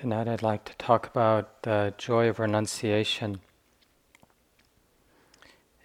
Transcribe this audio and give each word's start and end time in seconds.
Tonight 0.00 0.28
I'd 0.28 0.42
like 0.42 0.66
to 0.66 0.74
talk 0.74 1.06
about 1.06 1.62
the 1.62 1.94
joy 1.96 2.28
of 2.28 2.38
renunciation. 2.38 3.40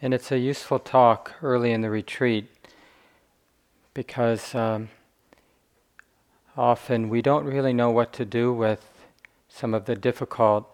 And 0.02 0.14
it's 0.14 0.34
a 0.34 0.38
useful 0.38 0.80
talk 0.80 1.36
early 1.42 1.72
in 1.72 1.80
the 1.80 1.90
retreat 1.90 2.50
because 3.94 4.54
um, 4.54 4.90
often 6.58 7.08
we 7.08 7.22
don't 7.22 7.46
really 7.46 7.72
know 7.72 7.90
what 7.90 8.12
to 8.12 8.26
do 8.26 8.52
with 8.52 8.86
some 9.48 9.74
of 9.74 9.86
the 9.86 9.96
difficult 9.96 10.70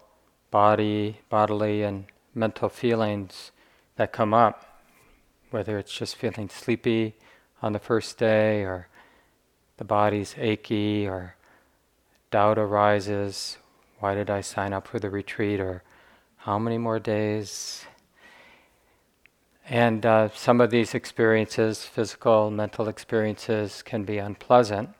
body, 0.50 1.20
bodily, 1.28 1.84
and 1.84 2.06
mental 2.34 2.68
feelings 2.68 3.52
that 3.94 4.12
come 4.12 4.34
up, 4.34 4.80
whether 5.52 5.78
it's 5.78 5.92
just 5.92 6.16
feeling 6.16 6.48
sleepy 6.48 7.14
on 7.62 7.72
the 7.72 7.78
first 7.78 8.18
day 8.18 8.62
or 8.62 8.88
the 9.76 9.84
body's 9.84 10.34
achy 10.38 11.06
or 11.06 11.36
doubt 12.30 12.58
arises 12.58 13.58
why 14.00 14.14
did 14.14 14.30
I 14.30 14.40
sign 14.40 14.72
up 14.72 14.86
for 14.86 14.98
the 14.98 15.10
retreat 15.10 15.60
or 15.60 15.82
how 16.38 16.58
many 16.58 16.78
more 16.78 17.00
days? 17.00 17.84
And 19.68 20.06
uh, 20.06 20.28
some 20.34 20.60
of 20.60 20.70
these 20.70 20.94
experiences, 20.94 21.84
physical, 21.84 22.50
mental 22.50 22.88
experiences, 22.88 23.82
can 23.82 24.04
be 24.04 24.18
unpleasant. 24.18 24.90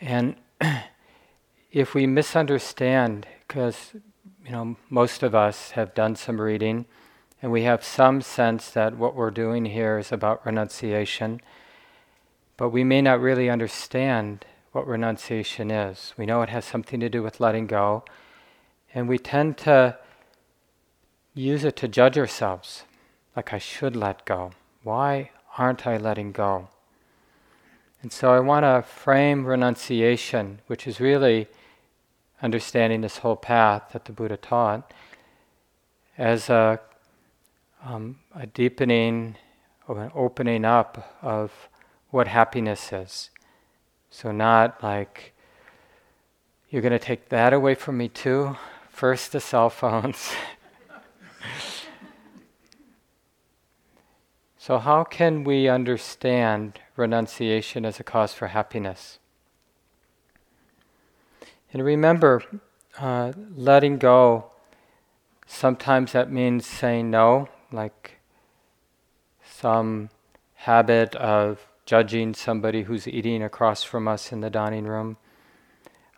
And 0.00 0.36
if 1.72 1.92
we 1.92 2.06
misunderstand, 2.06 3.26
because 3.46 3.90
you 4.44 4.52
know 4.52 4.76
most 4.88 5.22
of 5.22 5.34
us 5.34 5.72
have 5.72 5.94
done 5.94 6.16
some 6.16 6.40
reading, 6.40 6.86
and 7.42 7.50
we 7.50 7.64
have 7.64 7.84
some 7.84 8.22
sense 8.22 8.70
that 8.70 8.96
what 8.96 9.14
we're 9.14 9.30
doing 9.30 9.66
here 9.66 9.98
is 9.98 10.12
about 10.12 10.46
renunciation, 10.46 11.40
but 12.56 12.70
we 12.70 12.84
may 12.84 13.02
not 13.02 13.20
really 13.20 13.50
understand 13.50 14.46
what 14.72 14.86
renunciation 14.86 15.70
is. 15.70 16.14
We 16.16 16.26
know 16.26 16.42
it 16.42 16.48
has 16.48 16.64
something 16.64 17.00
to 17.00 17.08
do 17.08 17.22
with 17.22 17.40
letting 17.40 17.66
go, 17.66 18.04
and 18.94 19.08
we 19.08 19.18
tend 19.18 19.58
to 19.58 19.98
use 21.34 21.64
it 21.64 21.76
to 21.76 21.88
judge 21.88 22.18
ourselves, 22.18 22.84
like 23.34 23.52
I 23.52 23.58
should 23.58 23.96
let 23.96 24.24
go. 24.24 24.52
Why 24.82 25.30
aren't 25.58 25.86
I 25.86 25.96
letting 25.96 26.32
go? 26.32 26.68
And 28.02 28.12
so 28.12 28.32
I 28.32 28.40
want 28.40 28.64
to 28.64 28.82
frame 28.88 29.44
renunciation, 29.44 30.60
which 30.66 30.86
is 30.86 31.00
really 31.00 31.48
understanding 32.42 33.02
this 33.02 33.18
whole 33.18 33.36
path 33.36 33.90
that 33.92 34.06
the 34.06 34.12
Buddha 34.12 34.36
taught, 34.36 34.92
as 36.16 36.48
a, 36.48 36.80
um, 37.84 38.18
a 38.34 38.46
deepening 38.46 39.36
of 39.86 39.98
an 39.98 40.10
opening 40.14 40.64
up 40.64 41.16
of 41.20 41.68
what 42.10 42.28
happiness 42.28 42.92
is. 42.92 43.30
So, 44.10 44.32
not 44.32 44.82
like, 44.82 45.32
you're 46.68 46.82
going 46.82 46.92
to 46.92 46.98
take 46.98 47.28
that 47.28 47.52
away 47.52 47.76
from 47.76 47.96
me 47.96 48.08
too? 48.08 48.56
First, 48.90 49.32
the 49.32 49.40
cell 49.40 49.70
phones. 49.70 50.32
so, 54.58 54.78
how 54.78 55.04
can 55.04 55.44
we 55.44 55.68
understand 55.68 56.80
renunciation 56.96 57.86
as 57.86 58.00
a 58.00 58.04
cause 58.04 58.34
for 58.34 58.48
happiness? 58.48 59.20
And 61.72 61.84
remember, 61.84 62.42
uh, 62.98 63.32
letting 63.54 63.98
go, 63.98 64.46
sometimes 65.46 66.10
that 66.12 66.32
means 66.32 66.66
saying 66.66 67.10
no, 67.10 67.48
like 67.70 68.18
some 69.44 70.10
habit 70.54 71.14
of 71.14 71.69
judging 71.90 72.32
somebody 72.32 72.84
who's 72.84 73.08
eating 73.08 73.42
across 73.42 73.82
from 73.82 74.06
us 74.06 74.30
in 74.30 74.42
the 74.42 74.48
dining 74.48 74.84
room 74.84 75.16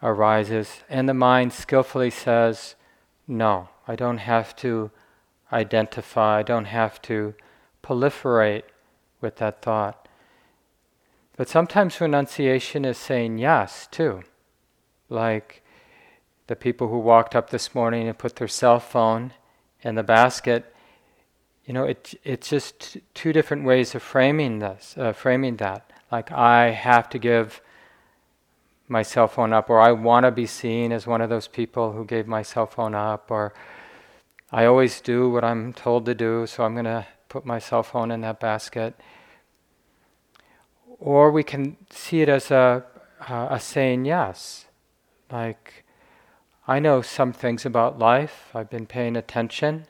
arises, 0.03 0.83
and 0.91 1.09
the 1.09 1.15
mind 1.15 1.51
skillfully 1.51 2.11
says, 2.11 2.75
No, 3.27 3.71
I 3.89 3.97
don't 3.97 4.19
have 4.19 4.55
to 4.57 4.91
identify, 5.51 6.41
I 6.41 6.43
don't 6.43 6.67
have 6.67 7.01
to 7.03 7.33
proliferate 7.83 8.65
with 9.23 9.37
that 9.37 9.63
thought. 9.63 10.09
But 11.39 11.49
sometimes 11.49 12.03
renunciation 12.03 12.85
is 12.85 12.99
saying 12.99 13.39
yes, 13.39 13.89
too. 13.91 14.25
Like 15.09 15.63
the 16.49 16.57
people 16.57 16.89
who 16.89 16.99
walked 16.99 17.35
up 17.35 17.49
this 17.49 17.75
morning 17.75 18.09
and 18.09 18.19
put 18.19 18.37
their 18.37 18.47
cell 18.47 18.79
phone 18.79 19.33
in 19.81 19.95
the 19.95 20.03
basket 20.03 20.72
you 21.65 21.73
know, 21.73 21.85
it, 21.85 22.15
it's 22.25 22.49
just 22.49 22.99
two 23.15 23.33
different 23.33 23.65
ways 23.65 23.95
of 23.95 24.03
framing 24.03 24.59
this, 24.59 24.95
uh, 24.99 25.13
framing 25.13 25.57
that. 25.57 25.91
Like, 26.11 26.33
I 26.33 26.71
have 26.71 27.09
to 27.11 27.19
give 27.19 27.61
my 28.89 29.03
cell 29.03 29.29
phone 29.29 29.53
up, 29.53 29.71
or 29.71 29.81
I 29.81 29.93
want 29.93 30.25
to 30.25 30.31
be 30.31 30.47
seen 30.47 30.93
as 30.93 31.07
one 31.07 31.21
of 31.21 31.31
those 31.31 31.49
people 31.49 31.93
who 31.93 32.05
gave 32.05 32.27
my 32.27 32.43
cell 32.43 32.67
phone 32.67 32.95
up, 32.95 33.31
or 33.31 33.55
I 34.51 34.67
always 34.67 35.01
do 35.01 35.31
what 35.31 35.45
I'm 35.45 35.73
told 35.73 36.05
to 36.07 36.15
do, 36.15 36.47
so 36.47 36.65
I'm 36.65 36.75
going 36.75 36.85
to 36.85 37.07
put 37.29 37.47
my 37.47 37.59
cell 37.59 37.83
phone 37.83 38.11
in 38.11 38.21
that 38.23 38.41
basket. 38.41 38.95
Or 40.99 41.31
we 41.31 41.43
can 41.43 41.77
see 41.91 42.21
it 42.21 42.29
as 42.29 42.51
a, 42.51 42.85
uh, 43.29 43.49
a 43.51 43.61
saying 43.61 44.05
yes. 44.05 44.67
Like, 45.31 45.85
I 46.67 46.81
know 46.81 47.03
some 47.03 47.33
things 47.33 47.65
about 47.65 47.99
life, 47.99 48.51
I've 48.55 48.69
been 48.69 48.87
paying 48.87 49.17
attention. 49.17 49.87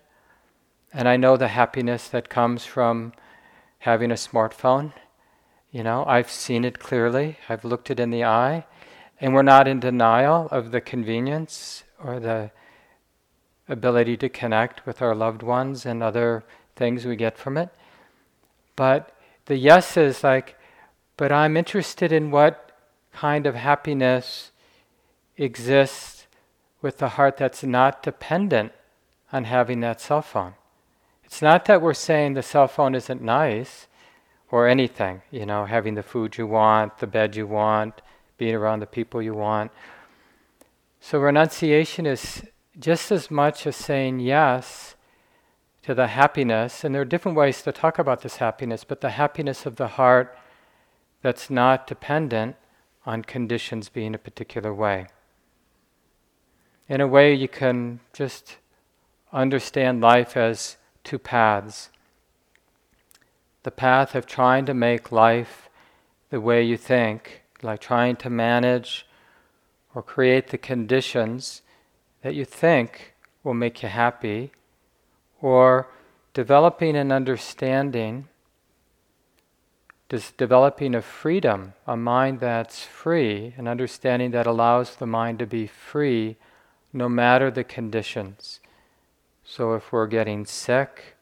And 0.93 1.09
I 1.09 1.17
know 1.17 1.37
the 1.37 1.49
happiness 1.49 2.09
that 2.09 2.29
comes 2.29 2.65
from 2.65 3.13
having 3.81 4.11
a 4.11 4.15
smartphone. 4.15 4.93
You 5.71 5.83
know, 5.83 6.05
I've 6.07 6.31
seen 6.31 6.65
it 6.65 6.79
clearly, 6.79 7.39
I've 7.49 7.65
looked 7.65 7.91
it 7.91 7.99
in 7.99 8.11
the 8.11 8.25
eye, 8.25 8.67
and 9.21 9.33
we're 9.33 9.43
not 9.43 9.67
in 9.67 9.81
denial 9.81 10.49
of 10.51 10.71
the 10.71 10.81
convenience 10.83 11.85
or 12.03 12.21
the 12.21 12.51
ability 13.69 14.19
to 14.19 14.29
connect 14.29 14.85
with 14.85 15.01
our 15.01 15.15
loved 15.15 15.43
ones 15.43 15.87
and 15.87 16.03
other 16.03 16.45
things 16.77 17.07
we 17.07 17.17
get 17.17 17.39
from 17.39 17.57
it. 17.57 17.71
But 18.77 19.17
the 19.47 19.57
yes 19.57 19.97
is 19.97 20.23
like, 20.23 20.59
but 21.17 21.33
I'm 21.33 21.57
interested 21.57 22.13
in 22.13 22.31
what 22.31 22.73
kind 23.13 23.47
of 23.47 23.55
happiness 23.55 24.51
exists 25.37 26.27
with 26.83 26.99
the 26.99 27.11
heart 27.11 27.37
that's 27.37 27.63
not 27.63 28.03
dependent 28.03 28.73
on 29.33 29.45
having 29.45 29.81
that 29.81 30.01
cell 30.01 30.23
phone. 30.23 30.55
It's 31.33 31.41
not 31.41 31.65
that 31.65 31.81
we're 31.81 31.95
saying 31.95 32.35
the 32.35 32.43
cell 32.43 32.69
phone 32.69 32.95
isn't 32.95 33.23
nice 33.23 33.87
or 34.51 34.69
anything, 34.69 35.23
you 35.31 35.47
know, 35.47 35.65
having 35.65 35.95
the 35.95 36.03
food 36.03 36.37
you 36.37 36.47
want, 36.47 36.99
the 36.99 37.07
bed 37.07 37.37
you 37.37 37.47
want, 37.47 38.03
being 38.37 38.55
around 38.55 38.81
the 38.81 38.87
people 38.87 39.23
you 39.23 39.33
want. 39.33 39.73
So 41.01 41.19
renunciation 41.19 42.05
is 42.05 42.43
just 42.79 43.11
as 43.11 43.31
much 43.31 43.67
as 43.67 43.77
saying 43.77 44.21
yes 44.21 44.95
to 45.85 45.95
the 45.95 46.09
happiness, 46.09 46.85
and 46.85 46.95
there 46.95 47.01
are 47.01 47.07
different 47.07 47.39
ways 47.39 47.63
to 47.63 47.73
talk 47.73 47.99
about 47.99 48.21
this 48.21 48.37
happiness, 48.37 48.85
but 48.85 49.01
the 49.01 49.13
happiness 49.13 49.65
of 49.65 49.77
the 49.77 49.89
heart 49.89 50.37
that's 51.23 51.49
not 51.49 51.87
dependent 51.87 52.57
on 53.07 53.23
conditions 53.23 53.89
being 53.89 54.15
a 54.15 54.19
particular 54.19 54.75
way. 54.75 55.07
In 56.91 57.01
a 57.01 57.09
way, 57.09 57.33
you 57.33 57.49
can 57.49 58.01
just 58.13 58.59
understand 59.33 60.03
life 60.03 60.37
as 60.37 60.77
two 61.05 61.19
paths. 61.19 61.91
The 63.63 63.71
path 63.71 64.15
of 64.15 64.27
trying 64.27 64.67
to 64.67 64.75
make 64.75 65.13
life 65.13 65.69
the 66.31 66.41
way 66.41 66.63
you 66.63 66.77
think, 66.77 67.43
like 67.63 67.81
trying 67.81 68.17
to 68.17 68.31
manage 68.31 69.07
or 69.95 70.03
create 70.03 70.49
the 70.49 70.59
conditions 70.59 71.63
that 72.23 72.35
you 72.35 72.45
think 72.45 73.15
will 73.45 73.55
make 73.55 73.83
you 73.83 73.89
happy, 73.89 74.53
or 75.41 75.89
developing 76.33 76.97
an 76.97 77.13
understanding, 77.13 78.29
just 80.09 80.37
developing 80.37 80.95
a 80.95 81.03
freedom, 81.03 81.75
a 81.87 81.97
mind 81.97 82.41
that's 82.41 82.85
free, 82.85 83.55
an 83.57 83.69
understanding 83.69 84.31
that 84.31 84.47
allows 84.47 84.97
the 84.97 85.07
mind 85.07 85.39
to 85.39 85.47
be 85.47 85.67
free 85.67 86.37
no 86.93 87.09
matter 87.09 87.51
the 87.51 87.65
conditions. 87.65 88.61
So 89.45 89.75
if 89.75 89.93
we're 89.93 90.07
getting 90.07 90.47
sick, 90.47 91.17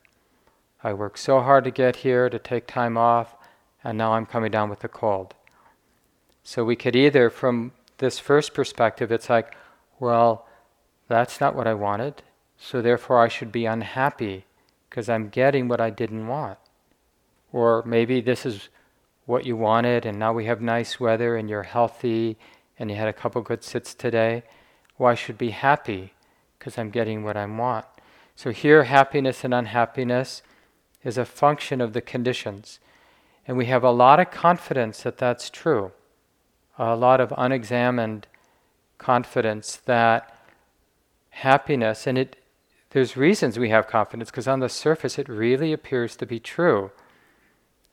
I 0.83 0.93
worked 0.93 1.19
so 1.19 1.41
hard 1.41 1.65
to 1.65 1.71
get 1.71 1.97
here 1.97 2.29
to 2.29 2.39
take 2.39 2.67
time 2.67 2.97
off, 2.97 3.35
and 3.83 3.97
now 3.97 4.13
I'm 4.13 4.27
coming 4.27 4.51
down 4.51 4.71
with 4.71 4.85
a 4.85 4.89
cold. 4.89 5.35
So 6.43 6.65
we 6.65 6.77
could 6.77 6.97
either, 6.97 7.31
from 7.31 7.73
this 7.99 8.19
first 8.19 8.55
perspective, 8.55 9.13
it's 9.13 9.29
like, 9.29 9.55
well, 9.99 10.47
that's 11.09 11.41
not 11.41 11.55
what 11.55 11.67
I 11.67 11.75
wanted, 11.75 12.23
so 12.57 12.81
therefore 12.81 13.21
I 13.21 13.29
should 13.29 13.53
be 13.53 13.67
unhappy 13.67 14.45
because 14.89 15.09
I'm 15.09 15.29
getting 15.29 15.69
what 15.69 15.81
I 15.81 15.91
didn't 15.91 16.27
want. 16.27 16.59
Or 17.53 17.83
maybe 17.85 18.21
this 18.21 18.47
is 18.47 18.69
what 19.27 19.45
you 19.45 19.57
wanted, 19.57 20.07
and 20.07 20.19
now 20.19 20.33
we 20.33 20.47
have 20.47 20.61
nice 20.61 20.99
weather, 20.99 21.37
and 21.37 21.49
you're 21.49 21.63
healthy, 21.63 22.39
and 22.79 22.91
you 22.91 22.97
had 22.97 23.09
a 23.09 23.13
couple 23.13 23.43
good 23.43 23.63
sits 23.63 23.95
today. 23.95 24.43
Well, 24.99 25.11
I 25.11 25.15
should 25.15 25.39
be 25.39 25.51
happy 25.51 26.13
because 26.59 26.79
I'm 26.79 26.91
getting 26.91 27.23
what 27.23 27.37
I 27.37 27.47
want. 27.47 27.87
So 28.41 28.53
here, 28.53 28.85
happiness 28.85 29.45
and 29.45 29.53
unhappiness 29.53 30.41
is 31.05 31.19
a 31.19 31.27
function 31.27 31.83
of 31.83 31.93
the 31.93 32.01
conditions. 32.01 32.81
And 33.47 33.59
we 33.59 33.67
have 33.67 33.85
a 33.85 33.91
lot 33.91 34.19
of 34.19 34.31
confidence 34.31 35.03
that 35.03 35.19
that's 35.19 35.51
true, 35.51 35.93
a 36.79 36.97
lot 36.97 37.21
of 37.21 37.35
unexamined 37.37 38.29
confidence 38.97 39.77
that 39.85 40.35
happiness, 41.29 42.07
and 42.07 42.17
it, 42.17 42.37
there's 42.93 43.15
reasons 43.15 43.59
we 43.59 43.69
have 43.69 43.87
confidence 43.87 44.31
because 44.31 44.49
on 44.49 44.61
the 44.61 44.71
surface 44.71 45.19
it 45.19 45.29
really 45.29 45.75
appears 45.75 46.17
to 46.17 46.25
be 46.25 46.41
true 46.41 46.93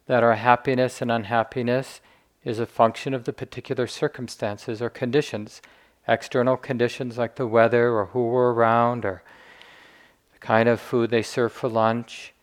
that 0.05 0.23
our 0.23 0.35
happiness 0.35 1.01
and 1.01 1.11
unhappiness 1.11 1.99
is 2.45 2.57
a 2.57 2.65
function 2.65 3.13
of 3.13 3.25
the 3.25 3.33
particular 3.33 3.85
circumstances 3.85 4.81
or 4.81 4.89
conditions, 4.89 5.61
external 6.07 6.55
conditions 6.55 7.17
like 7.17 7.35
the 7.35 7.45
weather 7.45 7.89
or 7.89 8.05
who 8.05 8.23
we're 8.27 8.53
around 8.53 9.03
or 9.03 9.23
the 10.39 10.45
kind 10.45 10.69
of 10.69 10.79
food 10.79 11.09
they 11.09 11.23
serve 11.23 11.51
for 11.51 11.67
lunch, 11.67 12.33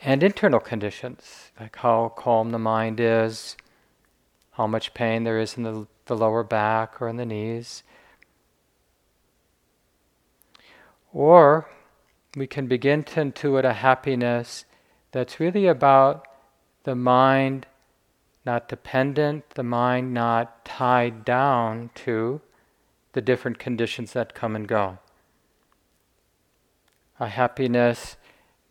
and 0.00 0.22
internal 0.22 0.60
conditions 0.60 1.50
like 1.60 1.76
how 1.76 2.08
calm 2.16 2.50
the 2.50 2.58
mind 2.58 2.98
is, 3.00 3.56
how 4.52 4.66
much 4.66 4.94
pain 4.94 5.24
there 5.24 5.38
is 5.38 5.56
in 5.56 5.62
the, 5.62 5.86
the 6.06 6.16
lower 6.16 6.42
back 6.42 7.02
or 7.02 7.08
in 7.08 7.16
the 7.16 7.26
knees. 7.26 7.82
Or 11.12 11.68
we 12.34 12.46
can 12.46 12.66
begin 12.66 13.04
to 13.04 13.20
intuit 13.20 13.64
a 13.64 13.74
happiness 13.74 14.64
that's 15.12 15.38
really 15.38 15.66
about 15.66 16.26
the 16.84 16.94
mind 16.94 17.66
not 18.46 18.68
dependent, 18.68 19.50
the 19.50 19.62
mind 19.62 20.12
not 20.12 20.64
tied 20.64 21.24
down 21.24 21.90
to 21.94 22.40
the 23.12 23.22
different 23.22 23.58
conditions 23.58 24.12
that 24.12 24.34
come 24.34 24.54
and 24.54 24.68
go. 24.68 24.98
A 27.20 27.28
happiness 27.28 28.16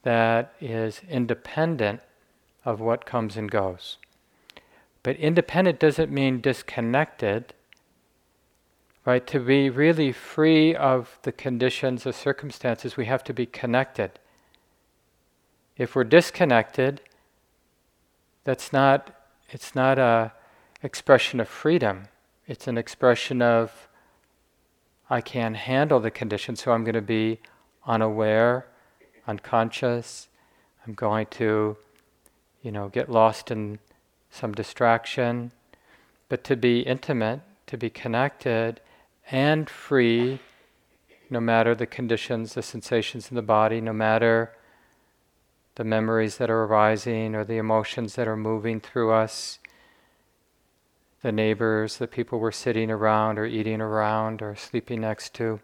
that 0.03 0.53
is 0.59 1.01
independent 1.09 2.01
of 2.65 2.79
what 2.79 3.05
comes 3.05 3.37
and 3.37 3.49
goes. 3.49 3.97
But 5.01 5.17
independent 5.17 5.79
doesn't 5.79 6.11
mean 6.11 6.41
disconnected. 6.41 7.53
Right? 9.05 9.25
To 9.27 9.39
be 9.39 9.69
really 9.69 10.13
free 10.13 10.73
of 10.73 11.19
the 11.23 11.33
conditions, 11.33 12.03
the 12.03 12.13
circumstances, 12.13 12.95
we 12.95 13.05
have 13.05 13.23
to 13.25 13.33
be 13.33 13.45
connected. 13.45 14.11
If 15.77 15.95
we're 15.95 16.05
disconnected, 16.05 17.01
that's 18.43 18.71
not 18.71 19.13
it's 19.49 19.75
not 19.75 19.99
a 19.99 20.33
expression 20.81 21.39
of 21.39 21.47
freedom. 21.47 22.07
It's 22.47 22.67
an 22.67 22.77
expression 22.77 23.41
of 23.41 23.87
I 25.09 25.21
can't 25.21 25.55
handle 25.55 25.99
the 25.99 26.11
conditions, 26.11 26.63
so 26.63 26.71
I'm 26.71 26.83
going 26.83 26.95
to 26.95 27.01
be 27.01 27.39
unaware, 27.85 28.65
unconscious. 29.27 30.27
I'm 30.85 30.93
going 30.93 31.27
to, 31.31 31.77
you 32.61 32.71
know, 32.71 32.89
get 32.89 33.09
lost 33.09 33.51
in 33.51 33.79
some 34.31 34.53
distraction, 34.53 35.51
but 36.29 36.43
to 36.45 36.55
be 36.55 36.79
intimate, 36.81 37.41
to 37.67 37.77
be 37.77 37.89
connected 37.89 38.81
and 39.31 39.69
free, 39.69 40.39
no 41.29 41.39
matter 41.39 41.73
the 41.73 41.85
conditions, 41.85 42.53
the 42.53 42.61
sensations 42.61 43.29
in 43.29 43.35
the 43.35 43.41
body, 43.41 43.79
no 43.79 43.93
matter 43.93 44.51
the 45.75 45.83
memories 45.83 46.37
that 46.37 46.49
are 46.49 46.63
arising 46.65 47.33
or 47.33 47.43
the 47.43 47.57
emotions 47.57 48.15
that 48.15 48.27
are 48.27 48.37
moving 48.37 48.79
through 48.79 49.11
us, 49.11 49.59
the 51.21 51.31
neighbors, 51.31 51.97
the 51.97 52.07
people 52.07 52.39
we're 52.39 52.51
sitting 52.51 52.91
around 52.91 53.39
or 53.39 53.45
eating 53.45 53.81
around 53.81 54.41
or 54.41 54.55
sleeping 54.55 55.01
next 55.01 55.33
to, 55.33 55.59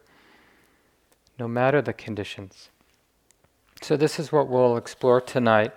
no 1.39 1.47
matter 1.47 1.81
the 1.81 1.93
conditions. 1.93 2.69
So, 3.81 3.95
this 3.95 4.19
is 4.19 4.31
what 4.31 4.49
we'll 4.49 4.75
explore 4.75 5.21
tonight 5.21 5.71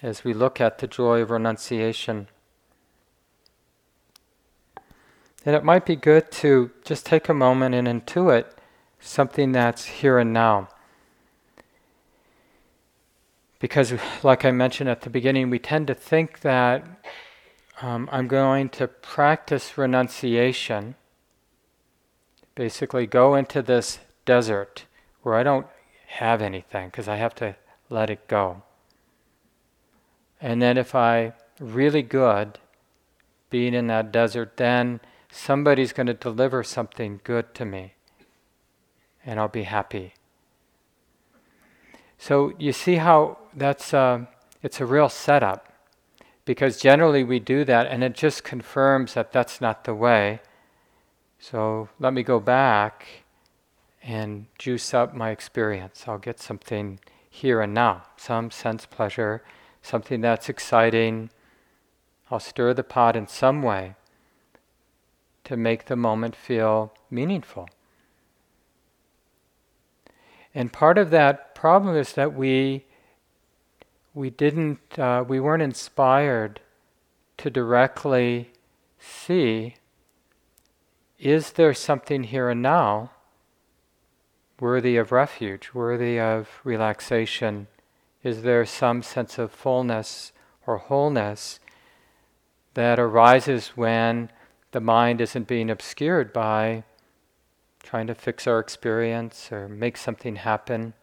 as 0.00 0.22
we 0.22 0.32
look 0.32 0.60
at 0.60 0.78
the 0.78 0.86
joy 0.86 1.20
of 1.20 1.30
renunciation. 1.30 2.28
And 5.44 5.56
it 5.56 5.64
might 5.64 5.84
be 5.84 5.96
good 5.96 6.30
to 6.32 6.70
just 6.84 7.04
take 7.04 7.28
a 7.28 7.34
moment 7.34 7.74
and 7.74 7.88
intuit 7.88 8.46
something 9.00 9.50
that's 9.50 9.86
here 9.86 10.18
and 10.18 10.32
now. 10.32 10.68
Because, 13.58 13.94
like 14.22 14.44
I 14.44 14.52
mentioned 14.52 14.88
at 14.88 15.00
the 15.00 15.10
beginning, 15.10 15.50
we 15.50 15.58
tend 15.58 15.88
to 15.88 15.94
think 15.94 16.40
that 16.40 16.84
um, 17.80 18.08
I'm 18.12 18.28
going 18.28 18.68
to 18.70 18.86
practice 18.86 19.76
renunciation, 19.76 20.94
basically, 22.54 23.08
go 23.08 23.34
into 23.34 23.62
this 23.62 23.98
desert 24.24 24.84
where 25.22 25.34
I 25.34 25.42
don't 25.42 25.66
have 26.06 26.42
anything 26.42 26.88
because 26.88 27.08
I 27.08 27.16
have 27.16 27.34
to 27.36 27.56
let 27.88 28.10
it 28.10 28.28
go. 28.28 28.62
And 30.40 30.60
then 30.60 30.76
if 30.76 30.94
I 30.94 31.34
really 31.60 32.02
good 32.02 32.58
being 33.50 33.74
in 33.74 33.86
that 33.86 34.12
desert, 34.12 34.56
then 34.56 35.00
somebody's 35.30 35.92
going 35.92 36.06
to 36.08 36.14
deliver 36.14 36.62
something 36.62 37.20
good 37.22 37.54
to 37.54 37.64
me 37.64 37.94
and 39.24 39.38
I'll 39.38 39.48
be 39.48 39.62
happy. 39.62 40.14
So 42.18 42.52
you 42.58 42.72
see 42.72 42.96
how 42.96 43.38
that's 43.54 43.94
uh, 43.94 44.26
it's 44.62 44.80
a 44.80 44.86
real 44.86 45.08
setup 45.08 45.72
because 46.44 46.80
generally 46.80 47.24
we 47.24 47.38
do 47.38 47.64
that 47.64 47.86
and 47.86 48.02
it 48.02 48.14
just 48.14 48.44
confirms 48.44 49.14
that 49.14 49.32
that's 49.32 49.60
not 49.60 49.84
the 49.84 49.94
way. 49.94 50.40
So 51.38 51.88
let 51.98 52.12
me 52.12 52.22
go 52.22 52.38
back 52.40 53.21
and 54.02 54.46
juice 54.58 54.92
up 54.92 55.14
my 55.14 55.30
experience. 55.30 56.04
I'll 56.06 56.18
get 56.18 56.40
something 56.40 56.98
here 57.28 57.60
and 57.60 57.72
now, 57.72 58.02
some 58.16 58.50
sense 58.50 58.84
pleasure, 58.84 59.42
something 59.82 60.20
that's 60.20 60.48
exciting. 60.48 61.30
I'll 62.30 62.40
stir 62.40 62.74
the 62.74 62.84
pot 62.84 63.16
in 63.16 63.26
some 63.26 63.62
way 63.62 63.94
to 65.44 65.56
make 65.56 65.86
the 65.86 65.96
moment 65.96 66.36
feel 66.36 66.92
meaningful. 67.10 67.68
And 70.54 70.72
part 70.72 70.98
of 70.98 71.10
that 71.10 71.54
problem 71.54 71.96
is 71.96 72.12
that 72.14 72.34
we 72.34 72.84
we 74.14 74.28
didn't 74.28 74.98
uh, 74.98 75.24
we 75.26 75.40
weren't 75.40 75.62
inspired 75.62 76.60
to 77.38 77.48
directly 77.48 78.52
see 78.98 79.76
is 81.18 81.52
there 81.52 81.72
something 81.72 82.24
here 82.24 82.50
and 82.50 82.60
now 82.60 83.10
worthy 84.62 84.96
of 84.96 85.10
refuge, 85.10 85.70
worthy 85.74 86.20
of 86.20 86.60
relaxation? 86.62 87.66
Is 88.22 88.42
there 88.42 88.64
some 88.64 89.02
sense 89.02 89.36
of 89.36 89.50
fullness 89.50 90.30
or 90.68 90.78
wholeness 90.78 91.58
that 92.74 93.00
arises 93.00 93.72
when 93.74 94.30
the 94.70 94.80
mind 94.80 95.20
isn't 95.20 95.48
being 95.48 95.68
obscured 95.68 96.32
by 96.32 96.84
trying 97.82 98.06
to 98.06 98.14
fix 98.14 98.46
our 98.46 98.60
experience 98.60 99.50
or 99.50 99.68
make 99.68 99.96
something 99.96 100.36
happen? 100.36 100.94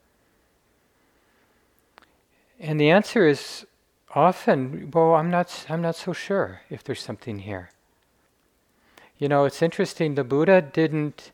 And 2.61 2.79
the 2.79 2.89
answer 2.89 3.27
is 3.27 3.65
often, 4.15 4.89
well, 4.93 5.15
I'm 5.15 5.29
not, 5.29 5.65
I'm 5.67 5.81
not 5.81 5.97
so 5.97 6.13
sure 6.13 6.61
if 6.69 6.81
there's 6.81 7.03
something 7.03 7.39
here. 7.39 7.71
You 9.17 9.27
know, 9.27 9.43
it's 9.43 9.61
interesting, 9.61 10.15
the 10.15 10.23
Buddha 10.23 10.61
didn't 10.61 11.33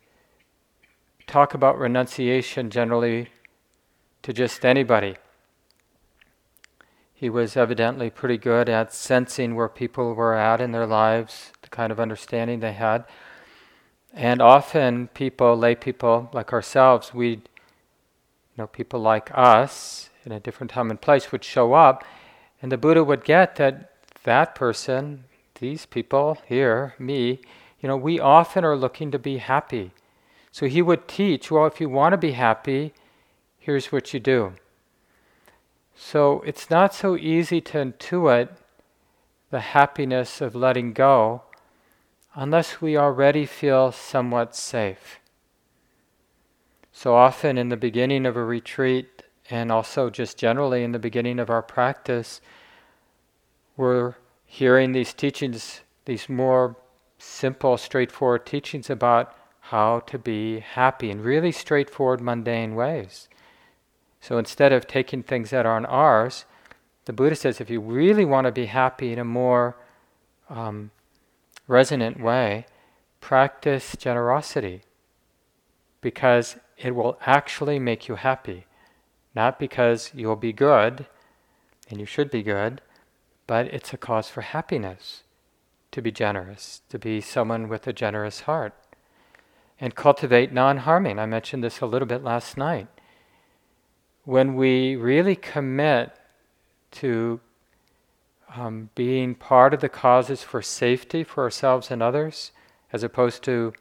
talk 1.27 1.53
about 1.53 1.79
renunciation 1.79 2.70
generally 2.70 3.29
to 4.22 4.34
just 4.34 4.65
anybody. 4.65 5.15
He 7.13 7.29
was 7.29 7.55
evidently 7.55 8.10
pretty 8.10 8.38
good 8.38 8.67
at 8.70 8.94
sensing 8.94 9.55
where 9.55 9.70
people 9.70 10.13
were 10.13 10.36
at 10.36 10.62
in 10.62 10.72
their 10.72 10.86
lives, 10.86 11.51
the 11.62 11.70
kind 11.70 11.91
of 11.91 12.00
understanding 12.00 12.60
they 12.60 12.74
had. 12.74 13.05
And 14.13 14.41
often 14.41 15.08
people, 15.10 15.58
lay 15.58 15.75
people 15.75 16.29
like 16.34 16.53
ourselves, 16.53 17.13
we 17.13 17.41
you 18.55 18.62
know, 18.62 18.67
people 18.67 19.01
like 19.01 19.29
us 19.34 20.10
in 20.25 20.32
a 20.32 20.39
different 20.39 20.72
time 20.72 20.89
and 20.89 21.00
place 21.00 21.32
would 21.32 21.44
show 21.44 21.74
up, 21.74 22.05
and 22.62 22.72
the 22.72 22.77
Buddha 22.77 23.03
would 23.03 23.25
get 23.25 23.58
that 23.58 23.91
that 24.24 24.55
person, 24.55 25.25
these 25.60 25.86
people 25.86 26.38
here, 26.48 26.96
me, 26.98 27.41
you 27.82 27.88
know, 27.88 27.98
we 27.98 28.20
often 28.20 28.63
are 28.63 28.75
looking 28.75 29.12
to 29.12 29.20
be 29.20 29.38
happy. 29.38 29.91
So 30.55 30.67
he 30.67 30.81
would 30.81 31.09
teach, 31.09 31.51
well, 31.51 31.65
if 31.65 31.81
you 31.81 31.89
want 31.89 32.13
to 32.13 32.17
be 32.17 32.31
happy, 32.31 32.93
here's 33.59 33.91
what 33.91 34.13
you 34.13 34.21
do. 34.21 34.53
So 35.97 36.41
it's 36.45 36.69
not 36.69 36.93
so 36.93 37.17
easy 37.17 37.59
to 37.59 37.79
intuit 37.79 38.47
the 39.51 39.59
happiness 39.59 40.39
of 40.39 40.55
letting 40.55 40.93
go 40.93 41.41
unless 42.33 42.79
we 42.79 42.95
already 42.95 43.45
feel 43.45 43.91
somewhat 43.91 44.55
safe. 44.55 45.19
So 46.93 47.15
often 47.15 47.57
in 47.57 47.67
the 47.67 47.75
beginning 47.75 48.25
of 48.25 48.38
a 48.38 48.45
retreat, 48.45 49.24
and 49.50 49.74
also 49.74 50.09
just 50.09 50.38
generally 50.38 50.85
in 50.85 50.93
the 50.93 51.00
beginning 51.00 51.38
of 51.38 51.50
our 51.50 51.63
practice, 51.63 52.39
we're 53.75 54.15
hearing 54.45 54.93
these 54.93 55.13
teachings, 55.13 55.81
these 56.05 56.29
more 56.29 56.77
simple, 57.17 57.75
straightforward 57.75 58.45
teachings 58.45 58.89
about 58.89 59.35
how 59.69 60.00
to 60.01 60.19
be 60.19 60.60
happy 60.60 61.10
in 61.10 61.24
really 61.24 61.51
straightforward, 61.51 62.22
mundane 62.22 62.75
ways. 62.75 63.27
So 64.22 64.38
instead 64.38 64.72
of 64.72 64.88
taking 64.88 65.24
things 65.24 65.50
that 65.50 65.65
aren't 65.65 65.88
ours, 65.88 66.45
the 67.05 67.13
Buddha 67.13 67.36
says 67.36 67.60
if 67.60 67.69
you 67.69 67.79
really 67.79 68.25
want 68.25 68.45
to 68.45 68.51
be 68.51 68.67
happy 68.67 69.12
in 69.12 69.19
a 69.19 69.25
more 69.25 69.75
um, 70.50 70.91
resonant 71.67 72.19
way, 72.19 72.67
practice 73.22 73.95
generosity, 73.98 74.81
because 76.01 76.57
it 76.77 76.95
will 76.95 77.17
actually 77.25 77.79
make 77.79 78.07
you 78.07 78.15
happy. 78.15 78.65
Not 79.36 79.60
because 79.60 80.12
you'll 80.13 80.36
be 80.36 80.53
good, 80.53 81.07
and 81.89 82.00
you 82.00 82.05
should 82.05 82.29
be 82.29 82.43
good, 82.43 82.81
but 83.48 83.65
it's 83.67 83.93
a 83.93 83.98
cause 83.98 84.29
for 84.29 84.41
happiness 84.41 85.24
to 85.91 86.01
be 86.01 86.12
generous, 86.12 86.81
to 86.89 87.00
be 87.00 87.19
someone 87.19 87.67
with 87.67 87.88
a 87.88 87.93
generous 87.93 88.41
heart. 88.41 88.74
And 89.79 89.94
cultivate 89.94 90.53
non 90.53 90.77
harming. 90.77 91.20
I 91.20 91.25
mentioned 91.25 91.63
this 91.63 91.82
a 91.82 91.86
little 91.86 92.08
bit 92.08 92.24
last 92.24 92.58
night. 92.58 92.88
When 94.24 94.55
we 94.55 94.96
really 94.96 95.36
commit 95.36 96.15
to 96.91 97.39
um, 98.55 98.89
being 98.96 99.36
part 99.36 99.74
of 99.74 99.82
the 99.82 99.89
causes 99.89 100.44
for 100.44 100.62
safety 100.62 101.24
for 101.24 101.44
ourselves 101.44 101.91
and 101.91 102.01
others, 102.01 102.51
as 102.94 103.03
opposed 103.03 103.44
to 103.44 103.74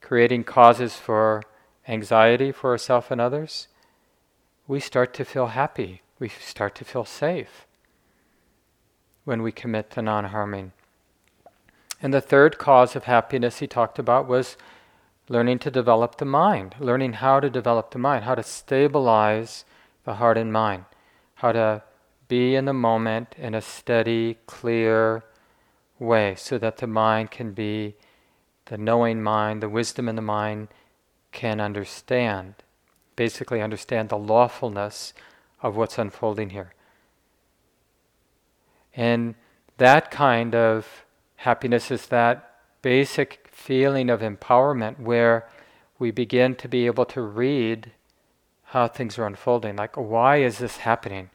creating 0.00 0.44
causes 0.44 0.96
for 0.96 1.42
anxiety 1.88 2.52
for 2.52 2.70
ourselves 2.70 3.06
and 3.10 3.20
others, 3.20 3.68
we 4.68 4.80
start 4.80 5.14
to 5.14 5.24
feel 5.24 5.48
happy. 5.48 6.02
We 6.18 6.28
start 6.28 6.74
to 6.76 6.84
feel 6.84 7.04
safe 7.04 7.66
when 9.24 9.42
we 9.42 9.52
commit 9.52 9.90
to 9.90 10.02
non 10.02 10.26
harming. 10.26 10.72
And 12.02 12.12
the 12.12 12.20
third 12.20 12.58
cause 12.58 12.94
of 12.94 13.04
happiness 13.04 13.58
he 13.58 13.66
talked 13.66 13.98
about 13.98 14.26
was 14.28 14.56
learning 15.28 15.58
to 15.58 15.70
develop 15.70 16.18
the 16.18 16.24
mind, 16.24 16.74
learning 16.78 17.14
how 17.14 17.40
to 17.40 17.50
develop 17.50 17.90
the 17.90 17.98
mind, 17.98 18.24
how 18.24 18.34
to 18.34 18.42
stabilize 18.42 19.64
the 20.04 20.14
heart 20.14 20.38
and 20.38 20.52
mind, 20.52 20.84
how 21.36 21.52
to 21.52 21.82
be 22.28 22.54
in 22.54 22.64
the 22.64 22.72
moment 22.72 23.34
in 23.36 23.54
a 23.54 23.60
steady, 23.60 24.38
clear 24.46 25.24
way 25.98 26.34
so 26.36 26.58
that 26.58 26.76
the 26.78 26.86
mind 26.86 27.30
can 27.30 27.52
be 27.52 27.94
the 28.66 28.76
knowing 28.76 29.22
mind, 29.22 29.62
the 29.62 29.68
wisdom 29.68 30.08
in 30.08 30.16
the 30.16 30.22
mind 30.22 30.68
can 31.32 31.60
understand, 31.60 32.54
basically 33.14 33.60
understand 33.60 34.08
the 34.08 34.18
lawfulness 34.18 35.12
of 35.62 35.76
what's 35.76 35.98
unfolding 35.98 36.50
here. 36.50 36.72
And 38.94 39.34
that 39.78 40.10
kind 40.10 40.54
of 40.54 41.04
happiness 41.36 41.90
is 41.90 42.06
that 42.06 42.60
basic 42.82 43.45
feeling 43.56 44.10
of 44.10 44.20
empowerment 44.20 45.00
where 45.00 45.48
we 45.98 46.10
begin 46.10 46.54
to 46.54 46.68
be 46.68 46.84
able 46.84 47.06
to 47.06 47.22
read 47.22 47.90
how 48.64 48.86
things 48.86 49.18
are 49.18 49.26
unfolding. 49.26 49.76
Like, 49.76 49.96
why 49.96 50.36
is 50.36 50.58
this 50.58 50.76
happening? 50.78 51.30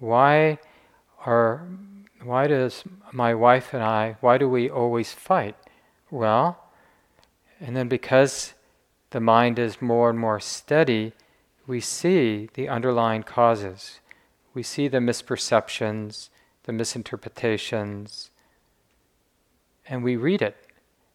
Why 0.00 0.58
are 1.24 1.66
why 2.22 2.48
does 2.48 2.82
my 3.12 3.34
wife 3.34 3.72
and 3.72 3.82
I 3.82 4.16
why 4.20 4.36
do 4.36 4.48
we 4.48 4.68
always 4.68 5.12
fight? 5.12 5.54
Well, 6.10 6.58
and 7.60 7.76
then 7.76 7.88
because 7.88 8.54
the 9.10 9.20
mind 9.20 9.58
is 9.58 9.80
more 9.80 10.10
and 10.10 10.18
more 10.18 10.40
steady, 10.40 11.12
we 11.68 11.80
see 11.80 12.48
the 12.54 12.68
underlying 12.68 13.22
causes. 13.22 14.00
We 14.54 14.64
see 14.64 14.88
the 14.88 14.98
misperceptions, 14.98 16.30
the 16.64 16.72
misinterpretations, 16.72 18.30
and 19.88 20.02
we 20.02 20.16
read 20.16 20.42
it. 20.42 20.63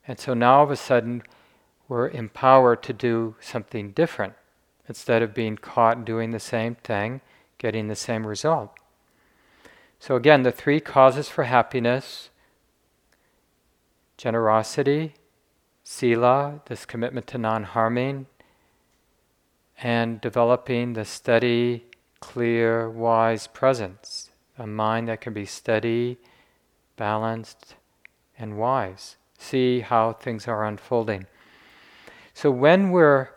And 0.10 0.20
so 0.20 0.34
now 0.34 0.58
all 0.58 0.64
of 0.64 0.72
a 0.72 0.76
sudden, 0.76 1.22
we're 1.88 2.10
empowered 2.10 2.82
to 2.82 2.94
do 2.94 3.36
something 3.40 3.92
different 3.92 4.34
instead 4.88 5.22
of 5.22 5.36
being 5.36 5.56
caught 5.56 6.04
doing 6.04 6.32
the 6.32 6.40
same 6.40 6.74
thing, 6.74 7.22
getting 7.60 7.88
the 7.88 7.96
same 7.96 8.26
result. 8.26 8.72
So, 10.00 10.16
again, 10.16 10.42
the 10.42 10.52
three 10.52 10.80
causes 10.80 11.30
for 11.30 11.44
happiness 11.44 12.32
generosity, 14.18 15.14
sila, 15.84 16.62
this 16.66 16.88
commitment 16.88 17.28
to 17.28 17.38
non 17.38 17.64
harming, 17.64 18.26
and 19.78 20.20
developing 20.20 20.94
the 20.94 21.06
steady, 21.06 21.86
clear, 22.20 22.90
wise 22.90 23.46
presence, 23.46 24.32
a 24.58 24.66
mind 24.66 25.08
that 25.08 25.22
can 25.22 25.34
be 25.34 25.46
steady, 25.46 26.18
balanced, 26.98 27.76
and 28.40 28.58
wise. 28.58 29.18
See 29.40 29.80
how 29.80 30.14
things 30.14 30.48
are 30.48 30.66
unfolding. 30.66 31.26
So 32.36 32.52
when 32.52 32.92
we're 32.92 33.30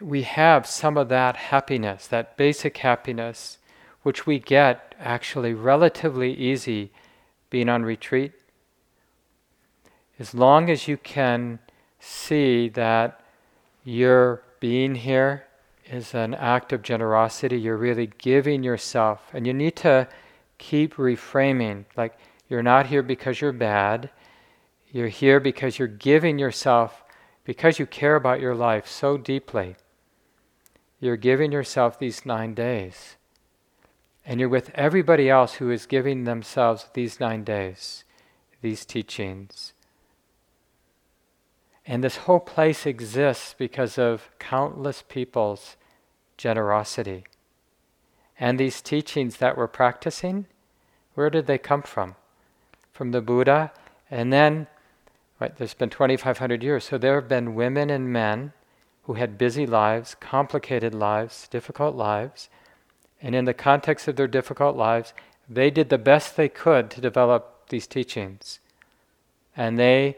we 0.00 0.22
have 0.22 0.64
some 0.64 0.96
of 0.96 1.08
that 1.08 1.36
happiness, 1.36 2.06
that 2.06 2.36
basic 2.36 2.78
happiness, 2.78 3.58
which 4.02 4.26
we 4.26 4.38
get 4.38 4.94
actually 4.98 5.52
relatively 5.52 6.32
easy 6.32 6.92
being 7.50 7.68
on 7.68 7.82
retreat, 7.82 8.32
as 10.18 10.34
long 10.34 10.70
as 10.70 10.86
you 10.86 10.96
can 10.96 11.58
see 11.98 12.68
that 12.68 13.20
your 13.84 14.42
being 14.60 14.94
here 14.94 15.44
is 15.90 16.14
an 16.14 16.34
act 16.34 16.72
of 16.72 16.82
generosity, 16.82 17.58
you're 17.58 17.76
really 17.76 18.10
giving 18.18 18.62
yourself, 18.62 19.30
and 19.32 19.46
you 19.46 19.52
need 19.52 19.74
to 19.74 20.06
keep 20.58 20.94
reframing 20.94 21.84
like 21.96 22.16
you're 22.48 22.62
not 22.62 22.86
here 22.86 23.02
because 23.02 23.40
you're 23.40 23.52
bad, 23.52 24.10
you're 24.90 25.08
here 25.08 25.40
because 25.40 25.78
you're 25.78 25.88
giving 25.88 26.38
yourself, 26.38 27.04
because 27.44 27.78
you 27.78 27.86
care 27.86 28.16
about 28.16 28.40
your 28.40 28.54
life 28.54 28.86
so 28.86 29.16
deeply. 29.16 29.76
You're 31.00 31.16
giving 31.16 31.52
yourself 31.52 31.98
these 31.98 32.26
nine 32.26 32.54
days. 32.54 33.16
And 34.24 34.40
you're 34.40 34.48
with 34.48 34.70
everybody 34.74 35.30
else 35.30 35.54
who 35.54 35.70
is 35.70 35.86
giving 35.86 36.24
themselves 36.24 36.86
these 36.92 37.20
nine 37.20 37.44
days, 37.44 38.04
these 38.60 38.84
teachings. 38.84 39.72
And 41.86 42.04
this 42.04 42.18
whole 42.18 42.40
place 42.40 42.84
exists 42.84 43.54
because 43.56 43.96
of 43.96 44.28
countless 44.38 45.02
people's 45.08 45.76
generosity. 46.36 47.24
And 48.38 48.58
these 48.58 48.82
teachings 48.82 49.38
that 49.38 49.56
we're 49.56 49.66
practicing, 49.66 50.46
where 51.14 51.30
did 51.30 51.46
they 51.46 51.58
come 51.58 51.82
from? 51.82 52.14
From 52.92 53.12
the 53.12 53.22
Buddha. 53.22 53.72
And 54.10 54.32
then, 54.32 54.66
right, 55.40 55.56
there's 55.56 55.74
been 55.74 55.90
2,500 55.90 56.62
years. 56.62 56.84
So 56.84 56.98
there 56.98 57.14
have 57.16 57.28
been 57.28 57.54
women 57.54 57.90
and 57.90 58.12
men 58.12 58.52
who 59.04 59.14
had 59.14 59.38
busy 59.38 59.66
lives, 59.66 60.16
complicated 60.20 60.94
lives, 60.94 61.48
difficult 61.48 61.94
lives. 61.94 62.48
And 63.20 63.34
in 63.34 63.44
the 63.44 63.54
context 63.54 64.08
of 64.08 64.16
their 64.16 64.28
difficult 64.28 64.76
lives, 64.76 65.12
they 65.48 65.70
did 65.70 65.88
the 65.88 65.98
best 65.98 66.36
they 66.36 66.48
could 66.48 66.90
to 66.90 67.00
develop 67.00 67.68
these 67.68 67.86
teachings. 67.86 68.60
And 69.56 69.78
they 69.78 70.16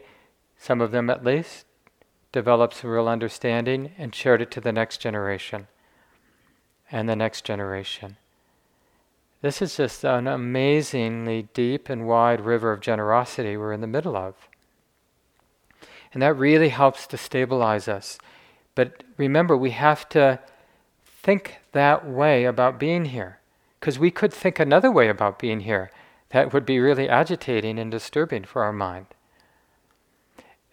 some 0.61 0.79
of 0.79 0.91
them 0.91 1.09
at 1.09 1.25
least, 1.25 1.65
developed 2.31 2.75
some 2.75 2.91
real 2.91 3.07
understanding 3.07 3.91
and 3.97 4.13
shared 4.13 4.43
it 4.43 4.51
to 4.51 4.61
the 4.61 4.71
next 4.71 5.01
generation 5.01 5.67
and 6.91 7.09
the 7.09 7.15
next 7.15 7.43
generation. 7.43 8.15
This 9.41 9.59
is 9.59 9.75
just 9.75 10.05
an 10.05 10.27
amazingly 10.27 11.49
deep 11.55 11.89
and 11.89 12.07
wide 12.07 12.41
river 12.41 12.71
of 12.71 12.79
generosity 12.79 13.57
we're 13.57 13.73
in 13.73 13.81
the 13.81 13.87
middle 13.87 14.15
of. 14.15 14.35
And 16.13 16.21
that 16.21 16.33
really 16.33 16.69
helps 16.69 17.07
to 17.07 17.17
stabilize 17.17 17.87
us. 17.87 18.17
But 18.75 19.03
remember, 19.17 19.55
we 19.55 19.71
have 19.71 20.07
to 20.09 20.39
think 21.05 21.59
that 21.71 22.07
way 22.07 22.45
about 22.45 22.79
being 22.79 23.05
here. 23.05 23.39
Because 23.79 23.97
we 23.97 24.11
could 24.11 24.33
think 24.33 24.59
another 24.59 24.91
way 24.91 25.09
about 25.09 25.39
being 25.39 25.61
here 25.61 25.91
that 26.29 26.53
would 26.53 26.65
be 26.65 26.79
really 26.79 27.09
agitating 27.09 27.79
and 27.79 27.91
disturbing 27.91 28.43
for 28.43 28.63
our 28.63 28.73
mind. 28.73 29.07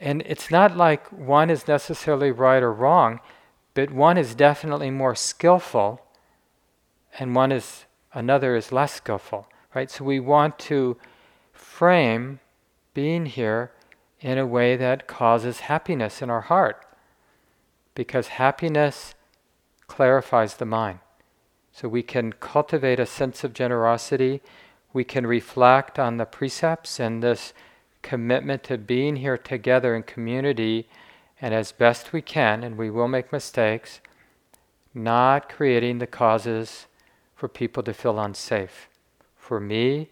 And 0.01 0.23
it's 0.27 0.51
not 0.51 0.77
like 0.77 1.11
one 1.11 1.51
is 1.51 1.67
necessarily 1.67 2.31
right 2.31 2.63
or 2.63 2.73
wrong, 2.73 3.21
but 3.75 3.91
one 3.91 4.17
is 4.17 4.35
definitely 4.35 4.91
more 4.91 5.15
skillful 5.15 6.01
and 7.19 7.35
one 7.35 7.51
is 7.51 7.87
another 8.13 8.55
is 8.55 8.71
less 8.71 8.95
skillful, 8.95 9.49
right? 9.75 9.91
So 9.91 10.05
we 10.05 10.21
want 10.21 10.59
to 10.61 10.97
frame 11.53 12.41
being 12.95 13.27
here 13.27 13.73
in 14.21 14.39
a 14.39 14.47
way 14.47 14.77
that 14.77 15.07
causes 15.07 15.61
happiness 15.61 16.21
in 16.23 16.31
our 16.31 16.43
heart 16.43 16.85
because 17.95 18.29
happiness 18.29 19.15
clarifies 19.87 20.55
the 20.55 20.65
mind. 20.65 20.99
So 21.73 21.89
we 21.89 22.03
can 22.03 22.33
cultivate 22.33 23.01
a 23.01 23.07
sense 23.07 23.45
of 23.45 23.53
generosity, 23.53 24.41
we 24.93 25.05
can 25.05 25.27
reflect 25.27 25.99
on 25.99 26.17
the 26.17 26.25
precepts 26.25 26.99
and 26.99 27.23
this 27.23 27.53
commitment 28.03 28.65
to 28.65 28.79
being 28.79 29.17
here 29.17 29.39
together 29.39 29.95
in 29.95 30.03
community 30.03 30.89
and 31.41 31.55
as 31.55 31.73
best 31.73 32.13
we 32.13 32.23
can, 32.23 32.65
and 32.65 32.77
we 32.77 32.91
will 32.91 33.07
make 33.07 33.33
mistakes, 33.33 34.01
not 34.93 35.49
creating 35.49 35.99
the 35.99 36.07
causes 36.07 36.87
for 37.37 37.49
people 37.49 37.83
to 37.85 37.95
feel 37.95 38.19
unsafe. 38.19 38.89
For 39.37 39.61
me, 39.61 40.11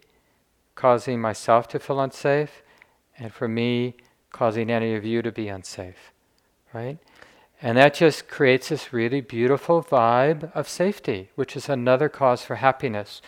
causing 0.76 1.20
myself 1.20 1.66
to 1.68 1.80
feel 1.80 1.98
unsafe, 1.98 2.62
and 3.18 3.32
for 3.32 3.48
me, 3.48 3.94
causing 4.32 4.70
any 4.70 4.94
of 4.94 5.04
you 5.04 5.22
to 5.22 5.32
be 5.32 5.48
unsafe. 5.48 6.12
Right? 6.72 6.98
And 7.62 7.78
that 7.78 7.94
just 7.94 8.28
creates 8.28 8.68
this 8.68 8.92
really 8.92 9.22
beautiful 9.22 9.82
vibe 9.82 10.52
of 10.54 10.68
safety, 10.68 11.30
which 11.34 11.56
is 11.56 11.68
another 11.68 12.08
cause 12.08 12.42
for 12.42 12.56
happiness. 12.56 13.22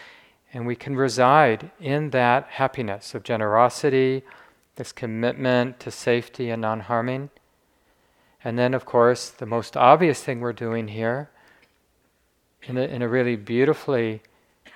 And 0.52 0.66
we 0.66 0.76
can 0.76 0.96
reside 0.96 1.70
in 1.80 2.10
that 2.10 2.46
happiness 2.50 3.14
of 3.14 3.22
generosity, 3.22 4.22
this 4.76 4.92
commitment 4.92 5.80
to 5.80 5.90
safety 5.90 6.50
and 6.50 6.60
non 6.60 6.80
harming. 6.80 7.30
And 8.44 8.58
then, 8.58 8.74
of 8.74 8.84
course, 8.84 9.30
the 9.30 9.46
most 9.46 9.76
obvious 9.76 10.22
thing 10.22 10.40
we're 10.40 10.52
doing 10.52 10.88
here, 10.88 11.30
in 12.62 12.76
a, 12.76 12.82
in 12.82 13.02
a 13.02 13.08
really 13.08 13.36
beautifully 13.36 14.22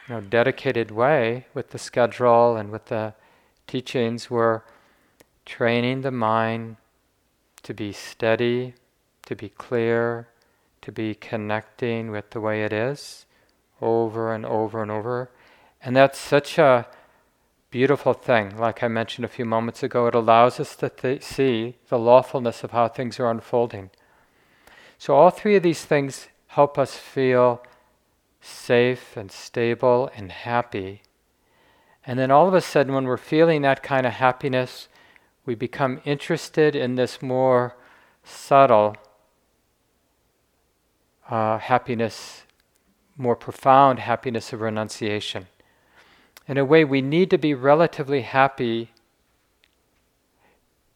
you 0.08 0.14
know, 0.14 0.20
dedicated 0.20 0.90
way 0.90 1.46
with 1.54 1.70
the 1.70 1.78
schedule 1.78 2.56
and 2.56 2.70
with 2.70 2.86
the 2.86 3.14
teachings, 3.66 4.30
we're 4.30 4.62
training 5.44 6.02
the 6.02 6.10
mind 6.10 6.76
to 7.62 7.74
be 7.74 7.92
steady, 7.92 8.74
to 9.26 9.36
be 9.36 9.48
clear, 9.48 10.28
to 10.82 10.92
be 10.92 11.14
connecting 11.14 12.10
with 12.10 12.30
the 12.30 12.40
way 12.40 12.64
it 12.64 12.72
is 12.72 13.26
over 13.80 14.32
and 14.32 14.46
over 14.46 14.82
and 14.82 14.90
over. 14.90 15.30
And 15.82 15.96
that's 15.96 16.18
such 16.18 16.58
a 16.58 16.86
beautiful 17.70 18.12
thing. 18.12 18.56
Like 18.56 18.82
I 18.82 18.88
mentioned 18.88 19.24
a 19.24 19.28
few 19.28 19.44
moments 19.44 19.82
ago, 19.82 20.06
it 20.06 20.14
allows 20.14 20.60
us 20.60 20.76
to 20.76 20.88
th- 20.88 21.22
see 21.22 21.76
the 21.88 21.98
lawfulness 21.98 22.62
of 22.62 22.70
how 22.70 22.88
things 22.88 23.18
are 23.18 23.30
unfolding. 23.30 23.90
So, 24.98 25.16
all 25.16 25.30
three 25.30 25.56
of 25.56 25.64
these 25.64 25.84
things 25.84 26.28
help 26.48 26.78
us 26.78 26.94
feel 26.94 27.62
safe 28.40 29.16
and 29.16 29.32
stable 29.32 30.10
and 30.14 30.30
happy. 30.30 31.02
And 32.06 32.18
then 32.18 32.30
all 32.30 32.46
of 32.46 32.54
a 32.54 32.60
sudden, 32.60 32.94
when 32.94 33.04
we're 33.04 33.16
feeling 33.16 33.62
that 33.62 33.82
kind 33.82 34.06
of 34.06 34.14
happiness, 34.14 34.88
we 35.44 35.54
become 35.54 36.00
interested 36.04 36.76
in 36.76 36.94
this 36.94 37.20
more 37.20 37.76
subtle 38.24 38.96
uh, 41.28 41.58
happiness, 41.58 42.42
more 43.16 43.36
profound 43.36 43.98
happiness 43.98 44.52
of 44.52 44.60
renunciation. 44.60 45.46
In 46.46 46.58
a 46.58 46.64
way, 46.64 46.84
we 46.84 47.00
need 47.00 47.30
to 47.30 47.38
be 47.38 47.54
relatively 47.54 48.22
happy 48.22 48.90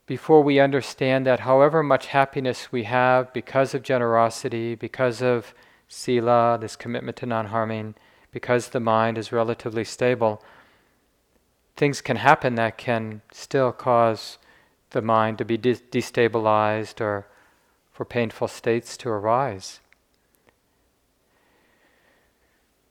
before 0.06 0.42
we 0.42 0.60
understand 0.60 1.26
that 1.26 1.40
however 1.40 1.82
much 1.82 2.06
happiness 2.06 2.70
we 2.70 2.84
have 2.84 3.32
because 3.32 3.74
of 3.74 3.82
generosity, 3.82 4.74
because 4.74 5.20
of 5.20 5.54
sila, 5.88 6.58
this 6.60 6.76
commitment 6.76 7.16
to 7.18 7.26
non 7.26 7.46
harming, 7.46 7.94
because 8.30 8.68
the 8.68 8.80
mind 8.80 9.18
is 9.18 9.32
relatively 9.32 9.84
stable, 9.84 10.42
things 11.76 12.00
can 12.00 12.16
happen 12.16 12.54
that 12.54 12.78
can 12.78 13.20
still 13.32 13.72
cause 13.72 14.38
the 14.90 15.02
mind 15.02 15.38
to 15.38 15.44
be 15.44 15.56
de- 15.56 15.74
destabilized 15.74 17.00
or 17.00 17.26
for 17.92 18.04
painful 18.04 18.48
states 18.48 18.96
to 18.96 19.08
arise. 19.08 19.80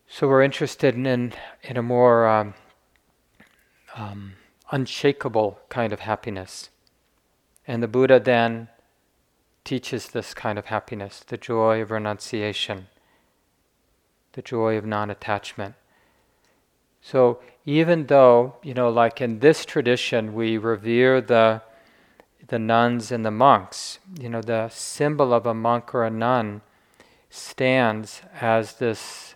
So 0.07 0.27
we're 0.27 0.43
interested 0.43 0.95
in, 0.95 1.33
in 1.63 1.77
a 1.77 1.81
more 1.81 2.27
um, 2.27 2.53
um, 3.95 4.33
unshakable 4.71 5.59
kind 5.69 5.91
of 5.91 6.01
happiness. 6.01 6.69
And 7.67 7.81
the 7.81 7.87
Buddha 7.87 8.19
then 8.19 8.69
teaches 9.63 10.09
this 10.09 10.33
kind 10.33 10.59
of 10.59 10.67
happiness, 10.67 11.21
the 11.25 11.37
joy 11.37 11.81
of 11.81 11.91
renunciation, 11.91 12.87
the 14.33 14.41
joy 14.41 14.77
of 14.77 14.85
non 14.85 15.09
attachment. 15.09 15.75
So 17.05 17.37
even 17.65 18.07
though, 18.07 18.55
you 18.63 18.73
know, 18.73 18.89
like 18.89 19.21
in 19.21 19.37
this 19.37 19.63
tradition, 19.63 20.33
we 20.33 20.57
revere 20.57 21.21
the, 21.21 21.61
the 22.47 22.57
nuns 22.57 23.11
and 23.11 23.23
the 23.23 23.29
monks, 23.29 23.99
you 24.19 24.27
know, 24.27 24.41
the 24.41 24.69
symbol 24.69 25.31
of 25.31 25.45
a 25.45 25.53
monk 25.53 25.93
or 25.93 26.03
a 26.03 26.09
nun 26.09 26.61
stands 27.29 28.23
as 28.41 28.77
this 28.77 29.35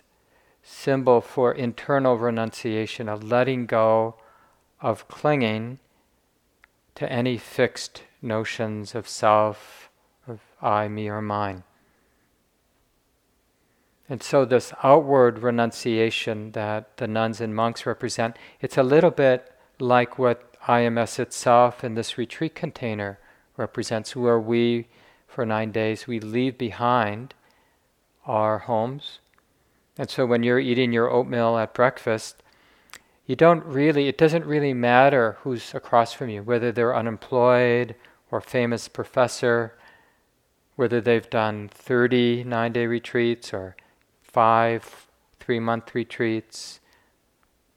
symbol 0.64 1.20
for 1.20 1.52
internal 1.52 2.18
renunciation, 2.18 3.08
of 3.08 3.22
letting 3.22 3.66
go 3.66 4.16
of 4.80 5.06
clinging 5.06 5.78
to 6.96 7.12
any 7.12 7.38
fixed 7.38 8.02
notions 8.20 8.96
of 8.96 9.06
self, 9.08 9.90
of 10.26 10.40
I, 10.60 10.88
me, 10.88 11.08
or 11.08 11.22
mine. 11.22 11.62
And 14.10 14.24
so, 14.24 14.44
this 14.44 14.72
outward 14.82 15.38
renunciation 15.38 16.50
that 16.50 16.96
the 16.96 17.06
nuns 17.06 17.40
and 17.40 17.54
monks 17.54 17.86
represent, 17.86 18.36
it's 18.60 18.76
a 18.76 18.82
little 18.82 19.12
bit 19.12 19.52
like 19.78 20.18
what 20.18 20.52
IMS 20.62 21.20
itself 21.20 21.84
in 21.84 21.94
this 21.94 22.18
retreat 22.18 22.56
container 22.56 23.20
represents, 23.56 24.16
where 24.16 24.40
we, 24.40 24.88
for 25.28 25.46
nine 25.46 25.70
days, 25.70 26.08
we 26.08 26.18
leave 26.18 26.58
behind 26.58 27.34
our 28.26 28.58
homes. 28.58 29.20
And 29.96 30.10
so, 30.10 30.26
when 30.26 30.42
you're 30.42 30.58
eating 30.58 30.92
your 30.92 31.08
oatmeal 31.08 31.56
at 31.56 31.72
breakfast, 31.72 32.42
you 33.26 33.36
don't 33.36 33.64
really, 33.64 34.08
it 34.08 34.18
doesn't 34.18 34.44
really 34.44 34.74
matter 34.74 35.36
who's 35.42 35.72
across 35.72 36.12
from 36.12 36.30
you, 36.30 36.42
whether 36.42 36.72
they're 36.72 36.96
unemployed 36.96 37.94
or 38.32 38.40
famous 38.40 38.88
professor, 38.88 39.78
whether 40.74 41.00
they've 41.00 41.30
done 41.30 41.68
30 41.72 42.42
nine 42.42 42.72
day 42.72 42.88
retreats 42.88 43.54
or 43.54 43.76
five 44.32 45.08
three 45.38 45.60
month 45.60 45.94
retreats, 45.94 46.80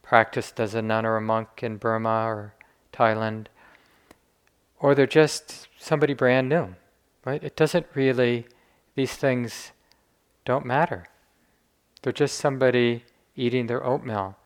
practiced 0.02 0.60
as 0.60 0.76
a 0.76 0.82
nun 0.82 1.06
or 1.06 1.18
a 1.18 1.22
monk 1.22 1.64
in 1.64 1.78
Burma 1.78 2.26
or 2.26 2.54
Thailand, 2.92 3.48
or 4.80 4.94
they're 4.94 5.08
just 5.08 5.68
somebody 5.80 6.14
brand 6.14 6.50
new, 6.50 6.76
right? 7.26 7.44
It 7.44 7.56
doesn't 7.56 7.88
really, 7.94 8.46
these 8.96 9.16
things 9.16 9.72
don't 10.46 10.66
matter. 10.66 11.06
They're 12.02 12.14
just 12.14 12.38
somebody 12.38 13.06
eating 13.36 13.68
their 13.68 13.84
oatmeal 13.84 14.38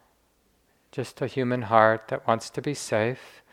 just 0.92 1.22
a 1.22 1.28
human 1.28 1.64
heart 1.64 2.08
that 2.08 2.28
wants 2.28 2.50
to 2.50 2.62
be 2.62 2.74
safe, 2.74 3.44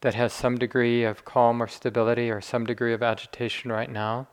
that 0.00 0.14
has 0.14 0.32
some 0.32 0.56
degree 0.56 1.04
of 1.04 1.24
calm 1.24 1.62
or 1.62 1.68
stability 1.68 2.30
or 2.30 2.40
some 2.40 2.64
degree 2.64 2.94
of 2.94 3.02
agitation 3.02 3.70
right 3.70 3.90
now, 3.90 4.26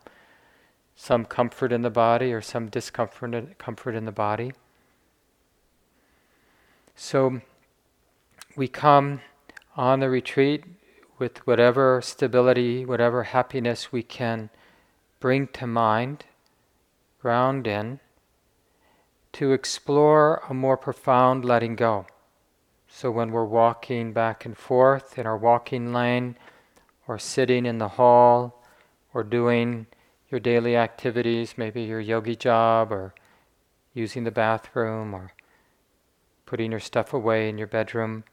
some 1.02 1.24
comfort 1.24 1.72
in 1.72 1.80
the 1.80 1.88
body 1.88 2.30
or 2.30 2.42
some 2.42 2.68
discomfort 2.68 3.56
comfort 3.56 3.94
in 3.94 4.04
the 4.04 4.12
body. 4.12 4.52
So 6.94 7.40
we 8.54 8.68
come 8.68 9.22
on 9.74 10.00
the 10.00 10.10
retreat 10.10 10.62
with 11.18 11.38
whatever 11.46 12.02
stability, 12.02 12.84
whatever 12.84 13.22
happiness 13.22 13.90
we 13.90 14.02
can 14.02 14.50
bring 15.20 15.46
to 15.48 15.66
mind, 15.66 16.26
ground 17.22 17.66
in, 17.66 18.00
to 19.32 19.52
explore 19.52 20.42
a 20.50 20.52
more 20.52 20.76
profound 20.76 21.46
letting 21.46 21.76
go. 21.76 22.04
So 22.88 23.10
when 23.10 23.32
we're 23.32 23.46
walking 23.46 24.12
back 24.12 24.44
and 24.44 24.54
forth 24.54 25.18
in 25.18 25.26
our 25.26 25.38
walking 25.38 25.94
lane, 25.94 26.36
or 27.08 27.18
sitting 27.18 27.64
in 27.64 27.78
the 27.78 27.88
hall, 27.88 28.62
or 29.14 29.24
doing 29.24 29.86
your 30.30 30.40
daily 30.40 30.76
activities, 30.76 31.54
maybe 31.56 31.82
your 31.82 32.00
yogi 32.00 32.36
job, 32.36 32.92
or 32.92 33.14
using 33.94 34.24
the 34.24 34.30
bathroom, 34.30 35.14
or 35.14 35.32
putting 36.46 36.70
your 36.70 36.80
stuff 36.80 37.12
away 37.12 37.48
in 37.48 37.58
your 37.58 37.66
bedroom, 37.66 38.24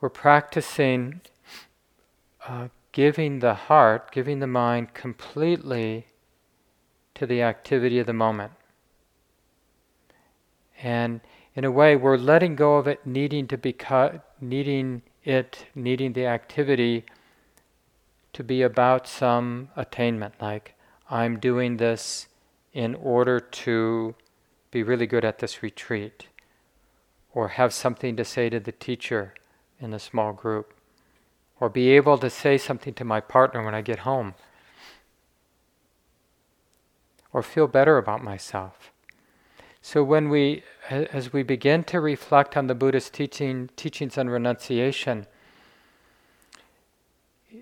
we're 0.00 0.10
practicing 0.10 1.22
uh, 2.46 2.68
giving 2.92 3.38
the 3.38 3.54
heart, 3.54 4.12
giving 4.12 4.40
the 4.40 4.46
mind 4.46 4.92
completely 4.92 6.06
to 7.14 7.26
the 7.26 7.40
activity 7.40 7.98
of 7.98 8.06
the 8.06 8.12
moment. 8.12 8.52
And 10.82 11.20
in 11.54 11.64
a 11.64 11.70
way, 11.70 11.96
we're 11.96 12.18
letting 12.18 12.56
go 12.56 12.76
of 12.76 12.86
it 12.86 13.06
needing 13.06 13.46
to 13.48 13.56
be 13.56 13.74
needing 14.40 15.02
it, 15.24 15.66
needing 15.74 16.12
the 16.12 16.26
activity 16.26 17.04
to 18.34 18.44
be 18.44 18.62
about 18.62 19.08
some 19.08 19.70
attainment, 19.76 20.34
like 20.40 20.74
I'm 21.10 21.38
doing 21.38 21.78
this 21.78 22.28
in 22.72 22.94
order 22.94 23.40
to 23.40 24.14
be 24.70 24.82
really 24.82 25.06
good 25.06 25.24
at 25.24 25.38
this 25.38 25.62
retreat, 25.62 26.26
or 27.32 27.48
have 27.48 27.72
something 27.72 28.16
to 28.16 28.24
say 28.24 28.50
to 28.50 28.60
the 28.60 28.72
teacher 28.72 29.34
in 29.80 29.92
a 29.92 29.98
small 29.98 30.32
group, 30.32 30.74
or 31.60 31.68
be 31.68 31.90
able 31.90 32.18
to 32.18 32.28
say 32.28 32.58
something 32.58 32.94
to 32.94 33.04
my 33.04 33.20
partner 33.20 33.64
when 33.64 33.74
I 33.74 33.82
get 33.82 34.00
home, 34.00 34.34
or 37.32 37.42
feel 37.42 37.68
better 37.68 37.98
about 37.98 38.22
myself. 38.22 38.90
So 39.80 40.02
when 40.02 40.28
we, 40.28 40.64
as 40.90 41.32
we 41.32 41.42
begin 41.42 41.84
to 41.84 42.00
reflect 42.00 42.56
on 42.56 42.66
the 42.66 42.74
Buddhist 42.74 43.12
teaching, 43.12 43.70
teachings 43.76 44.16
on 44.18 44.28
renunciation, 44.28 45.26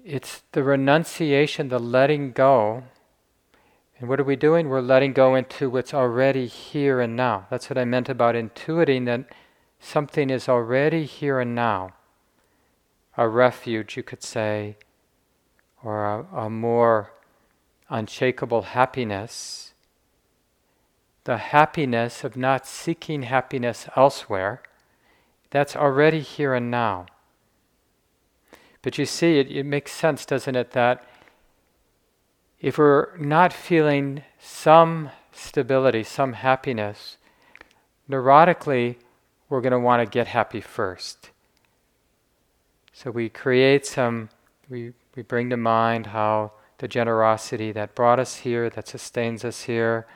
it's 0.04 0.42
the 0.52 0.62
renunciation, 0.62 1.68
the 1.68 1.78
letting 1.78 2.32
go. 2.32 2.84
And 3.98 4.08
what 4.08 4.20
are 4.20 4.24
we 4.24 4.36
doing? 4.36 4.68
We're 4.68 4.80
letting 4.80 5.12
go 5.12 5.34
into 5.34 5.70
what's 5.70 5.94
already 5.94 6.46
here 6.46 7.00
and 7.00 7.16
now. 7.16 7.46
That's 7.50 7.70
what 7.70 7.78
I 7.78 7.84
meant 7.84 8.08
about 8.08 8.34
intuiting 8.34 9.06
that 9.06 9.26
something 9.78 10.30
is 10.30 10.48
already 10.48 11.04
here 11.04 11.40
and 11.40 11.54
now. 11.54 11.94
A 13.16 13.28
refuge, 13.28 13.96
you 13.96 14.02
could 14.02 14.22
say, 14.22 14.76
or 15.84 16.04
a, 16.04 16.44
a 16.44 16.50
more 16.50 17.12
unshakable 17.90 18.62
happiness 18.62 19.72
the 21.24 21.36
happiness 21.36 22.24
of 22.24 22.36
not 22.36 22.66
seeking 22.66 23.22
happiness 23.22 23.86
elsewhere, 23.96 24.62
that's 25.50 25.76
already 25.76 26.20
here 26.20 26.54
and 26.54 26.70
now. 26.70 27.06
But 28.82 28.98
you 28.98 29.06
see, 29.06 29.38
it, 29.38 29.50
it 29.50 29.64
makes 29.64 29.92
sense, 29.92 30.26
doesn't 30.26 30.56
it, 30.56 30.72
that 30.72 31.04
if 32.60 32.78
we're 32.78 33.16
not 33.16 33.52
feeling 33.52 34.22
some 34.40 35.10
stability, 35.32 36.02
some 36.02 36.34
happiness, 36.34 37.16
neurotically, 38.10 38.96
we're 39.48 39.60
going 39.60 39.72
to 39.72 39.78
want 39.78 40.00
to 40.00 40.10
get 40.10 40.28
happy 40.28 40.60
first. 40.60 41.30
So 42.92 43.10
we 43.10 43.28
create 43.28 43.86
some, 43.86 44.28
we, 44.68 44.92
we 45.14 45.22
bring 45.22 45.50
to 45.50 45.56
mind 45.56 46.06
how 46.06 46.52
the 46.78 46.88
generosity 46.88 47.72
that 47.72 47.94
brought 47.94 48.18
us 48.18 48.36
here, 48.36 48.68
that 48.70 48.88
sustains 48.88 49.44
us 49.44 49.62
here, 49.62 50.06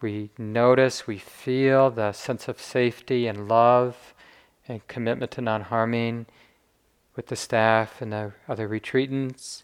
we 0.00 0.30
notice, 0.36 1.06
we 1.06 1.18
feel 1.18 1.90
the 1.90 2.12
sense 2.12 2.46
of 2.46 2.60
safety 2.60 3.26
and 3.26 3.48
love 3.48 4.12
and 4.68 4.86
commitment 4.86 5.30
to 5.32 5.40
non 5.40 5.62
harming 5.62 6.26
with 7.16 7.26
the 7.26 7.36
staff 7.36 8.00
and 8.02 8.12
the 8.12 8.32
other 8.48 8.68
retreatants. 8.68 9.62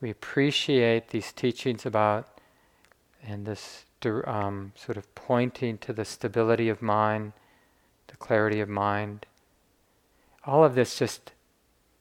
We 0.00 0.10
appreciate 0.10 1.08
these 1.08 1.32
teachings 1.32 1.86
about 1.86 2.28
and 3.24 3.46
this 3.46 3.84
um, 4.26 4.72
sort 4.74 4.96
of 4.96 5.14
pointing 5.14 5.78
to 5.78 5.92
the 5.92 6.04
stability 6.04 6.68
of 6.68 6.82
mind, 6.82 7.32
the 8.08 8.16
clarity 8.16 8.60
of 8.60 8.68
mind. 8.68 9.26
All 10.44 10.64
of 10.64 10.74
this 10.74 10.98
just 10.98 11.32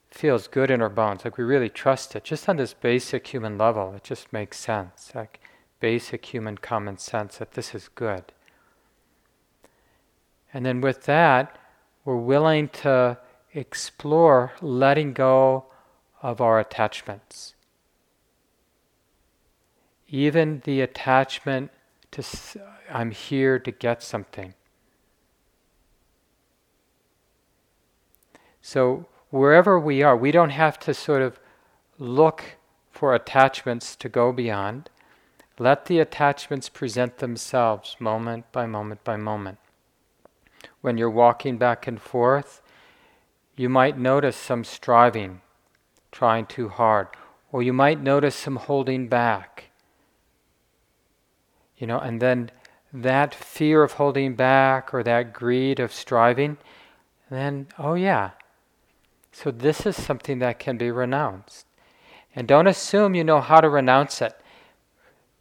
feels 0.09 0.47
good 0.47 0.71
in 0.71 0.81
our 0.81 0.89
bones, 0.89 1.23
like 1.23 1.37
we 1.37 1.43
really 1.43 1.69
trust 1.69 2.15
it. 2.15 2.23
Just 2.23 2.49
on 2.49 2.57
this 2.57 2.73
basic 2.73 3.27
human 3.27 3.57
level, 3.57 3.93
it 3.95 4.03
just 4.03 4.33
makes 4.33 4.57
sense. 4.57 5.11
Like 5.13 5.39
basic 5.79 6.25
human 6.25 6.57
common 6.57 6.97
sense 6.97 7.37
that 7.37 7.51
this 7.51 7.75
is 7.75 7.89
good. 7.89 8.25
And 10.53 10.65
then 10.65 10.81
with 10.81 11.03
that, 11.03 11.57
we're 12.03 12.17
willing 12.17 12.67
to 12.69 13.17
explore 13.53 14.53
letting 14.61 15.13
go 15.13 15.65
of 16.21 16.39
our 16.39 16.59
attachments. 16.59 17.55
Even 20.07 20.61
the 20.65 20.81
attachment 20.81 21.71
to, 22.11 22.23
I'm 22.91 23.11
here 23.11 23.59
to 23.59 23.71
get 23.71 24.03
something. 24.03 24.53
So, 28.61 29.07
wherever 29.29 29.79
we 29.79 30.03
are, 30.03 30.15
we 30.15 30.31
don't 30.31 30.51
have 30.51 30.77
to 30.79 30.93
sort 30.93 31.21
of 31.21 31.39
look 31.97 32.57
for 32.91 33.15
attachments 33.15 33.95
to 33.95 34.09
go 34.09 34.31
beyond. 34.31 34.89
Let 35.57 35.85
the 35.85 35.99
attachments 35.99 36.69
present 36.69 37.17
themselves 37.17 37.95
moment 37.99 38.51
by 38.51 38.65
moment 38.65 39.03
by 39.03 39.17
moment. 39.17 39.57
When 40.81 40.97
you're 40.97 41.09
walking 41.09 41.57
back 41.57 41.87
and 41.87 41.99
forth, 41.99 42.60
you 43.55 43.69
might 43.69 43.97
notice 43.97 44.35
some 44.35 44.63
striving, 44.63 45.41
trying 46.11 46.45
too 46.45 46.69
hard, 46.69 47.07
or 47.51 47.61
you 47.61 47.73
might 47.73 48.01
notice 48.01 48.35
some 48.35 48.55
holding 48.55 49.07
back. 49.07 49.71
You 51.77 51.87
know, 51.87 51.99
and 51.99 52.21
then 52.21 52.51
that 52.93 53.33
fear 53.33 53.83
of 53.83 53.93
holding 53.93 54.35
back 54.35 54.93
or 54.93 55.03
that 55.03 55.33
greed 55.33 55.79
of 55.79 55.93
striving, 55.93 56.57
then, 57.29 57.67
oh 57.77 57.93
yeah. 57.93 58.31
So 59.31 59.51
this 59.51 59.85
is 59.85 59.95
something 59.95 60.39
that 60.39 60.59
can 60.59 60.77
be 60.77 60.91
renounced. 60.91 61.65
And 62.35 62.47
don't 62.47 62.67
assume 62.67 63.15
you 63.15 63.23
know 63.23 63.41
how 63.41 63.61
to 63.61 63.69
renounce 63.69 64.21
it. 64.21 64.37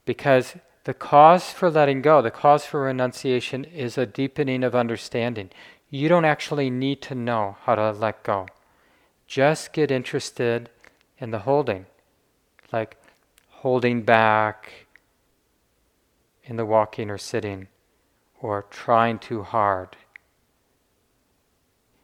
Because 0.05 0.57
the 0.85 0.95
cause 0.95 1.51
for 1.51 1.71
letting 1.71 2.03
go, 2.03 2.23
the 2.23 2.31
cause 2.31 2.65
for 2.65 2.83
renunciation, 2.83 3.65
is 3.65 3.99
a 3.99 4.07
deepening 4.07 4.65
of 4.65 4.75
understanding. 4.75 5.51
You 5.91 6.09
don't 6.09 6.25
actually 6.25 6.71
need 6.71 7.03
to 7.03 7.15
know 7.17 7.57
how 7.65 7.75
to 7.75 7.91
let 7.91 8.23
go. 8.23 8.47
Just 9.27 9.73
get 9.73 9.91
interested 9.91 10.71
in 11.19 11.33
the 11.33 11.41
holding, 11.41 11.87
like 12.73 12.97
holding 13.49 14.03
back 14.03 14.87
in 16.45 16.57
the 16.57 16.65
walking 16.65 17.11
or 17.11 17.19
sitting, 17.19 17.67
or 18.41 18.67
trying 18.71 19.19
too 19.19 19.43
hard. 19.43 19.97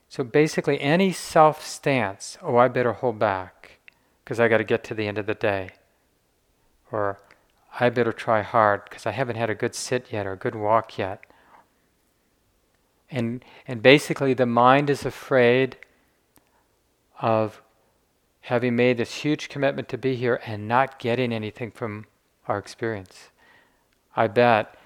So 0.08 0.24
basically, 0.24 0.80
any 0.80 1.12
self 1.12 1.64
stance, 1.64 2.38
oh, 2.42 2.56
I 2.56 2.68
better 2.68 2.92
hold 2.92 3.18
back 3.18 3.78
because 4.24 4.40
I 4.40 4.48
got 4.48 4.58
to 4.58 4.64
get 4.64 4.82
to 4.84 4.94
the 4.94 5.06
end 5.06 5.18
of 5.18 5.26
the 5.26 5.34
day. 5.34 5.70
Or 6.90 7.20
I 7.78 7.90
better 7.90 8.12
try 8.12 8.42
hard 8.42 8.84
because 8.84 9.06
I 9.06 9.10
haven't 9.12 9.36
had 9.36 9.50
a 9.50 9.54
good 9.54 9.74
sit 9.74 10.12
yet 10.12 10.26
or 10.26 10.32
a 10.32 10.36
good 10.36 10.54
walk 10.54 10.98
yet. 10.98 11.24
And, 13.10 13.44
and 13.66 13.82
basically, 13.82 14.34
the 14.34 14.46
mind 14.46 14.90
is 14.90 15.04
afraid 15.04 15.76
of 17.20 17.62
having 18.42 18.76
made 18.76 18.96
this 18.98 19.14
huge 19.16 19.48
commitment 19.48 19.88
to 19.88 19.98
be 19.98 20.14
here 20.14 20.40
and 20.46 20.68
not 20.68 20.98
getting 20.98 21.32
anything 21.32 21.70
from 21.70 22.06
our 22.46 22.58
experience. 22.58 23.30
I 24.14 24.28
bet 24.28 24.76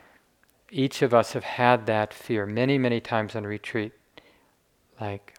each 0.71 1.03
of 1.03 1.13
us 1.13 1.33
have 1.33 1.45
had 1.45 1.87
that 1.87 2.15
fear 2.15 2.47
many, 2.47 2.79
many 2.79 3.01
times 3.01 3.35
on 3.35 3.45
retreat. 3.45 3.93
Like 5.01 5.35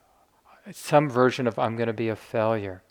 some 0.72 1.10
version 1.10 1.48
of, 1.48 1.58
I'm 1.58 1.76
going 1.76 1.88
to 1.88 1.94
be 1.94 2.10
a 2.10 2.16
failure. 2.16 2.84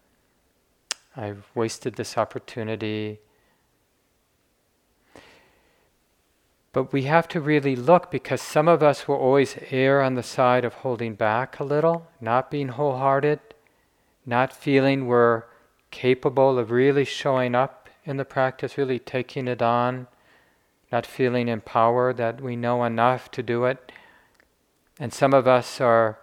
I've 1.16 1.48
wasted 1.54 1.94
this 1.94 2.16
opportunity. 2.16 3.20
But 6.72 6.92
we 6.92 7.02
have 7.02 7.26
to 7.28 7.40
really 7.40 7.74
look 7.74 8.10
because 8.10 8.40
some 8.40 8.68
of 8.68 8.82
us 8.82 9.08
will 9.08 9.16
always 9.16 9.56
err 9.70 10.00
on 10.02 10.14
the 10.14 10.22
side 10.22 10.64
of 10.64 10.74
holding 10.74 11.14
back 11.14 11.58
a 11.58 11.64
little, 11.64 12.08
not 12.20 12.50
being 12.50 12.68
wholehearted, 12.68 13.40
not 14.24 14.52
feeling 14.52 15.06
we're 15.06 15.44
capable 15.90 16.58
of 16.58 16.70
really 16.70 17.04
showing 17.04 17.56
up 17.56 17.88
in 18.04 18.16
the 18.16 18.24
practice, 18.24 18.78
really 18.78 19.00
taking 19.00 19.48
it 19.48 19.60
on, 19.60 20.06
not 20.92 21.06
feeling 21.06 21.48
empowered 21.48 22.16
that 22.18 22.40
we 22.40 22.54
know 22.54 22.84
enough 22.84 23.30
to 23.32 23.42
do 23.42 23.64
it. 23.64 23.90
And 24.98 25.12
some 25.12 25.34
of 25.34 25.48
us 25.48 25.80
are 25.80 26.18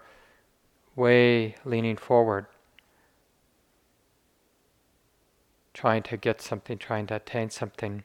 way 0.96 1.56
leaning 1.66 1.98
forward, 1.98 2.46
trying 5.74 6.04
to 6.04 6.18
get 6.18 6.42
something, 6.42 6.78
trying 6.78 7.08
to 7.08 7.16
attain 7.16 7.50
something. 7.50 8.04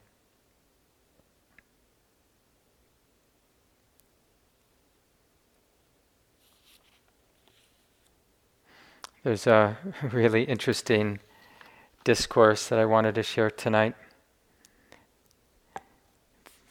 There's 9.24 9.46
a 9.46 9.78
really 10.11 10.42
interesting 10.42 11.20
discourse 12.02 12.68
that 12.68 12.80
I 12.80 12.85
wanted 12.85 13.14
to 13.14 13.22
share 13.22 13.52
tonight. 13.52 13.94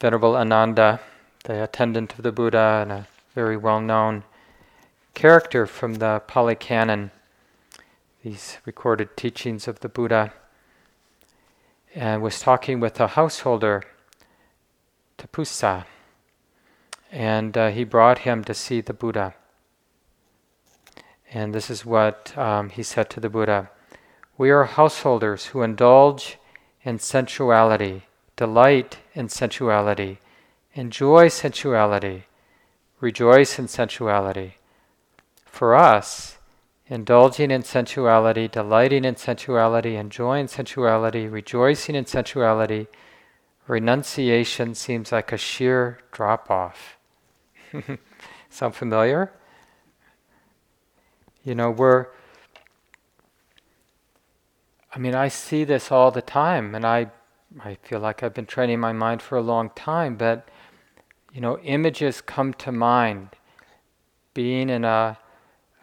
Venerable 0.02 0.36
Ananda, 0.36 1.00
the 1.46 1.64
attendant 1.64 2.14
of 2.18 2.24
the 2.24 2.34
Buddha 2.34 2.80
and 2.82 2.92
a 2.92 3.08
very 3.34 3.56
well 3.56 3.80
known 3.80 4.26
character 5.14 5.66
from 5.66 5.96
the 5.96 6.22
Pali 6.28 6.56
Canon, 6.56 7.12
these 8.22 8.58
recorded 8.66 9.16
teachings 9.16 9.66
of 9.66 9.80
the 9.80 9.88
Buddha, 9.88 10.34
and 11.96 12.22
was 12.22 12.42
talking 12.42 12.82
with 12.82 13.00
a 13.00 13.08
householder, 13.08 13.84
Tapussa, 15.18 15.86
and 17.12 17.58
uh, 17.58 17.70
he 17.70 17.86
brought 17.86 18.20
him 18.20 18.44
to 18.44 18.54
see 18.54 18.82
the 18.82 18.94
Buddha. 18.94 19.36
And 21.34 21.54
this 21.54 21.70
is 21.70 21.86
what 21.86 22.38
um, 22.38 22.70
he 22.70 22.84
said 22.84 23.10
to 23.12 23.22
the 23.22 23.30
Buddha 23.30 23.70
We 24.38 24.50
are 24.50 24.66
householders 24.66 25.48
who 25.48 25.62
indulge 25.62 26.38
in 26.84 27.00
sensuality, 27.00 28.04
delight 28.36 28.98
in 29.14 29.30
sensuality, 29.30 30.20
enjoy 30.74 31.30
sensuality, 31.30 32.24
rejoice 33.00 33.58
in 33.58 33.68
sensuality. 33.68 34.56
For 35.46 35.74
us, 35.74 36.38
indulging 36.88 37.50
in 37.50 37.64
sensuality, 37.64 38.50
delighting 38.50 39.06
in 39.06 39.16
sensuality, 39.16 39.96
enjoying 39.96 40.48
sensuality, 40.48 41.28
rejoicing 41.28 41.96
in 41.96 42.06
sensuality, 42.06 42.88
renunciation 43.68 44.76
seems 44.76 45.14
like 45.14 45.32
a 45.32 45.38
sheer 45.38 46.00
drop 46.12 46.52
off. 46.52 46.98
Sound 48.50 48.76
familiar? 48.76 49.32
You 51.44 51.56
know, 51.56 51.72
we're, 51.72 52.08
I 54.94 55.00
mean, 55.00 55.16
I 55.16 55.28
see 55.28 55.64
this 55.64 55.92
all 55.92 56.12
the 56.12 56.22
time, 56.22 56.76
and 56.76 56.86
I, 56.86 57.10
I 57.60 57.76
feel 57.82 58.00
like 58.00 58.22
I've 58.22 58.34
been 58.34 58.46
training 58.46 58.80
my 58.80 58.94
mind 58.94 59.22
for 59.22 59.38
a 59.38 59.42
long 59.42 59.72
time, 59.76 60.16
but, 60.18 60.48
you 61.34 61.42
know, 61.42 61.58
images 61.60 62.22
come 62.22 62.54
to 62.56 62.72
mind. 62.72 63.30
Being 64.34 64.70
in 64.70 64.86
a, 64.86 65.18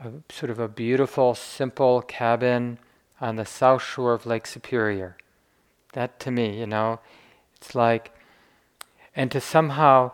a 0.02 0.10
sort 0.30 0.50
of 0.50 0.58
a 0.58 0.68
beautiful, 0.68 1.34
simple 1.34 2.02
cabin 2.02 2.78
on 3.20 3.36
the 3.36 3.44
south 3.44 3.82
shore 3.82 4.14
of 4.14 4.26
Lake 4.26 4.46
Superior. 4.46 5.16
That 5.92 6.20
to 6.20 6.30
me, 6.30 6.58
you 6.58 6.66
know, 6.66 7.00
it's 7.56 7.74
like, 7.74 8.12
and 9.16 9.30
to 9.32 9.40
somehow 9.40 10.12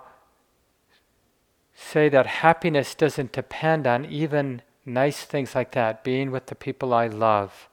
say 1.75 2.09
that 2.09 2.27
happiness 2.27 2.95
doesn't 2.95 3.33
depend 3.33 3.87
on 3.87 4.07
even 4.07 4.63
nice 4.87 5.23
things 5.23 5.55
like 5.55 5.73
that, 5.73 6.05
being 6.05 6.31
with 6.31 6.47
the 6.47 6.55
people 6.55 6.93
I 6.93 7.07
love. 7.07 7.69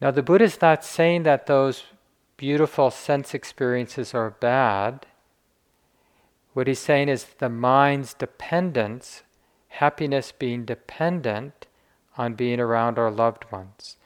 Now, 0.00 0.10
the 0.10 0.22
Buddha 0.22 0.44
is 0.44 0.60
not 0.60 0.84
saying 0.84 1.22
that 1.22 1.46
those 1.46 1.84
beautiful 2.36 2.90
sense 2.90 3.32
experiences 3.32 4.12
are 4.12 4.30
bad. 4.30 5.06
What 6.52 6.66
he's 6.66 6.80
saying 6.80 7.08
is 7.08 7.24
the 7.38 7.48
mind's 7.48 8.14
dependence, 8.14 9.22
happiness 9.68 10.32
being 10.32 10.64
dependent 10.64 11.66
on 12.16 12.34
being 12.34 12.60
around 12.60 12.98
our 12.98 13.10
loved 13.10 13.50
ones, 13.50 13.96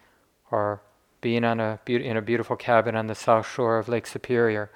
or 0.50 0.82
being 1.20 1.44
on 1.44 1.60
a, 1.60 1.80
in 1.86 2.16
a 2.16 2.22
beautiful 2.22 2.56
cabin 2.56 2.94
on 2.94 3.06
the 3.06 3.14
south 3.14 3.50
shore 3.50 3.78
of 3.78 3.88
Lake 3.88 4.06
Superior, 4.06 4.70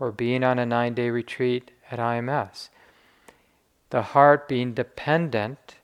or 0.00 0.10
being 0.10 0.42
on 0.42 0.58
a 0.58 0.66
nine 0.66 0.94
day 0.94 1.10
retreat 1.10 1.70
at 1.90 1.98
IMS. 1.98 2.70
The 3.92 4.00
heart 4.00 4.48
being 4.48 4.72
dependent, 4.72 5.76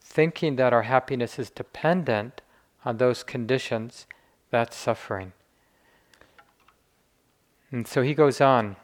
thinking 0.00 0.56
that 0.56 0.72
our 0.72 0.82
happiness 0.82 1.38
is 1.38 1.48
dependent 1.48 2.42
on 2.84 2.96
those 2.96 3.22
conditions, 3.22 4.08
that's 4.50 4.76
suffering. 4.76 5.32
And 7.70 7.86
so 7.86 8.02
he 8.02 8.14
goes 8.14 8.40
on, 8.40 8.74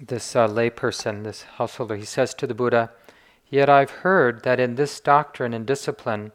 this 0.00 0.34
uh, 0.34 0.48
layperson, 0.48 1.22
this 1.22 1.42
householder, 1.42 1.94
he 1.94 2.04
says 2.04 2.34
to 2.34 2.48
the 2.48 2.54
Buddha, 2.54 2.90
Yet 3.48 3.70
I've 3.70 4.02
heard 4.02 4.42
that 4.42 4.58
in 4.58 4.74
this 4.74 4.98
doctrine 4.98 5.54
and 5.54 5.64
discipline, 5.64 6.32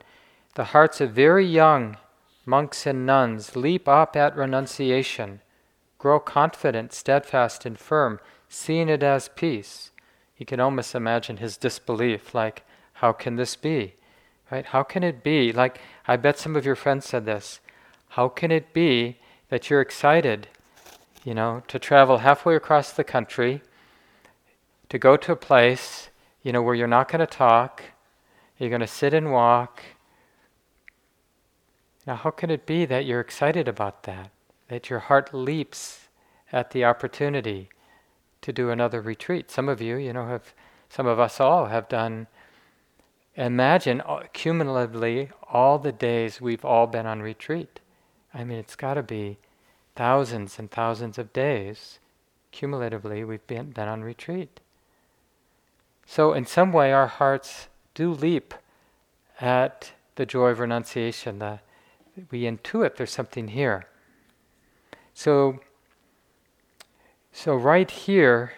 the 0.56 0.72
hearts 0.72 1.02
of 1.02 1.12
very 1.12 1.46
young 1.46 1.98
monks 2.46 2.86
and 2.86 3.06
nuns 3.06 3.58
leap 3.58 3.90
up 3.90 4.16
at 4.16 4.38
renunciation, 4.38 5.42
grow 5.98 6.22
confident, 6.22 6.94
steadfast, 6.94 7.66
and 7.66 7.78
firm, 7.78 8.22
seeing 8.48 8.88
it 8.88 9.04
as 9.04 9.28
peace. 9.28 9.92
You 10.40 10.48
can 10.48 10.60
almost 10.60 10.96
imagine 10.96 11.38
his 11.38 11.56
disbelief, 11.56 12.34
like, 12.34 12.66
how 12.94 13.12
can 13.12 13.36
this 13.36 13.56
be? 13.56 13.94
Right? 14.50 14.66
How 14.66 14.82
can 14.82 15.04
it 15.04 15.22
be? 15.22 15.54
Like, 15.54 15.80
I 16.08 16.18
bet 16.18 16.40
some 16.40 16.56
of 16.56 16.66
your 16.66 16.76
friends 16.76 17.06
said 17.06 17.26
this. 17.26 17.60
How 18.08 18.28
can 18.28 18.50
it 18.50 18.74
be 18.74 19.18
that 19.50 19.70
you're 19.70 19.82
excited, 19.82 20.48
you 21.24 21.36
know, 21.36 21.62
to 21.68 21.78
travel 21.78 22.18
halfway 22.18 22.56
across 22.56 22.92
the 22.92 23.04
country, 23.04 23.62
to 24.90 24.98
go 24.98 25.16
to 25.16 25.34
a 25.34 25.36
place, 25.36 26.10
you 26.42 26.52
know, 26.52 26.64
where 26.64 26.74
you're 26.74 26.88
not 26.88 27.12
going 27.12 27.20
to 27.20 27.28
talk, 27.28 27.84
you're 28.58 28.70
going 28.70 28.82
to 28.82 28.88
sit 28.88 29.14
and 29.14 29.32
walk, 29.32 29.84
now, 32.10 32.16
how 32.16 32.32
can 32.32 32.50
it 32.50 32.66
be 32.66 32.86
that 32.86 33.06
you're 33.06 33.20
excited 33.20 33.68
about 33.68 34.02
that? 34.04 34.32
That 34.68 34.90
your 34.90 34.98
heart 34.98 35.32
leaps 35.32 36.08
at 36.52 36.72
the 36.72 36.84
opportunity 36.84 37.70
to 38.42 38.54
do 38.54 38.70
another 38.70 39.02
retreat? 39.02 39.52
Some 39.52 39.70
of 39.70 39.82
you, 39.82 39.98
you 39.98 40.14
know, 40.14 40.28
have, 40.28 40.54
some 40.90 41.06
of 41.08 41.20
us 41.20 41.40
all 41.40 41.68
have 41.68 41.88
done, 41.90 42.28
imagine 43.36 44.02
uh, 44.02 44.24
cumulatively 44.34 45.30
all 45.52 45.80
the 45.80 45.92
days 45.92 46.42
we've 46.42 46.66
all 46.66 46.88
been 46.88 47.06
on 47.06 47.22
retreat. 47.22 47.80
I 48.34 48.44
mean, 48.44 48.58
it's 48.58 48.76
got 48.76 48.96
to 48.96 49.04
be 49.04 49.38
thousands 49.96 50.60
and 50.60 50.70
thousands 50.70 51.18
of 51.18 51.34
days 51.34 52.00
cumulatively 52.52 53.24
we've 53.24 53.46
been, 53.48 53.72
been 53.72 53.88
on 53.88 54.04
retreat. 54.04 54.60
So, 56.06 56.34
in 56.34 56.46
some 56.46 56.72
way, 56.72 56.92
our 56.92 57.08
hearts 57.08 57.68
do 57.94 58.12
leap 58.12 58.54
at 59.40 59.92
the 60.16 60.26
joy 60.26 60.50
of 60.50 60.60
renunciation, 60.60 61.40
the 61.40 61.60
we 62.32 62.42
intuit 62.42 62.96
there's 62.96 63.12
something 63.12 63.50
here. 63.50 63.86
So, 65.14 65.60
so 67.32 67.56
right 67.56 67.90
here 67.90 68.54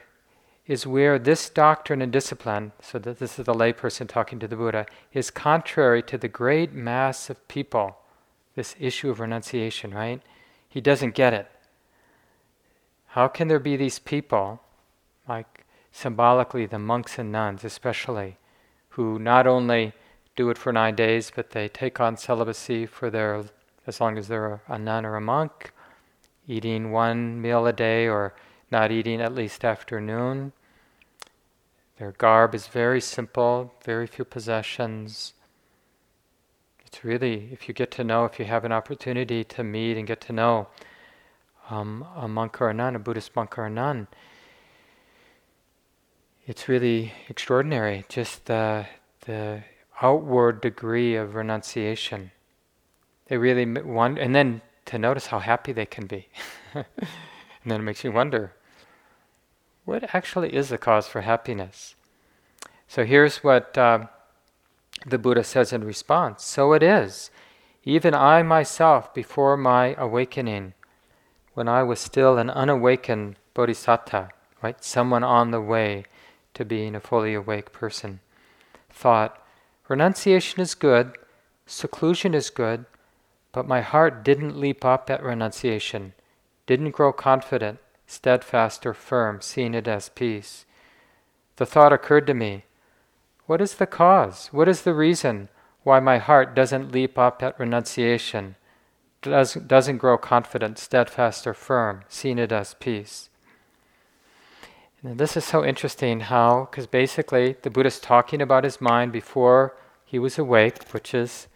is 0.68 0.88
where 0.88 1.20
this 1.20 1.50
doctrine 1.50 2.02
and 2.02 2.12
discipline, 2.12 2.72
so 2.82 2.98
that 3.00 3.20
this 3.20 3.38
is 3.38 3.46
the 3.46 3.54
layperson 3.54 4.08
talking 4.08 4.40
to 4.40 4.48
the 4.48 4.56
Buddha, 4.56 4.86
is 5.12 5.30
contrary 5.30 6.02
to 6.04 6.18
the 6.18 6.28
great 6.28 6.72
mass 6.72 7.30
of 7.30 7.48
people, 7.48 7.98
this 8.56 8.76
issue 8.80 9.10
of 9.10 9.20
renunciation, 9.20 9.94
right? 9.94 10.22
He 10.70 10.80
doesn't 10.80 11.16
get 11.16 11.34
it. 11.34 11.52
How 13.08 13.28
can 13.28 13.50
there 13.50 13.60
be 13.60 13.76
these 13.76 14.00
people, 14.00 14.62
like 15.28 15.66
symbolically 15.92 16.66
the 16.66 16.80
monks 16.80 17.20
and 17.20 17.32
nuns 17.32 17.66
especially, 17.66 18.38
who 18.90 19.20
not 19.20 19.48
only 19.48 19.94
do 20.38 20.50
it 20.50 20.58
for 20.58 20.72
nine 20.72 20.96
days, 20.96 21.32
but 21.36 21.50
they 21.50 21.68
take 21.68 22.00
on 22.00 22.16
celibacy 22.16 22.86
for 22.86 23.10
their, 23.10 23.44
as 23.86 24.00
long 24.00 24.18
as 24.18 24.30
they're 24.30 24.62
a 24.70 24.80
nun 24.80 25.06
or 25.06 25.18
a 25.18 25.22
monk, 25.22 25.74
eating 26.48 26.92
one 26.92 27.42
meal 27.42 27.68
a 27.68 27.74
day 27.74 28.08
or 28.08 28.34
not 28.72 28.92
eating 28.92 29.22
at 29.22 29.36
least 29.36 29.66
afternoon. 29.66 30.54
Their 32.00 32.14
garb 32.14 32.56
is 32.56 32.68
very 32.68 33.02
simple, 33.02 33.74
very 33.84 34.08
few 34.08 34.24
possessions. 34.24 35.34
It's 36.86 37.04
really, 37.04 37.50
if 37.52 37.68
you 37.68 37.74
get 37.74 37.92
to 37.92 38.04
know, 38.04 38.26
if 38.26 38.40
you 38.40 38.46
have 38.46 38.66
an 38.66 38.72
opportunity 38.72 39.44
to 39.44 39.64
meet 39.64 39.98
and 39.98 40.08
get 40.08 40.22
to 40.22 40.34
know 40.34 40.68
um, 41.70 42.06
a 42.16 42.28
monk 42.28 42.62
or 42.62 42.70
a 42.70 42.74
nun, 42.74 42.96
a 42.96 43.00
Buddhist 43.00 43.36
monk 43.36 43.58
or 43.58 43.66
a 43.66 43.70
nun, 43.70 44.08
it's 46.48 46.68
really 46.68 47.14
extraordinary. 47.30 48.04
Just 48.10 48.46
the 48.46 48.88
the 49.26 49.64
outward 50.02 50.62
degree 50.62 51.16
of 51.16 51.36
renunciation. 51.36 52.32
They 53.28 53.38
really 53.38 53.66
want, 53.66 54.18
and 54.18 54.34
then 54.34 54.62
to 54.86 54.98
notice 54.98 55.28
how 55.28 55.40
happy 55.40 55.72
they 55.72 55.86
can 55.86 56.08
be. 56.08 56.28
and 56.74 56.86
then 57.66 57.82
it 57.82 57.84
makes 57.84 58.04
you 58.04 58.12
wonder 58.12 58.54
what 59.92 60.16
actually 60.16 60.56
is 60.56 60.70
the 60.70 60.78
cause 60.78 61.06
for 61.06 61.20
happiness? 61.20 61.96
So 62.88 63.04
here's 63.04 63.44
what 63.44 63.78
uh, 63.78 64.08
the 65.06 65.18
Buddha 65.18 65.44
says 65.44 65.74
in 65.74 65.84
response 65.84 66.44
So 66.46 66.72
it 66.72 66.82
is. 66.82 67.30
Even 67.84 68.14
I 68.14 68.42
myself, 68.42 69.14
before 69.14 69.58
my 69.58 69.94
awakening, 69.96 70.76
when 71.56 71.68
I 71.68 71.84
was 71.84 72.00
still 72.00 72.38
an 72.38 72.50
unawakened 72.50 73.36
bodhisattva, 73.54 74.30
right, 74.62 74.82
someone 74.82 75.24
on 75.24 75.52
the 75.52 75.60
way 75.60 76.06
to 76.54 76.64
being 76.64 76.96
a 76.96 77.02
fully 77.02 77.34
awake 77.34 77.74
person, 77.74 78.22
thought, 78.90 79.44
Renunciation 79.90 80.62
is 80.62 80.74
good, 80.74 81.18
seclusion 81.66 82.34
is 82.34 82.50
good, 82.50 82.86
but 83.52 83.68
my 83.68 83.82
heart 83.82 84.24
didn't 84.24 84.58
leap 84.58 84.86
up 84.86 85.10
at 85.10 85.22
renunciation, 85.22 86.14
didn't 86.66 86.92
grow 86.92 87.12
confident, 87.12 87.80
steadfast, 88.12 88.86
or 88.86 88.94
firm, 88.94 89.42
seeing 89.42 89.74
it 89.74 89.88
as 89.88 90.10
peace. 90.10 90.66
The 91.56 91.66
thought 91.66 91.94
occurred 91.94 92.28
to 92.28 92.34
me 92.34 92.66
what 93.46 93.62
is 93.62 93.76
the 93.76 93.88
cause? 93.88 94.48
What 94.52 94.70
is 94.70 94.84
the 94.84 94.94
reason 94.94 95.50
why 95.84 96.00
my 96.00 96.20
heart 96.20 96.56
doesn't 96.56 96.92
leap 96.92 97.18
up 97.18 97.44
at 97.44 97.60
renunciation, 97.60 98.56
does, 99.22 99.56
doesn't 99.56 99.98
grow 99.98 100.18
confident, 100.18 100.78
steadfast, 100.78 101.46
or 101.46 101.54
firm, 101.54 102.04
seeing 102.08 102.38
it 102.38 102.52
as 102.52 102.76
peace? 102.76 103.30
And 105.04 105.18
this 105.18 105.36
is 105.36 105.44
so 105.44 105.66
interesting 105.66 106.22
how, 106.22 106.70
because 106.70 106.88
basically 106.88 107.58
the 107.62 107.70
Buddha's 107.70 108.00
talking 108.00 108.42
about 108.42 108.64
his 108.64 108.80
mind 108.80 109.12
before 109.12 109.76
he 110.06 110.20
was 110.20 110.38
awake, 110.38 110.88
which 110.92 111.14
is 111.14 111.48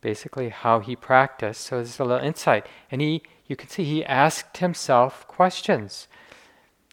basically 0.00 0.48
how 0.48 0.80
he 0.80 0.96
practiced. 0.96 1.60
So 1.60 1.76
there's 1.76 2.00
a 2.00 2.04
little 2.04 2.26
insight. 2.26 2.66
And 2.90 3.00
he, 3.00 3.22
you 3.46 3.56
can 3.56 3.68
see 3.68 3.84
he 3.84 4.04
asked 4.04 4.58
himself 4.58 5.26
questions. 5.28 6.08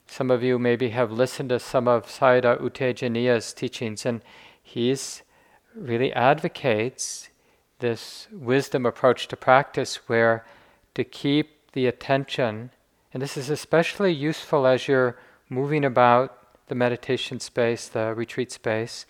Some 0.07 0.29
of 0.29 0.43
you 0.43 0.59
maybe 0.59 0.89
have 0.89 1.11
listened 1.11 1.49
to 1.49 1.59
some 1.59 1.87
of 1.87 2.07
Sayadaw 2.07 2.61
U 2.61 2.69
Tejaniya's 2.69 3.53
teachings, 3.53 4.05
and 4.05 4.21
he's 4.61 5.21
really 5.73 6.11
advocates 6.13 7.29
this 7.79 8.27
wisdom 8.31 8.85
approach 8.85 9.27
to 9.29 9.37
practice 9.37 10.07
where 10.07 10.45
to 10.95 11.03
keep 11.03 11.71
the 11.71 11.87
attention, 11.87 12.71
and 13.13 13.23
this 13.23 13.37
is 13.37 13.49
especially 13.49 14.11
useful 14.11 14.67
as 14.67 14.87
you're 14.87 15.17
moving 15.49 15.85
about 15.85 16.37
the 16.67 16.75
meditation 16.75 17.39
space, 17.39 17.87
the 17.87 18.13
retreat 18.13 18.51
space, 18.51 19.05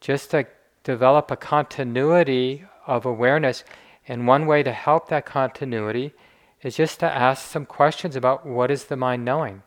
just 0.00 0.30
to 0.30 0.46
develop 0.82 1.30
a 1.30 1.36
continuity 1.36 2.64
of 2.86 3.04
awareness. 3.06 3.64
And 4.08 4.26
one 4.26 4.46
way 4.46 4.62
to 4.62 4.72
help 4.72 5.08
that 5.08 5.26
continuity 5.26 6.12
is 6.62 6.76
just 6.76 7.00
to 7.00 7.06
ask 7.06 7.48
some 7.48 7.66
questions 7.66 8.16
about 8.16 8.46
what 8.46 8.70
is 8.70 8.84
the 8.84 8.96
mind 8.96 9.24
knowing? 9.24 9.62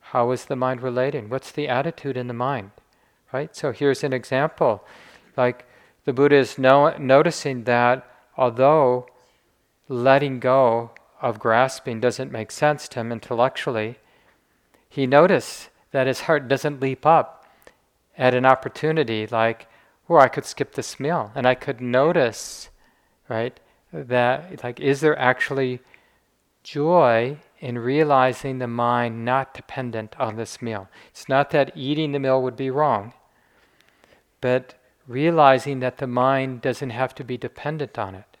How 0.00 0.30
is 0.30 0.44
the 0.44 0.56
mind 0.56 0.82
relating? 0.82 1.28
What's 1.28 1.50
the 1.50 1.68
attitude 1.68 2.16
in 2.16 2.26
the 2.26 2.34
mind? 2.34 2.70
Right? 3.32 3.54
So 3.56 3.72
here's 3.72 4.04
an 4.04 4.12
example. 4.12 4.84
Like 5.36 5.66
the 6.04 6.12
Buddha 6.12 6.36
is 6.36 6.58
no- 6.58 6.96
noticing 6.98 7.64
that 7.64 8.06
although 8.36 9.06
letting 9.88 10.40
go 10.40 10.90
of 11.20 11.38
grasping 11.38 12.00
doesn't 12.00 12.32
make 12.32 12.50
sense 12.50 12.88
to 12.88 13.00
him 13.00 13.10
intellectually, 13.10 13.98
he 14.88 15.06
noticed 15.06 15.70
that 15.92 16.06
his 16.06 16.22
heart 16.22 16.48
doesn't 16.48 16.80
leap 16.80 17.06
up 17.06 17.46
at 18.16 18.34
an 18.34 18.44
opportunity 18.44 19.26
like, 19.26 19.66
or 20.06 20.20
I 20.20 20.28
could 20.28 20.44
skip 20.44 20.74
this 20.74 21.00
meal. 21.00 21.32
And 21.34 21.46
I 21.46 21.54
could 21.54 21.80
notice, 21.80 22.68
right, 23.28 23.58
that, 23.92 24.62
like, 24.62 24.80
is 24.80 25.00
there 25.00 25.18
actually 25.18 25.80
joy 26.64 27.38
in 27.60 27.78
realizing 27.78 28.58
the 28.58 28.66
mind 28.66 29.24
not 29.24 29.54
dependent 29.54 30.18
on 30.18 30.34
this 30.34 30.60
meal? 30.60 30.88
It's 31.10 31.28
not 31.28 31.50
that 31.50 31.76
eating 31.76 32.10
the 32.10 32.18
meal 32.18 32.42
would 32.42 32.56
be 32.56 32.70
wrong, 32.70 33.12
but 34.40 34.74
realizing 35.06 35.78
that 35.80 35.98
the 35.98 36.06
mind 36.08 36.62
doesn't 36.62 36.90
have 36.90 37.14
to 37.14 37.22
be 37.22 37.36
dependent 37.36 37.98
on 37.98 38.16
it. 38.16 38.36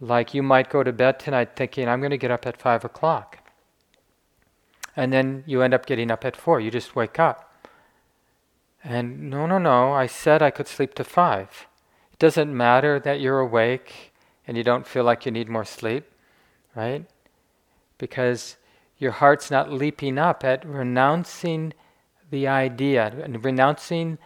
Like 0.00 0.34
you 0.34 0.42
might 0.42 0.70
go 0.70 0.82
to 0.82 0.92
bed 0.92 1.18
tonight 1.18 1.50
thinking, 1.54 1.88
I'm 1.88 2.00
going 2.00 2.10
to 2.10 2.18
get 2.18 2.30
up 2.30 2.46
at 2.46 2.56
5 2.56 2.84
o'clock. 2.84 3.38
And 4.96 5.12
then 5.12 5.44
you 5.46 5.62
end 5.62 5.74
up 5.74 5.86
getting 5.86 6.10
up 6.10 6.24
at 6.24 6.36
4. 6.36 6.60
You 6.60 6.70
just 6.70 6.96
wake 6.96 7.18
up. 7.18 7.44
And 8.82 9.28
no, 9.30 9.46
no, 9.46 9.58
no, 9.58 9.92
I 9.92 10.06
said 10.06 10.40
I 10.40 10.50
could 10.50 10.68
sleep 10.68 10.94
to 10.94 11.04
5. 11.04 11.66
It 12.12 12.18
doesn't 12.18 12.56
matter 12.56 12.98
that 13.00 13.20
you're 13.20 13.40
awake 13.40 14.12
and 14.46 14.56
you 14.56 14.64
don't 14.64 14.86
feel 14.86 15.04
like 15.04 15.26
you 15.26 15.32
need 15.32 15.48
more 15.48 15.64
sleep, 15.64 16.04
right? 16.78 17.04
Because 17.98 18.56
your 18.98 19.10
heart's 19.10 19.50
not 19.50 19.72
leaping 19.72 20.16
up 20.16 20.44
at 20.44 20.64
renouncing 20.64 21.74
the 22.30 22.46
idea 22.46 23.12
and 23.24 23.44
renouncing 23.44 24.16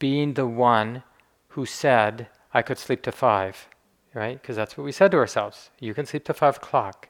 being 0.00 0.34
the 0.34 0.46
one 0.46 1.04
who 1.50 1.64
said, 1.64 2.26
I 2.52 2.62
could 2.62 2.78
sleep 2.78 3.02
to 3.02 3.12
five, 3.12 3.68
right? 4.12 4.40
Because 4.40 4.56
that's 4.56 4.76
what 4.76 4.84
we 4.84 4.90
said 4.90 5.12
to 5.12 5.18
ourselves. 5.18 5.70
You 5.78 5.94
can 5.94 6.04
sleep 6.04 6.24
to 6.24 6.34
five 6.34 6.56
o'clock. 6.56 7.08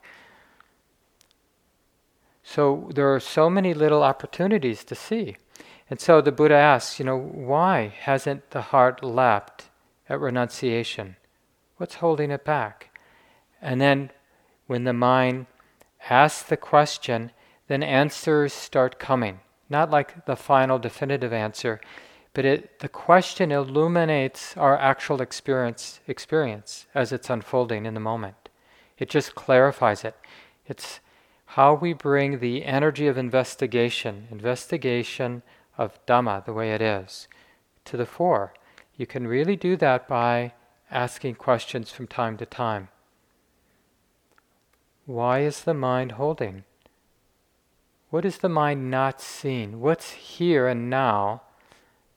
So 2.43 2.91
there 2.95 3.15
are 3.15 3.21
so 3.21 3.49
many 3.49 3.73
little 3.73 4.03
opportunities 4.03 4.85
to 4.85 4.95
see. 4.95 5.37
And 5.89 5.99
so 5.99 6.21
the 6.21 6.33
Buddha 6.33 6.57
asks, 6.57 6.99
you 6.99 7.07
know, 7.07 7.19
why 7.19 7.95
hasn't 8.01 8.51
the 8.51 8.63
heart 8.73 9.03
leapt 9.03 9.71
at 10.11 10.21
renunciation? 10.21 11.17
What's 11.79 11.97
holding 11.97 12.31
it 12.31 12.45
back? 12.45 12.99
And 13.63 13.81
then 13.81 14.11
when 14.71 14.85
the 14.85 14.93
mind 14.93 15.47
asks 16.09 16.49
the 16.49 16.57
question, 16.57 17.33
then 17.67 17.83
answers 17.83 18.53
start 18.53 19.01
coming. 19.01 19.41
Not 19.69 19.91
like 19.91 20.27
the 20.27 20.37
final 20.37 20.79
definitive 20.79 21.33
answer, 21.33 21.81
but 22.35 22.45
it, 22.45 22.79
the 22.79 22.89
question 22.89 23.51
illuminates 23.51 24.57
our 24.57 24.79
actual 24.79 25.21
experience, 25.21 25.99
experience 26.07 26.87
as 26.95 27.11
it's 27.11 27.29
unfolding 27.29 27.85
in 27.85 27.95
the 27.95 27.99
moment. 27.99 28.49
It 28.97 29.11
just 29.11 29.35
clarifies 29.35 30.05
it. 30.05 30.15
It's 30.69 31.01
how 31.57 31.75
we 31.75 31.93
bring 31.93 32.39
the 32.39 32.65
energy 32.65 33.09
of 33.09 33.19
investigation, 33.19 34.29
investigation 34.31 35.43
of 35.77 35.99
Dhamma 36.07 36.45
the 36.45 36.53
way 36.53 36.71
it 36.71 36.81
is, 36.81 37.27
to 37.87 37.97
the 37.97 38.07
fore. 38.07 38.55
You 38.97 39.09
can 39.09 39.27
really 39.27 39.57
do 39.57 39.77
that 39.79 40.07
by 40.07 40.53
asking 40.93 41.35
questions 41.35 41.91
from 41.91 42.07
time 42.07 42.37
to 42.37 42.47
time. 42.47 42.91
Why 45.11 45.41
is 45.41 45.63
the 45.63 45.75
mind 45.75 46.13
holding? 46.13 46.63
What 48.11 48.25
is 48.25 48.39
the 48.39 48.49
mind 48.49 48.93
not 48.93 49.21
seeing? 49.21 49.81
What's 49.81 50.13
here 50.13 50.69
and 50.69 50.89
now, 50.89 51.43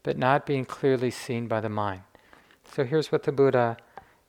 but 0.04 0.16
not 0.16 0.46
being 0.46 0.64
clearly 0.64 1.10
seen 1.10 1.48
by 1.48 1.60
the 1.60 1.70
mind? 1.70 2.02
So 2.72 2.84
here's 2.84 3.12
what 3.12 3.24
the 3.24 3.32
Buddha, 3.32 3.78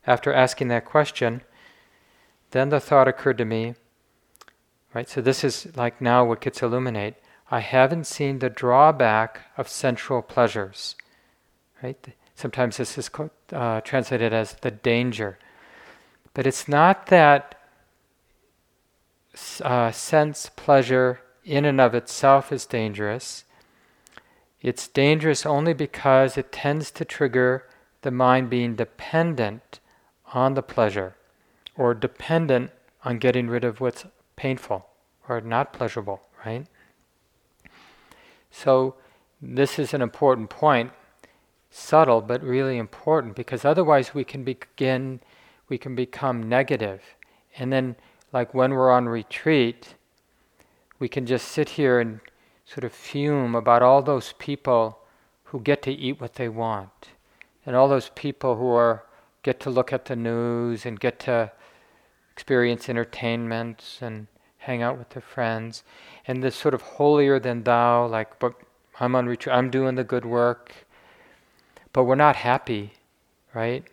after 0.07 0.33
asking 0.33 0.68
that 0.68 0.87
question, 0.87 1.42
then 2.53 2.70
the 2.70 2.81
thought 2.81 3.07
occurred 3.07 3.37
to 3.37 3.44
me, 3.44 3.74
right? 4.94 5.11
So 5.11 5.20
this 5.20 5.44
is 5.44 5.77
like 5.77 6.00
now 6.00 6.24
what 6.24 6.40
gets 6.40 6.62
illuminated. 6.62 7.16
I 7.50 7.61
haven't 7.61 8.07
seen 8.07 8.38
the 8.38 8.48
drawback 8.48 9.42
of 9.59 9.68
sensual 9.68 10.22
pleasures, 10.22 10.96
right? 11.83 12.03
Sometimes 12.35 12.79
this 12.79 12.96
is 12.96 13.11
uh, 13.53 13.83
translated 13.83 14.33
as 14.33 14.55
the 14.55 14.70
danger. 14.70 15.38
But 16.33 16.46
it's 16.46 16.66
not 16.66 17.09
that 17.09 17.61
uh, 19.62 19.90
sense 19.90 20.51
pleasure 20.55 21.20
in 21.44 21.64
and 21.64 21.81
of 21.81 21.94
itself 21.94 22.53
is 22.53 22.66
dangerous. 22.66 23.44
It's 24.62 24.88
dangerous 24.88 25.44
only 25.44 25.75
because 25.75 26.38
it 26.38 26.53
tends 26.53 26.90
to 26.92 27.05
trigger 27.05 27.66
the 28.03 28.11
mind 28.11 28.49
being 28.49 28.77
dependent 28.77 29.81
on 30.33 30.55
the 30.55 30.62
pleasure 30.62 31.16
or 31.77 31.94
dependent 31.94 32.70
on 33.05 33.18
getting 33.18 33.49
rid 33.49 33.64
of 33.64 33.81
what's 33.81 34.07
painful 34.37 34.87
or 35.29 35.40
not 35.40 35.73
pleasurable, 35.73 36.23
right? 36.44 36.66
So, 38.51 38.94
this 39.42 39.79
is 39.79 39.92
an 39.92 40.01
important 40.01 40.49
point, 40.49 40.92
subtle 41.70 42.20
but 42.20 42.42
really 42.42 42.79
important 42.79 43.35
because 43.35 43.64
otherwise 43.64 44.14
we 44.14 44.25
can 44.25 44.44
begin, 44.44 45.20
we 45.68 45.77
can 45.77 45.94
become. 45.94 46.51
And 46.51 47.73
then 47.73 47.97
like 48.35 48.53
when 48.53 48.73
we're 48.73 48.90
on 48.90 49.09
retreat, 49.09 49.94
we 50.99 51.09
can 51.09 51.25
just 51.25 51.47
sit 51.47 51.70
here 51.70 52.01
and 52.01 52.18
sort 52.66 52.83
of 52.83 52.92
fume 52.92 53.55
about 53.55 53.81
all 53.81 54.03
those 54.03 54.35
people 54.38 54.99
who 55.44 55.61
get 55.61 55.83
to 55.83 55.92
eat 55.92 56.20
what 56.20 56.35
they 56.35 56.49
want, 56.49 57.11
and 57.64 57.77
all 57.77 57.88
those 57.88 58.11
people 58.16 58.57
who 58.57 58.68
are 58.68 59.05
get 59.44 59.61
to 59.61 59.70
look 59.70 59.92
at 59.92 60.07
the 60.07 60.16
news 60.16 60.85
and 60.85 60.99
get 60.99 61.20
to 61.20 61.53
experience 62.33 62.88
entertainments 62.88 63.99
and 64.03 64.27
hang 64.59 64.83
out 64.83 64.99
with 64.99 65.11
their 65.11 65.23
friends, 65.23 65.85
and 66.27 66.42
this 66.42 66.57
sort 66.57 66.75
of 66.75 66.83
holier 66.83 67.38
than 67.38 67.62
thou, 67.62 68.05
like, 68.05 68.40
but 68.40 68.55
I'm 68.99 69.14
on 69.14 69.27
retreat, 69.27 69.55
I'm 69.55 69.70
doing 69.70 69.94
the 69.94 70.03
good 70.03 70.25
work, 70.25 70.75
but 71.92 72.03
we're 72.03 72.16
not 72.16 72.35
happy, 72.35 72.94
right? 73.55 73.85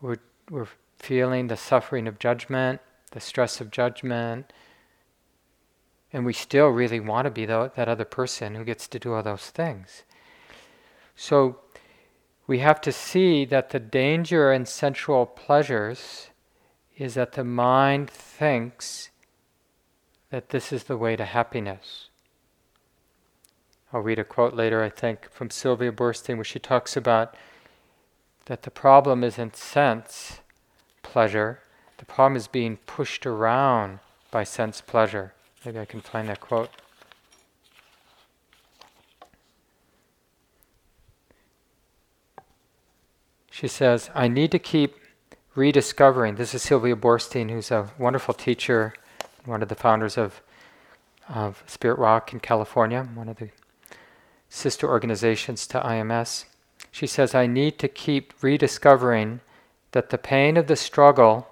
We're 0.00 0.16
we're 0.50 0.66
feeling 0.98 1.46
the 1.46 1.56
suffering 1.56 2.08
of 2.08 2.18
judgment 2.18 2.80
the 3.12 3.20
stress 3.20 3.60
of 3.60 3.70
judgment. 3.70 4.52
And 6.12 6.24
we 6.24 6.32
still 6.32 6.68
really 6.68 7.00
want 7.00 7.26
to 7.26 7.30
be 7.30 7.46
the, 7.46 7.70
that 7.76 7.88
other 7.88 8.04
person 8.04 8.54
who 8.54 8.64
gets 8.64 8.88
to 8.88 8.98
do 8.98 9.14
all 9.14 9.22
those 9.22 9.50
things. 9.50 10.02
So 11.14 11.60
we 12.46 12.58
have 12.58 12.80
to 12.80 12.92
see 12.92 13.44
that 13.44 13.70
the 13.70 13.78
danger 13.78 14.52
in 14.52 14.66
sensual 14.66 15.26
pleasures 15.26 16.30
is 16.96 17.14
that 17.14 17.32
the 17.32 17.44
mind 17.44 18.10
thinks 18.10 19.10
that 20.30 20.50
this 20.50 20.72
is 20.72 20.84
the 20.84 20.96
way 20.96 21.16
to 21.16 21.24
happiness. 21.24 22.08
I'll 23.92 24.00
read 24.00 24.18
a 24.18 24.24
quote 24.24 24.54
later, 24.54 24.82
I 24.82 24.88
think, 24.88 25.30
from 25.30 25.50
Sylvia 25.50 25.92
Boorstein, 25.92 26.36
where 26.36 26.44
she 26.44 26.58
talks 26.58 26.96
about 26.96 27.36
that 28.46 28.62
the 28.62 28.70
problem 28.70 29.24
isn't 29.24 29.56
sense 29.56 30.40
pleasure, 31.02 31.60
the 32.00 32.06
problem 32.06 32.34
is 32.34 32.48
being 32.48 32.78
pushed 32.86 33.26
around 33.26 33.98
by 34.30 34.42
sense 34.42 34.80
pleasure. 34.80 35.34
Maybe 35.66 35.78
I 35.78 35.84
can 35.84 36.00
find 36.00 36.30
that 36.30 36.40
quote. 36.40 36.70
She 43.50 43.68
says, 43.68 44.08
I 44.14 44.28
need 44.28 44.50
to 44.52 44.58
keep 44.58 44.94
rediscovering. 45.54 46.36
This 46.36 46.54
is 46.54 46.62
Sylvia 46.62 46.96
Boorstein, 46.96 47.50
who's 47.50 47.70
a 47.70 47.90
wonderful 47.98 48.32
teacher, 48.32 48.94
one 49.44 49.60
of 49.60 49.68
the 49.68 49.74
founders 49.74 50.16
of, 50.16 50.40
of 51.28 51.62
Spirit 51.66 51.98
Rock 51.98 52.32
in 52.32 52.40
California, 52.40 53.06
one 53.12 53.28
of 53.28 53.36
the 53.36 53.50
sister 54.48 54.88
organizations 54.88 55.66
to 55.66 55.78
IMS. 55.80 56.46
She 56.90 57.06
says, 57.06 57.34
I 57.34 57.46
need 57.46 57.78
to 57.80 57.88
keep 57.88 58.32
rediscovering 58.40 59.40
that 59.92 60.08
the 60.08 60.16
pain 60.16 60.56
of 60.56 60.66
the 60.66 60.76
struggle 60.76 61.49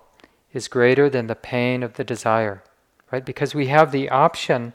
is 0.52 0.68
greater 0.68 1.10
than 1.10 1.26
the 1.26 1.34
pain 1.34 1.82
of 1.82 1.94
the 1.94 2.04
desire, 2.04 2.62
right? 3.10 3.24
Because 3.24 3.54
we 3.54 3.66
have 3.66 3.92
the 3.92 4.08
option 4.08 4.72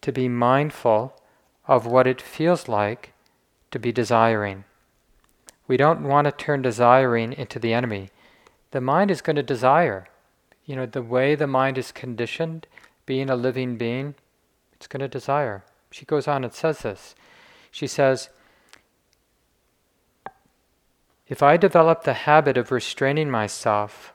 to 0.00 0.12
be 0.12 0.28
mindful 0.28 1.18
of 1.66 1.86
what 1.86 2.06
it 2.06 2.20
feels 2.20 2.68
like 2.68 3.12
to 3.70 3.78
be 3.78 3.92
desiring. 3.92 4.64
We 5.66 5.76
don't 5.76 6.02
want 6.02 6.26
to 6.26 6.32
turn 6.32 6.62
desiring 6.62 7.32
into 7.32 7.58
the 7.58 7.72
enemy. 7.72 8.10
The 8.70 8.80
mind 8.80 9.10
is 9.10 9.22
going 9.22 9.36
to 9.36 9.42
desire. 9.42 10.08
You 10.64 10.76
know, 10.76 10.86
the 10.86 11.02
way 11.02 11.34
the 11.34 11.46
mind 11.46 11.78
is 11.78 11.92
conditioned, 11.92 12.66
being 13.06 13.30
a 13.30 13.36
living 13.36 13.76
being, 13.76 14.14
it's 14.72 14.86
going 14.86 15.00
to 15.00 15.08
desire. 15.08 15.64
She 15.90 16.04
goes 16.04 16.26
on 16.26 16.44
and 16.44 16.52
says 16.52 16.80
this. 16.80 17.14
She 17.70 17.86
says, 17.86 18.28
If 21.26 21.42
I 21.42 21.56
develop 21.56 22.04
the 22.04 22.14
habit 22.14 22.56
of 22.56 22.70
restraining 22.70 23.30
myself, 23.30 24.13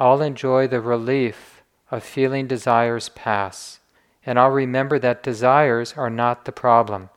I'll 0.00 0.22
enjoy 0.22 0.68
the 0.68 0.80
relief 0.80 1.62
of 1.90 2.04
feeling 2.04 2.46
desires 2.46 3.08
pass, 3.08 3.80
and 4.24 4.38
I'll 4.38 4.50
remember 4.50 4.98
that 5.00 5.24
desires 5.24 5.94
are 5.96 6.10
not 6.10 6.44
the 6.44 6.52
problem. 6.52 7.10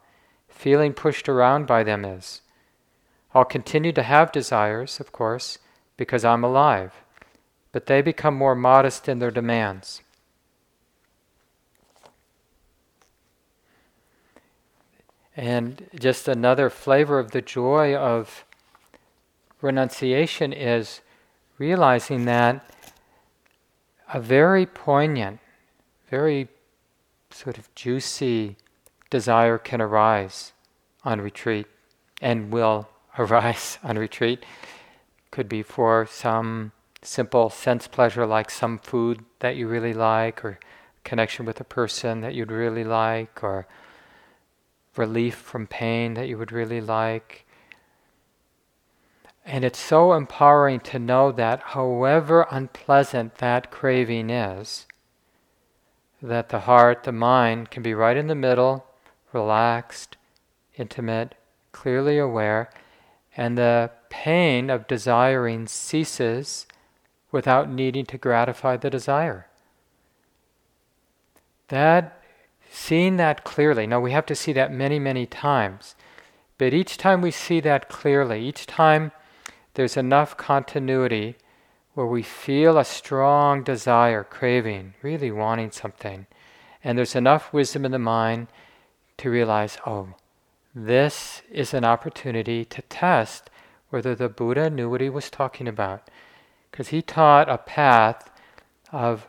Feeling 0.50 0.94
pushed 0.94 1.30
around 1.30 1.68
by 1.68 1.84
them 1.84 2.04
is. 2.04 2.42
I'll 3.36 3.46
continue 3.46 3.92
to 3.94 4.04
have 4.04 4.32
desires, 4.32 5.00
of 5.00 5.12
course, 5.12 5.60
because 5.96 6.26
I'm 6.26 6.44
alive, 6.44 6.94
but 7.72 7.86
they 7.86 8.02
become 8.02 8.34
more 8.36 8.56
modest 8.56 9.08
in 9.08 9.20
their 9.20 9.32
demands. 9.32 10.02
And 15.38 15.88
just 15.98 16.28
another 16.28 16.70
flavor 16.70 17.20
of 17.20 17.32
the 17.32 17.42
joy 17.42 17.96
of 17.96 18.44
renunciation 19.62 20.52
is 20.52 21.02
realizing 21.62 22.26
that 22.26 22.66
a 24.12 24.20
very 24.20 24.66
poignant, 24.66 25.40
very 26.10 26.48
sort 27.30 27.60
of 27.60 27.74
juicy 27.76 28.56
desire 29.12 29.60
can 29.60 29.80
arise 29.80 30.54
on 31.06 31.22
retreat. 31.22 31.68
and 32.20 32.52
will 32.52 32.90
arise 33.20 33.78
on 33.84 33.96
retreat. 33.98 34.40
Could 35.30 35.48
be 35.48 35.62
for 35.62 36.08
some 36.08 36.72
simple 37.04 37.50
sense 37.52 37.88
pleasure, 37.88 38.26
like 38.26 38.50
some 38.50 38.80
food 38.80 39.18
that 39.40 39.56
you 39.56 39.68
really 39.68 39.94
like, 39.94 40.44
or 40.44 40.60
connection 41.04 41.46
with 41.46 41.60
a 41.60 41.64
person 41.80 42.22
that 42.22 42.34
you'd 42.34 42.52
really 42.52 42.84
like, 42.84 43.44
or 43.44 43.68
relief 44.96 45.36
from 45.36 45.68
pain 45.68 46.16
that 46.16 46.28
you 46.28 46.40
would 46.40 46.52
really 46.52 46.82
like. 46.82 47.46
And 49.52 49.66
it's 49.66 49.80
so 49.80 50.14
empowering 50.14 50.80
to 50.80 50.98
know 50.98 51.34
that, 51.34 51.60
however 51.60 52.48
unpleasant 52.50 53.36
that 53.40 53.70
craving 53.70 54.30
is, 54.30 54.88
that 56.22 56.48
the 56.48 56.62
heart, 56.62 57.04
the 57.04 57.12
mind 57.12 57.70
can 57.70 57.84
be 57.84 57.94
right 57.94 58.16
in 58.16 58.28
the 58.28 58.34
middle, 58.34 58.86
relaxed, 59.34 60.16
intimate, 60.78 61.36
clearly 61.74 62.18
aware, 62.18 62.70
and 63.36 63.58
the 63.58 63.92
pain 64.10 64.70
of 64.70 64.88
desiring 64.88 65.68
ceases 65.68 66.66
without 67.30 67.70
needing 67.70 68.06
to 68.06 68.18
gratify 68.18 68.78
the 68.78 68.90
desire. 68.90 69.48
That, 71.68 72.24
seeing 72.72 73.18
that 73.18 73.44
clearly, 73.44 73.86
now 73.86 74.00
we 74.00 74.14
have 74.14 74.28
to 74.28 74.36
see 74.36 74.54
that 74.54 74.72
many, 74.72 74.98
many 74.98 75.26
times, 75.26 75.96
but 76.58 76.74
each 76.74 76.96
time 76.96 77.22
we 77.22 77.32
see 77.32 77.60
that 77.60 77.90
clearly, 77.90 78.48
each 78.48 78.66
time 78.66 79.12
there's 79.74 79.98
enough 79.98 80.38
continuity 80.38 81.36
where 81.94 82.08
we 82.08 82.24
feel 82.24 82.78
a 82.78 82.86
strong 82.86 83.64
desire, 83.64 84.24
craving, 84.24 84.94
really 85.02 85.32
wanting 85.32 85.72
something, 85.72 86.26
and 86.84 86.98
there's 86.98 87.16
enough 87.16 87.54
wisdom 87.54 87.86
in 87.86 87.92
the 87.92 88.00
mind 88.00 88.48
to 89.18 89.30
realize, 89.30 89.78
oh, 89.86 90.16
this 90.74 91.42
is 91.52 91.74
an 91.74 91.84
opportunity 91.84 92.64
to 92.66 92.82
test 92.84 93.50
whether 93.90 94.16
the 94.16 94.30
Buddha 94.30 94.70
knew 94.70 94.90
what 94.90 95.02
he 95.02 95.10
was 95.10 95.30
talking 95.30 95.68
about. 95.68 96.08
Because 96.72 96.88
he 96.88 97.02
taught 97.02 97.50
a 97.50 97.58
path 97.58 98.32
of, 98.92 99.28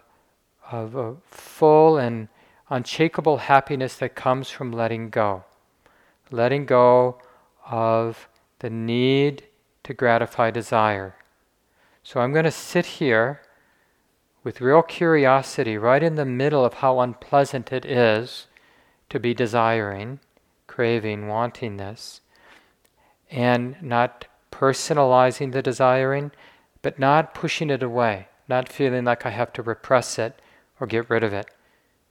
of 0.71 0.95
a 0.95 1.17
full 1.27 1.99
and 1.99 2.29
unshakable 2.71 3.39
happiness 3.39 3.97
that 3.97 4.15
comes 4.15 4.49
from 4.49 4.73
letting 4.73 5.11
go. 5.11 5.45
Letting 6.31 6.65
go 6.65 7.21
of 7.67 8.29
the 8.61 8.71
need 8.71 9.45
to 9.85 9.95
gratify 9.95 10.51
desire. 10.51 11.17
So 12.03 12.21
I'm 12.21 12.33
going 12.33 12.45
to 12.45 12.51
sit 12.51 12.87
here 12.87 13.41
with 14.45 14.61
real 14.61 14.83
curiosity 14.83 15.77
right 15.79 16.03
in 16.03 16.17
the 16.17 16.25
middle 16.25 16.65
of 16.65 16.75
how 16.75 17.01
unpleasant 17.01 17.73
it 17.73 17.85
is 17.85 18.47
to 19.09 19.21
be 19.21 19.35
desiring, 19.35 20.19
craving, 20.67 21.29
wanting 21.29 21.77
this, 21.77 22.21
and 23.31 23.77
not 23.81 24.27
personalizing 24.51 25.53
the 25.53 25.63
desiring, 25.63 26.33
but 26.83 26.99
not 26.99 27.35
pushing 27.35 27.71
it 27.71 27.83
away, 27.83 28.29
not 28.49 28.69
feeling 28.69 29.05
like 29.05 29.25
I 29.25 29.31
have 29.31 29.53
to 29.55 29.63
repress 29.63 30.19
it 30.19 30.41
or 30.81 30.87
get 30.87 31.09
rid 31.09 31.23
of 31.23 31.33
it. 31.33 31.47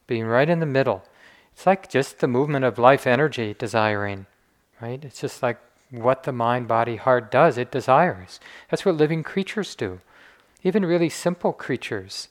Being 0.08 0.26
right 0.26 0.50
in 0.50 0.60
the 0.60 0.66
middle. 0.66 1.04
It's 1.54 1.66
like 1.66 1.90
just 1.90 2.20
the 2.20 2.28
movement 2.28 2.66
of 2.66 2.80
life 2.80 3.06
energy 3.06 3.56
desiring, 3.58 4.26
right? 4.82 5.04
It's 5.04 5.22
just 5.22 5.44
like 5.44 5.60
what 5.92 6.24
the 6.24 6.32
mind, 6.32 6.68
body, 6.68 6.96
heart 6.96 7.30
does, 7.30 7.58
it 7.58 7.70
desires. 7.70 8.40
That's 8.70 8.86
what 8.86 8.96
living 8.96 9.22
creatures 9.24 9.76
do. 9.76 10.00
Even 10.64 10.86
really 10.86 11.10
simple 11.10 11.54
creatures, 11.54 12.30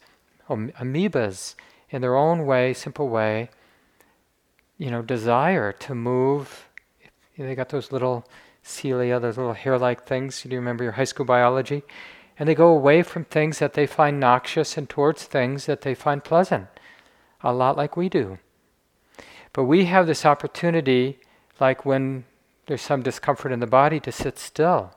amoebas, 0.49 1.55
in 1.91 2.01
their 2.01 2.17
own 2.17 2.47
way, 2.47 2.73
simple 2.73 3.09
way, 3.09 3.51
you 4.79 4.91
know, 4.91 5.03
desire 5.03 5.73
to 5.73 5.95
move. 5.95 6.69
They 7.37 7.55
got 7.55 7.69
those 7.69 7.93
little 7.93 8.25
cilia, 8.63 9.19
those 9.19 9.37
little 9.37 9.53
hair-like 9.53 10.05
things. 10.05 10.43
Do 10.43 10.49
you 10.51 10.57
remember 10.57 10.85
your 10.85 10.93
high 10.93 11.05
school 11.05 11.27
biology? 11.27 11.83
And 12.39 12.49
they 12.49 12.55
go 12.55 12.69
away 12.69 13.03
from 13.03 13.25
things 13.25 13.59
that 13.59 13.75
they 13.75 13.87
find 13.87 14.19
noxious 14.19 14.79
and 14.79 14.89
towards 14.89 15.25
things 15.25 15.67
that 15.67 15.83
they 15.83 15.95
find 15.95 16.25
pleasant, 16.25 16.69
a 17.43 17.53
lot 17.53 17.77
like 17.77 17.97
we 17.97 18.09
do. 18.09 18.39
But 19.53 19.65
we 19.65 19.87
have 19.87 20.07
this 20.07 20.25
opportunity, 20.25 21.19
like 21.59 21.85
when 21.85 22.25
there's 22.67 22.83
some 22.83 23.03
discomfort 23.03 23.53
in 23.53 23.61
the 23.61 23.67
body 23.67 24.01
to 24.01 24.13
sit 24.13 24.39
still 24.39 24.93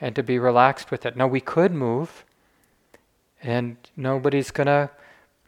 and 0.00 0.14
to 0.16 0.22
be 0.22 0.38
relaxed 0.38 0.90
with 0.90 1.06
it. 1.06 1.16
Now, 1.16 1.26
we 1.26 1.40
could 1.40 1.72
move, 1.72 2.24
and 3.42 3.76
nobody's 3.96 4.50
going 4.50 4.66
to, 4.66 4.90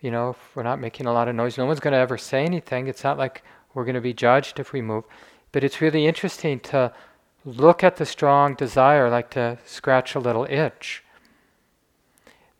you 0.00 0.10
know, 0.10 0.30
if 0.30 0.56
we're 0.56 0.62
not 0.62 0.80
making 0.80 1.06
a 1.06 1.12
lot 1.12 1.28
of 1.28 1.34
noise, 1.34 1.58
no 1.58 1.66
one's 1.66 1.80
going 1.80 1.92
to 1.92 1.98
ever 1.98 2.16
say 2.16 2.44
anything. 2.44 2.86
It's 2.86 3.04
not 3.04 3.18
like 3.18 3.42
we're 3.74 3.84
going 3.84 3.94
to 3.94 4.00
be 4.00 4.14
judged 4.14 4.58
if 4.58 4.72
we 4.72 4.80
move. 4.80 5.04
But 5.52 5.64
it's 5.64 5.80
really 5.80 6.06
interesting 6.06 6.60
to 6.60 6.92
look 7.44 7.84
at 7.84 7.96
the 7.96 8.06
strong 8.06 8.54
desire 8.54 9.08
like 9.08 9.30
to 9.30 9.58
scratch 9.64 10.14
a 10.14 10.20
little 10.20 10.46
itch. 10.48 11.04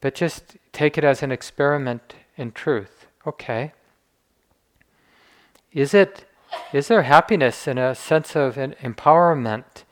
But 0.01 0.15
just 0.15 0.57
take 0.73 0.99
it 0.99 1.05
as 1.05 1.23
an 1.23 1.33
experiment 1.33 2.15
in 2.37 2.53
truth. 2.53 3.07
Okay. 3.27 3.73
Is 5.73 5.95
it 5.95 6.26
is 6.73 6.89
there 6.89 7.03
happiness 7.03 7.67
and 7.67 7.79
a 7.79 7.95
sense 7.95 8.37
of 8.37 8.57
an 8.57 8.75
empowerment 8.83 9.85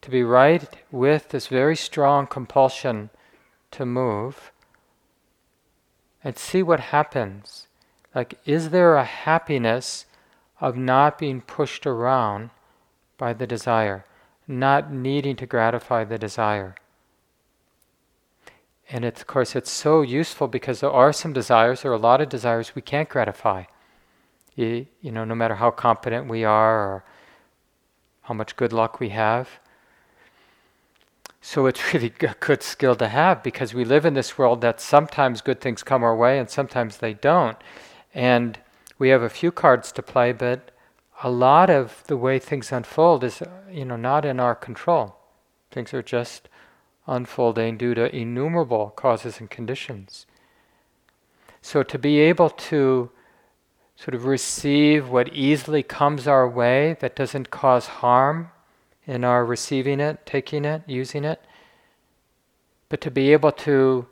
to 0.00 0.10
be 0.10 0.22
right 0.22 0.68
with 0.90 1.28
this 1.30 1.46
very 1.46 1.76
strong 1.76 2.26
compulsion 2.26 3.10
to 3.70 3.86
move 3.86 4.52
and 6.24 6.36
see 6.38 6.62
what 6.62 6.80
happens? 6.80 7.66
Like, 8.14 8.38
is 8.44 8.70
there 8.70 8.96
a 8.96 9.04
happiness 9.04 10.06
of 10.60 10.76
not 10.76 11.18
being 11.18 11.40
pushed 11.40 11.86
around 11.86 12.50
by 13.18 13.32
the 13.32 13.46
desire, 13.46 14.04
not 14.46 14.92
needing 14.92 15.36
to 15.36 15.46
gratify 15.46 16.04
the 16.04 16.18
desire? 16.18 16.74
And 18.90 19.04
of 19.04 19.26
course, 19.26 19.56
it's 19.56 19.70
so 19.70 20.02
useful 20.02 20.48
because 20.48 20.80
there 20.80 20.90
are 20.90 21.12
some 21.12 21.32
desires, 21.32 21.82
there 21.82 21.92
are 21.92 21.94
a 21.94 21.98
lot 21.98 22.20
of 22.20 22.28
desires 22.28 22.74
we 22.74 22.82
can't 22.82 23.08
gratify. 23.08 23.64
You, 24.54 24.86
know, 25.02 25.24
no 25.24 25.34
matter 25.34 25.54
how 25.54 25.70
competent 25.70 26.28
we 26.28 26.44
are 26.44 26.76
or 26.76 27.04
how 28.22 28.34
much 28.34 28.56
good 28.56 28.72
luck 28.72 29.00
we 29.00 29.10
have. 29.10 29.48
So 31.40 31.66
it's 31.66 31.92
really 31.94 32.12
a 32.20 32.34
good 32.38 32.62
skill 32.62 32.94
to 32.96 33.08
have 33.08 33.42
because 33.42 33.74
we 33.74 33.84
live 33.84 34.04
in 34.04 34.14
this 34.14 34.38
world 34.38 34.60
that 34.60 34.80
sometimes 34.80 35.40
good 35.40 35.60
things 35.60 35.82
come 35.82 36.04
our 36.04 36.16
way 36.16 36.38
and 36.38 36.48
sometimes 36.48 36.98
they 36.98 37.14
don't. 37.14 37.56
And 38.14 38.58
we 38.98 39.08
have 39.08 39.22
a 39.22 39.30
few 39.30 39.50
cards 39.50 39.90
to 39.92 40.02
play, 40.02 40.32
but 40.32 40.70
a 41.22 41.30
lot 41.30 41.70
of 41.70 42.04
the 42.06 42.16
way 42.16 42.38
things 42.38 42.72
unfold 42.72 43.24
is, 43.24 43.42
uh, 43.42 43.48
you 43.70 43.84
know, 43.84 43.96
not 43.96 44.24
in 44.24 44.38
our 44.38 44.54
control. 44.54 45.16
Things 45.70 45.94
are 45.94 46.02
just 46.02 46.48
unfolding 47.06 47.78
due 47.78 47.94
to 47.94 48.14
innumerable 48.14 48.90
causes 48.90 49.40
and 49.40 49.50
conditions. 49.50 50.26
So 51.60 51.82
to 51.82 51.98
be 51.98 52.18
able 52.20 52.50
to 52.50 53.10
sort 54.02 54.14
of 54.16 54.24
receive 54.24 55.08
what 55.08 55.32
easily 55.32 55.82
comes 55.82 56.26
our 56.26 56.48
way 56.48 56.96
that 56.98 57.14
doesn't 57.14 57.50
cause 57.50 57.86
harm 57.86 58.50
in 59.06 59.22
our 59.22 59.44
receiving 59.44 60.00
it, 60.00 60.26
taking 60.26 60.64
it, 60.64 60.82
using 60.88 61.24
it, 61.24 61.40
but 62.88 63.00
to 63.00 63.12
be 63.12 63.32
able 63.32 63.52
to 63.52 64.06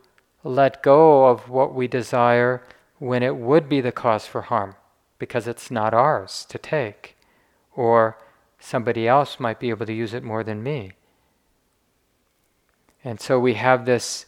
let 0.44 0.80
go 0.80 1.26
of 1.26 1.48
what 1.48 1.74
we 1.74 1.88
desire 1.88 2.62
when 3.00 3.20
it 3.22 3.34
would 3.34 3.68
be 3.68 3.80
the 3.80 3.90
cause 3.90 4.26
for 4.26 4.42
harm 4.42 4.76
because 5.18 5.48
it's 5.48 5.72
not 5.72 5.92
ours 5.92 6.46
to 6.48 6.56
take, 6.56 7.16
or 7.74 8.16
somebody 8.60 9.08
else 9.08 9.40
might 9.40 9.58
be 9.58 9.70
able 9.70 9.86
to 9.86 9.92
use 9.92 10.14
it 10.14 10.22
more 10.22 10.44
than 10.44 10.62
me. 10.62 10.92
And 13.02 13.20
so 13.20 13.40
we 13.40 13.54
have 13.54 13.86
this 13.86 14.26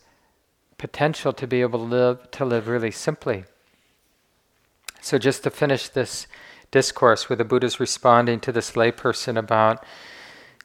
potential 0.76 1.32
to 1.32 1.46
be 1.46 1.60
able 1.60 1.78
to 1.78 1.84
live, 1.84 2.30
to 2.32 2.44
live 2.44 2.66
really 2.66 2.90
simply. 2.90 3.44
So, 5.02 5.18
just 5.18 5.42
to 5.42 5.50
finish 5.50 5.88
this 5.88 6.28
discourse 6.70 7.28
where 7.28 7.36
the 7.36 7.44
Buddha 7.44 7.66
is 7.66 7.80
responding 7.80 8.38
to 8.38 8.52
this 8.52 8.72
layperson 8.72 9.36
about 9.36 9.84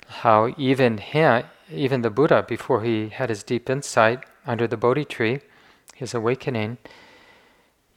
how 0.07 0.53
even 0.57 0.99
him, 0.99 1.45
even 1.71 2.03
the 2.03 2.11
Buddha, 2.11 2.45
before 2.47 2.83
he 2.83 3.09
had 3.09 3.29
his 3.29 3.41
deep 3.41 3.67
insight 3.67 4.23
under 4.45 4.67
the 4.67 4.77
Bodhi 4.77 5.05
tree, 5.05 5.41
his 5.95 6.13
awakening, 6.13 6.77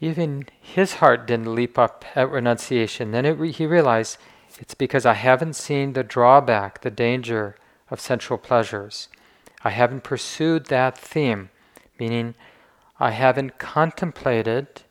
even 0.00 0.46
his 0.58 0.94
heart 0.94 1.26
didn't 1.26 1.54
leap 1.54 1.78
up 1.78 2.06
at 2.14 2.30
renunciation. 2.30 3.10
Then 3.10 3.38
re- 3.38 3.52
he 3.52 3.66
realized 3.66 4.16
it's 4.58 4.74
because 4.74 5.04
I 5.04 5.14
haven't 5.14 5.56
seen 5.56 5.92
the 5.92 6.02
drawback, 6.02 6.80
the 6.80 6.90
danger 6.90 7.54
of 7.90 8.00
sensual 8.00 8.38
pleasures. 8.38 9.08
I 9.62 9.70
haven't 9.70 10.04
pursued 10.04 10.66
that 10.66 10.96
theme, 10.96 11.50
meaning 11.98 12.34
I 12.98 13.10
haven't 13.10 13.58
contemplated 13.58 14.84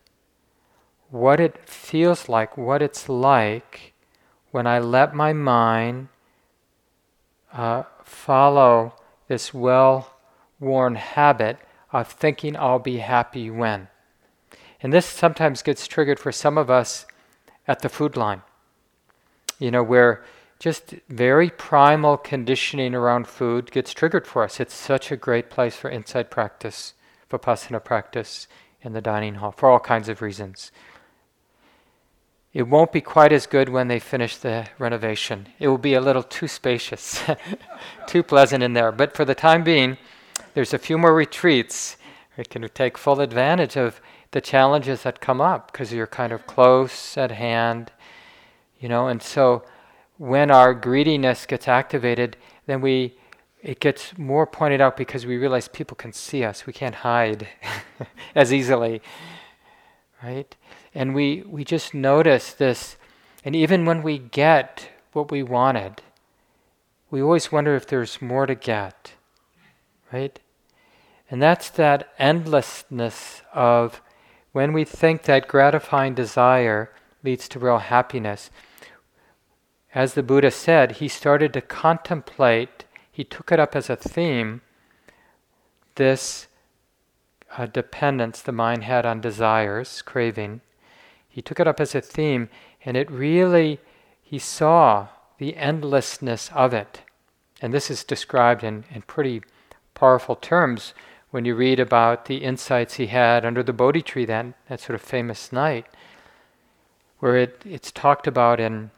what 1.10 1.40
it 1.40 1.68
feels 1.68 2.30
like, 2.30 2.58
what 2.58 2.82
it's 2.82 3.10
like 3.10 3.94
when 4.52 4.68
I 4.68 4.80
let 4.80 5.14
my 5.16 5.34
mind 5.34 6.10
uh, 7.52 7.84
follow 8.04 8.94
this 9.28 9.54
well 9.54 10.16
worn 10.60 10.96
habit 10.96 11.58
of 11.92 12.08
thinking 12.12 12.56
I'll 12.56 12.80
be 12.80 12.98
happy 12.98 13.50
when. 13.50 13.88
And 14.82 14.94
this 14.94 15.06
sometimes 15.06 15.62
gets 15.62 15.88
triggered 15.88 16.20
for 16.20 16.32
some 16.32 16.58
of 16.58 16.70
us 16.70 17.06
at 17.68 17.80
the 17.80 17.90
food 17.90 18.16
line. 18.16 18.42
You 19.58 19.72
know, 19.72 19.84
where 19.84 20.24
just 20.60 20.96
very 21.10 21.50
primal 21.50 22.18
conditioning 22.18 22.94
around 22.94 23.28
food 23.28 23.72
gets 23.72 23.94
triggered 23.94 24.28
for 24.28 24.44
us. 24.44 24.60
It's 24.60 24.74
such 24.74 25.12
a 25.12 25.18
great 25.18 25.50
place 25.50 25.76
for 25.76 25.90
insight 25.90 26.30
practice, 26.30 26.94
vipassana 27.30 27.84
practice 27.84 28.48
in 28.82 28.94
the 28.94 29.02
dining 29.02 29.36
hall 29.36 29.52
for 29.52 29.70
all 29.70 29.80
kinds 29.80 30.10
of 30.10 30.22
reasons. 30.22 30.72
It 32.52 32.64
won't 32.64 32.92
be 32.92 33.02
quite 33.02 33.32
as 33.32 33.46
good 33.46 33.70
when 33.70 33.88
they 33.88 34.00
finish 34.00 34.36
the 34.36 34.68
renovation. 34.80 35.50
It 35.60 35.68
will 35.68 35.78
be 35.78 35.94
a 35.94 36.02
little 36.02 36.24
too 36.24 36.48
spacious, 36.48 37.22
too 38.08 38.24
pleasant 38.24 38.64
in 38.64 38.74
there. 38.74 38.92
But 38.92 39.16
for 39.16 39.24
the 39.24 39.36
time 39.36 39.64
being, 39.64 39.98
there's 40.56 40.74
a 40.74 40.80
few 40.80 40.98
more 40.98 41.14
retreats. 41.14 41.98
We 42.38 42.44
can 42.46 42.68
take 42.70 42.98
full 42.98 43.22
advantage 43.22 43.78
of 43.78 44.02
the 44.32 44.42
challenges 44.42 45.04
that 45.04 45.22
come 45.22 45.42
up 45.42 45.72
because 45.72 45.94
you're 45.94 46.08
kind 46.08 46.34
of 46.34 46.48
close 46.48 47.18
at 47.18 47.32
hand, 47.32 47.92
you 48.80 48.90
know. 48.90 49.08
And 49.08 49.22
so, 49.22 49.64
when 50.18 50.50
our 50.50 50.74
greediness 50.74 51.46
gets 51.46 51.68
activated, 51.68 52.36
then 52.66 52.82
we 52.82 53.16
it 53.62 53.80
gets 53.80 54.18
more 54.18 54.48
pointed 54.48 54.80
out 54.80 54.96
because 54.96 55.26
we 55.26 55.38
realize 55.38 55.68
people 55.68 55.96
can 55.96 56.14
see 56.14 56.44
us. 56.44 56.66
We 56.66 56.74
can't 56.74 56.96
hide 56.96 57.48
as 58.36 58.54
easily, 58.54 59.02
right? 60.24 60.56
And 60.94 61.14
we, 61.14 61.44
we 61.48 61.64
just 61.64 61.94
notice 61.94 62.54
this. 62.54 62.98
And 63.44 63.56
even 63.56 63.86
when 63.86 64.04
we 64.04 64.18
get 64.18 64.90
what 65.14 65.32
we 65.32 65.44
wanted, 65.44 66.02
we 67.12 67.22
always 67.22 67.52
wonder 67.52 67.76
if 67.76 67.88
there's 67.88 68.22
more 68.22 68.46
to 68.46 68.56
get, 68.56 69.14
right? 70.12 70.40
And 71.30 71.42
that's 71.42 71.70
that 71.72 72.10
endlessness 72.18 73.42
of 73.54 74.02
when 74.52 74.74
we 74.74 74.84
think 74.84 75.24
that 75.24 75.48
gratifying 75.48 76.16
desire 76.16 76.92
leads 77.24 77.48
to 77.50 77.60
real 77.60 77.80
happiness. 77.80 78.50
As 79.94 80.14
the 80.14 80.24
Buddha 80.24 80.52
said, 80.52 80.94
he 80.94 81.08
started 81.08 81.54
to 81.54 81.62
contemplate, 81.62 82.86
he 83.12 83.24
took 83.24 83.52
it 83.52 83.60
up 83.60 83.76
as 83.76 83.90
a 83.90 83.96
theme, 83.96 84.62
this 85.96 86.48
uh, 87.58 87.66
dependence 87.66 88.42
the 88.42 88.52
mind 88.52 88.84
had 88.84 89.06
on 89.06 89.22
desires, 89.22 90.02
craving, 90.02 90.62
he 91.30 91.42
took 91.42 91.60
it 91.60 91.68
up 91.68 91.80
as 91.80 91.94
a 91.94 92.02
theme, 92.02 92.50
and 92.84 92.98
it 92.98 93.10
really, 93.10 93.80
he 94.22 94.40
saw 94.40 95.08
the 95.38 95.56
endlessness 95.56 96.50
of 96.54 96.74
it. 96.74 97.04
And 97.62 97.74
this 97.74 97.92
is 97.92 98.04
described 98.04 98.64
in, 98.64 98.86
in 98.94 99.04
pretty 99.04 99.44
powerful 99.94 100.36
terms 100.36 100.94
when 101.32 101.46
you 101.46 101.54
read 101.54 101.80
about 101.80 102.26
the 102.26 102.38
insights 102.38 102.96
he 102.96 103.08
had 103.08 103.46
under 103.46 103.62
the 103.62 103.74
Bodhi 103.74 104.02
tree 104.02 104.26
that, 104.26 104.48
that 104.68 104.80
sort 104.80 104.96
of 104.96 105.02
famous 105.02 105.52
night, 105.54 105.86
where 107.20 107.38
it, 107.38 107.62
it's 107.64 107.92
talked 107.92 108.26
about 108.26 108.60
in 108.60 108.90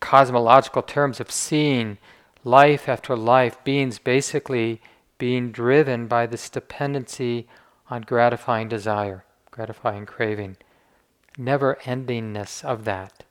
cosmological 0.00 0.82
terms 0.82 1.20
of 1.20 1.30
seeing 1.30 1.98
life 2.42 2.88
after 2.88 3.16
life, 3.16 3.62
beings 3.62 3.98
basically 3.98 4.80
being 5.18 5.52
driven 5.52 6.06
by 6.06 6.26
this 6.26 6.50
dependency 6.50 7.46
on 7.90 8.02
gratifying 8.02 8.68
desire, 8.68 9.24
gratifying 9.50 10.06
craving 10.06 10.56
never 11.38 11.78
endingness 11.84 12.64
of 12.64 12.84
that. 12.84 13.24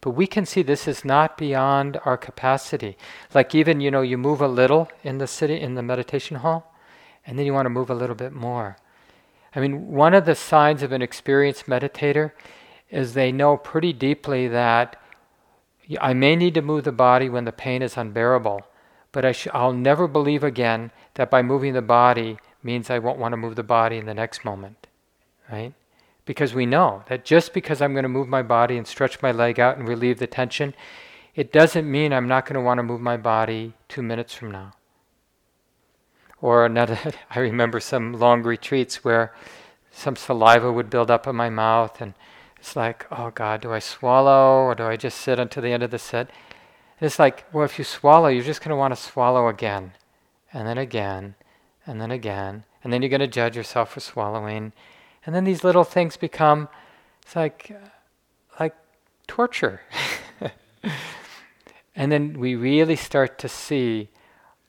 But 0.00 0.10
we 0.10 0.26
can 0.26 0.46
see 0.46 0.62
this 0.62 0.88
is 0.88 1.04
not 1.04 1.36
beyond 1.36 2.00
our 2.04 2.16
capacity. 2.16 2.96
Like 3.34 3.54
even, 3.54 3.80
you 3.80 3.90
know, 3.90 4.00
you 4.00 4.16
move 4.16 4.40
a 4.40 4.48
little 4.48 4.90
in 5.04 5.18
the 5.18 5.26
city, 5.26 5.60
in 5.60 5.74
the 5.74 5.82
meditation 5.82 6.38
hall, 6.38 6.74
and 7.26 7.38
then 7.38 7.44
you 7.44 7.52
want 7.52 7.66
to 7.66 7.70
move 7.70 7.90
a 7.90 7.94
little 7.94 8.16
bit 8.16 8.32
more. 8.32 8.78
I 9.54 9.60
mean, 9.60 9.88
one 9.88 10.14
of 10.14 10.24
the 10.24 10.34
signs 10.34 10.82
of 10.82 10.92
an 10.92 11.02
experienced 11.02 11.66
meditator 11.66 12.32
is 12.88 13.12
they 13.12 13.30
know 13.30 13.56
pretty 13.56 13.92
deeply 13.92 14.48
that 14.48 14.96
I 16.00 16.14
may 16.14 16.36
need 16.36 16.54
to 16.54 16.62
move 16.62 16.84
the 16.84 16.92
body 16.92 17.28
when 17.28 17.44
the 17.44 17.52
pain 17.52 17.82
is 17.82 17.96
unbearable, 17.96 18.62
but 19.12 19.24
I 19.24 19.32
sh- 19.32 19.48
I'll 19.52 19.72
never 19.72 20.06
believe 20.06 20.44
again 20.44 20.92
that 21.14 21.30
by 21.30 21.42
moving 21.42 21.72
the 21.72 21.82
body 21.82 22.38
means 22.62 22.90
I 22.90 23.00
won't 23.00 23.18
want 23.18 23.32
to 23.32 23.36
move 23.36 23.56
the 23.56 23.62
body 23.62 23.96
in 23.96 24.06
the 24.06 24.14
next 24.14 24.44
moment, 24.44 24.86
right? 25.50 25.74
Because 26.30 26.54
we 26.54 26.64
know 26.64 27.02
that 27.08 27.24
just 27.24 27.52
because 27.52 27.82
I'm 27.82 27.92
going 27.92 28.04
to 28.04 28.08
move 28.08 28.28
my 28.28 28.42
body 28.42 28.76
and 28.76 28.86
stretch 28.86 29.20
my 29.20 29.32
leg 29.32 29.58
out 29.58 29.78
and 29.78 29.88
relieve 29.88 30.20
the 30.20 30.28
tension, 30.28 30.74
it 31.34 31.52
doesn't 31.52 31.90
mean 31.90 32.12
I'm 32.12 32.28
not 32.28 32.46
going 32.46 32.54
to 32.54 32.60
want 32.60 32.78
to 32.78 32.84
move 32.84 33.00
my 33.00 33.16
body 33.16 33.72
two 33.88 34.00
minutes 34.00 34.32
from 34.32 34.52
now. 34.52 34.74
Or 36.40 36.64
another, 36.64 36.96
I 37.30 37.40
remember 37.40 37.80
some 37.80 38.12
long 38.12 38.44
retreats 38.44 39.02
where 39.02 39.34
some 39.90 40.14
saliva 40.14 40.70
would 40.70 40.88
build 40.88 41.10
up 41.10 41.26
in 41.26 41.34
my 41.34 41.50
mouth, 41.50 42.00
and 42.00 42.14
it's 42.60 42.76
like, 42.76 43.08
oh 43.10 43.32
God, 43.32 43.62
do 43.62 43.72
I 43.72 43.80
swallow 43.80 44.60
or 44.62 44.76
do 44.76 44.84
I 44.84 44.96
just 44.96 45.20
sit 45.20 45.40
until 45.40 45.64
the 45.64 45.72
end 45.72 45.82
of 45.82 45.90
the 45.90 45.98
set? 45.98 46.28
And 47.00 47.08
it's 47.08 47.18
like, 47.18 47.44
well, 47.52 47.64
if 47.64 47.76
you 47.76 47.82
swallow, 47.84 48.28
you're 48.28 48.44
just 48.44 48.60
going 48.60 48.70
to 48.70 48.76
want 48.76 48.94
to 48.94 49.02
swallow 49.02 49.48
again, 49.48 49.94
and 50.52 50.68
then 50.68 50.78
again, 50.78 51.34
and 51.84 52.00
then 52.00 52.12
again, 52.12 52.66
and 52.84 52.92
then 52.92 53.02
you're 53.02 53.08
going 53.08 53.18
to 53.18 53.26
judge 53.26 53.56
yourself 53.56 53.94
for 53.94 53.98
swallowing, 53.98 54.72
and 55.30 55.34
then 55.36 55.44
these 55.44 55.62
little 55.62 55.84
things 55.84 56.16
become, 56.16 56.68
it's 57.22 57.36
like, 57.36 57.70
like 58.58 58.74
torture. 59.28 59.80
and 61.94 62.10
then 62.10 62.40
we 62.40 62.56
really 62.56 62.96
start 62.96 63.38
to 63.38 63.48
see 63.48 64.08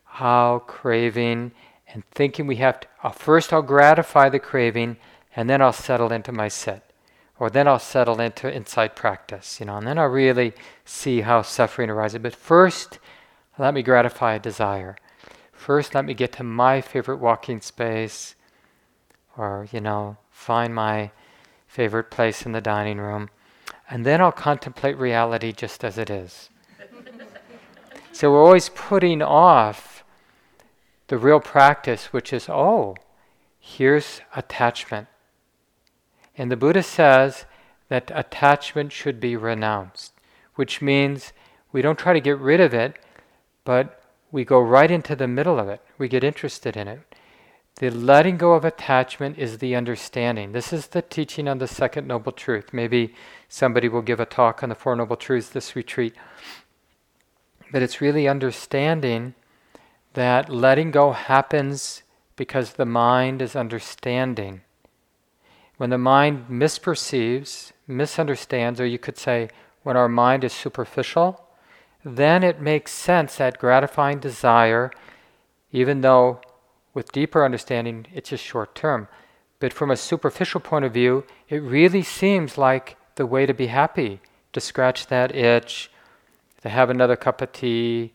how 0.04 0.60
craving 0.68 1.52
and 1.92 2.04
thinking 2.12 2.46
we 2.46 2.58
have 2.58 2.80
to, 2.82 2.88
first 3.12 3.52
I'll 3.52 3.64
gratify 3.64 4.30
the 4.30 4.38
craving 4.38 4.98
and 5.36 5.50
then 5.50 5.64
I'll 5.64 5.74
settle 5.74 6.12
into 6.12 6.32
my 6.32 6.48
sit. 6.48 6.84
Or 7.40 7.50
then 7.50 7.68
I'll 7.68 7.80
settle 7.80 8.22
into 8.22 8.56
insight 8.56 8.96
practice, 8.96 9.60
you 9.60 9.66
know, 9.66 9.78
and 9.78 9.88
then 9.88 9.98
I'll 9.98 10.10
really 10.10 10.54
see 10.86 11.22
how 11.22 11.42
suffering 11.42 11.90
arises. 11.90 12.20
But 12.20 12.36
first, 12.36 13.00
let 13.58 13.74
me 13.74 13.82
gratify 13.82 14.36
a 14.36 14.40
desire. 14.40 14.96
First, 15.52 15.96
let 15.96 16.06
me 16.06 16.14
get 16.14 16.34
to 16.34 16.44
my 16.44 16.82
favorite 16.82 17.18
walking 17.18 17.62
space, 17.62 18.36
or, 19.36 19.68
you 19.72 19.82
know, 19.82 20.18
find 20.42 20.74
my 20.74 21.12
favorite 21.68 22.10
place 22.10 22.46
in 22.46 22.52
the 22.52 22.62
dining 22.62 22.98
room, 22.98 23.30
and 23.90 24.06
then 24.06 24.20
I'll 24.20 24.32
contemplate 24.32 24.98
reality 24.98 25.52
just 25.52 25.84
as 25.84 25.98
it 25.98 26.10
is. 26.10 26.50
so 28.12 28.32
we're 28.32 28.44
always 28.44 28.70
putting 28.70 29.22
off 29.22 30.04
the 31.08 31.18
real 31.18 31.40
practice, 31.40 32.12
which 32.12 32.34
is, 32.34 32.50
oh, 32.50 32.96
here's 33.60 34.22
attachment. 34.36 35.08
And 36.36 36.52
the 36.52 36.58
Buddha 36.58 36.82
says 36.82 37.46
that 37.90 38.12
attachment 38.16 38.92
should 38.92 39.20
be 39.20 39.36
renounced, 39.36 40.14
which 40.56 40.82
means 40.82 41.34
we 41.72 41.84
don't 41.84 42.00
try 42.00 42.14
to 42.14 42.20
get 42.20 42.40
rid 42.40 42.60
of 42.60 42.74
it, 42.74 42.98
but 43.64 44.02
we 44.32 44.44
go 44.44 44.60
right 44.60 44.90
into 44.90 45.16
the 45.16 45.28
middle 45.28 45.60
of 45.60 45.70
it. 45.70 45.82
We 46.00 46.08
get 46.08 46.24
interested 46.24 46.76
in 46.76 46.88
it. 46.88 47.02
The 47.76 47.90
letting 47.90 48.38
go 48.38 48.54
of 48.54 48.64
attachment 48.64 49.38
is 49.38 49.58
the 49.58 49.76
understanding. 49.76 50.52
This 50.52 50.72
is 50.72 50.88
the 50.88 51.02
teaching 51.02 51.48
on 51.48 51.58
the 51.58 51.68
second 51.68 52.08
noble 52.08 52.32
truth. 52.32 52.74
Maybe 52.74 53.16
somebody 53.50 53.90
will 53.90 54.02
give 54.02 54.20
a 54.20 54.26
talk 54.26 54.62
on 54.62 54.70
the 54.70 54.76
Four 54.76 54.96
Noble 54.96 55.16
Truths 55.16 55.50
this 55.50 55.76
retreat. 55.76 56.14
But 57.72 57.82
it's 57.82 58.02
really 58.02 58.28
understanding 58.28 59.34
that 60.14 60.50
letting 60.50 60.92
go 60.92 61.12
happens 61.14 62.04
because 62.36 62.74
the 62.74 62.86
mind 62.86 63.42
is 63.42 63.56
understanding. 63.56 64.62
When 65.78 65.90
the 65.90 65.98
mind 65.98 66.48
misperceives, 66.50 67.72
misunderstands, 67.88 68.80
or 68.80 68.86
you 68.86 69.00
could 69.00 69.18
say 69.18 69.50
when 69.84 69.98
our 69.98 70.10
mind 70.10 70.44
is 70.44 70.54
superficial, 70.54 71.48
then 72.04 72.44
it 72.44 72.62
makes 72.62 72.92
sense 72.92 73.38
that 73.38 73.58
gratifying 73.58 74.20
desire, 74.20 74.92
even 75.72 76.02
though 76.02 76.42
with 76.94 77.12
deeper 77.12 77.46
understanding, 77.46 78.08
it's 78.14 78.30
just 78.30 78.44
short 78.44 78.76
term. 78.76 79.08
But 79.60 79.74
from 79.74 79.92
a 79.92 79.98
superficial 79.98 80.60
point 80.60 80.86
of 80.86 80.94
view, 80.94 81.26
it 81.48 81.62
really 81.62 82.02
seems 82.02 82.58
like 82.58 82.98
the 83.16 83.26
way 83.26 83.46
to 83.46 83.54
be 83.54 83.68
happy 83.68 84.20
to 84.54 84.60
scratch 84.60 85.08
that 85.08 85.36
itch, 85.36 85.92
to 86.62 86.70
have 86.70 86.90
another 86.90 87.16
cup 87.16 87.42
of 87.42 87.52
tea, 87.54 88.14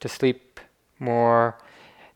to 0.00 0.08
sleep 0.08 0.60
more. 0.98 1.58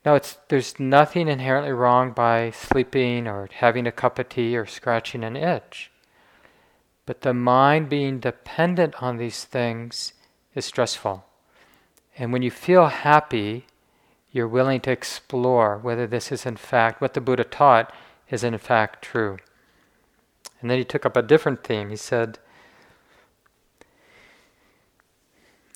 No, 0.05 0.15
it's, 0.15 0.39
there's 0.49 0.79
nothing 0.79 1.29
inherently 1.29 1.73
wrong 1.73 2.13
by 2.13 2.51
sleeping 2.51 3.27
or 3.27 3.49
having 3.53 3.87
a 3.87 3.93
cup 3.93 4.19
of 4.19 4.29
tea 4.29 4.57
or 4.57 4.67
scratching 4.67 5.25
an 5.25 5.37
itch. 5.37 5.91
But 7.07 7.23
the 7.23 7.35
mind 7.35 7.89
being 7.89 8.19
dependent 8.19 9.01
on 9.03 9.17
these 9.17 9.45
things 9.45 10.13
is 10.55 10.65
stressful. 10.65 11.25
And 12.19 12.33
when 12.33 12.43
you 12.43 12.51
feel 12.51 12.87
happy, 12.87 13.67
you're 14.37 14.47
willing 14.47 14.81
to 14.83 14.91
explore 14.91 15.79
whether 15.79 16.07
this 16.07 16.31
is 16.31 16.45
in 16.45 16.57
fact 16.57 17.01
what 17.01 17.15
the 17.15 17.21
Buddha 17.23 17.43
taught 17.43 17.91
is 18.29 18.45
in 18.45 18.57
fact 18.59 19.03
true. 19.03 19.39
And 20.61 20.71
then 20.71 20.77
he 20.77 20.85
took 20.85 21.07
up 21.07 21.17
a 21.17 21.23
different 21.23 21.65
theme. 21.65 21.89
He 21.89 21.97
said, 21.97 22.39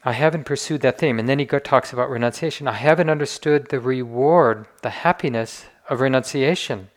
I 0.05 0.13
haven't 0.13 0.45
pursued 0.45 0.83
that 0.83 0.99
theme. 0.99 1.19
And 1.19 1.27
then 1.29 1.39
he 1.39 1.47
talks 1.47 1.93
about 1.93 2.11
renunciation. 2.11 2.69
I 2.69 2.73
haven't 2.73 3.09
understood 3.09 3.69
the 3.69 3.81
reward, 3.81 4.67
the 4.83 4.91
happiness 4.91 5.67
of 5.89 6.01
renunciation. 6.01 6.91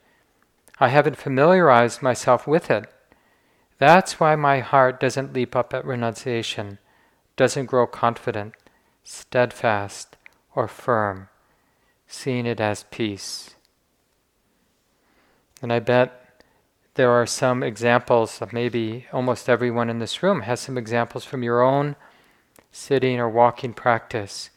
I 0.79 0.89
haven't 0.89 1.17
familiarized 1.17 2.01
myself 2.01 2.45
with 2.45 2.69
it. 2.69 2.91
That's 3.77 4.19
why 4.19 4.35
my 4.35 4.59
heart 4.59 4.99
doesn't 4.99 5.33
leap 5.33 5.55
up 5.55 5.73
at 5.73 5.85
renunciation, 5.85 6.79
doesn't 7.37 7.67
grow 7.67 7.87
confident, 7.87 8.53
steadfast, 9.03 10.17
or 10.55 10.67
firm, 10.67 11.29
seeing 12.13 12.45
it 12.45 12.59
as 12.59 12.85
peace. 12.91 13.55
And 15.61 15.73
I 15.73 15.79
bet 15.79 16.43
there 16.93 17.09
are 17.09 17.25
some 17.25 17.63
examples 17.63 18.39
of 18.39 18.53
maybe 18.53 19.07
almost 19.11 19.49
everyone 19.49 19.89
in 19.89 19.97
this 19.97 20.21
room 20.21 20.41
has 20.41 20.59
some 20.59 20.77
examples 20.77 21.25
from 21.25 21.41
your 21.41 21.63
own 21.63 21.95
sitting 22.71 23.19
or 23.19 23.27
walking 23.27 23.73
practice 23.73 24.51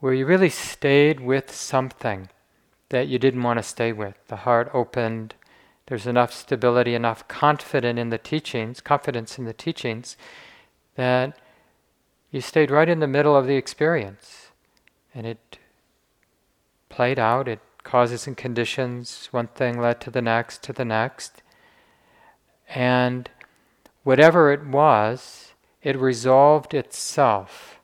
where 0.00 0.14
you 0.14 0.24
really 0.24 0.48
stayed 0.48 1.20
with 1.20 1.54
something 1.54 2.30
that 2.88 3.06
you 3.06 3.18
didn't 3.18 3.42
want 3.42 3.58
to 3.58 3.62
stay 3.62 3.92
with. 3.92 4.16
The 4.28 4.36
heart 4.36 4.70
opened, 4.72 5.34
there's 5.86 6.06
enough 6.06 6.32
stability, 6.32 6.94
enough 6.94 7.28
confidence 7.28 7.98
in 7.98 8.08
the 8.08 8.18
teachings, 8.18 8.80
confidence 8.80 9.38
in 9.38 9.44
the 9.44 9.52
teachings 9.52 10.16
that 10.94 11.38
you 12.30 12.40
stayed 12.40 12.70
right 12.70 12.88
in 12.88 13.00
the 13.00 13.06
middle 13.06 13.36
of 13.36 13.46
the 13.46 13.56
experience 13.56 14.48
and 15.14 15.26
it 15.26 15.57
played 16.88 17.18
out, 17.18 17.48
it 17.48 17.60
causes 17.82 18.26
and 18.26 18.36
conditions, 18.36 19.28
one 19.30 19.48
thing 19.48 19.80
led 19.80 20.00
to 20.02 20.10
the 20.10 20.22
next, 20.22 20.62
to 20.64 20.72
the 20.72 20.84
next. 20.84 21.42
And 22.68 23.30
whatever 24.02 24.52
it 24.52 24.66
was, 24.66 25.52
it 25.82 25.96
resolved 25.96 26.74
itself. 26.74 27.80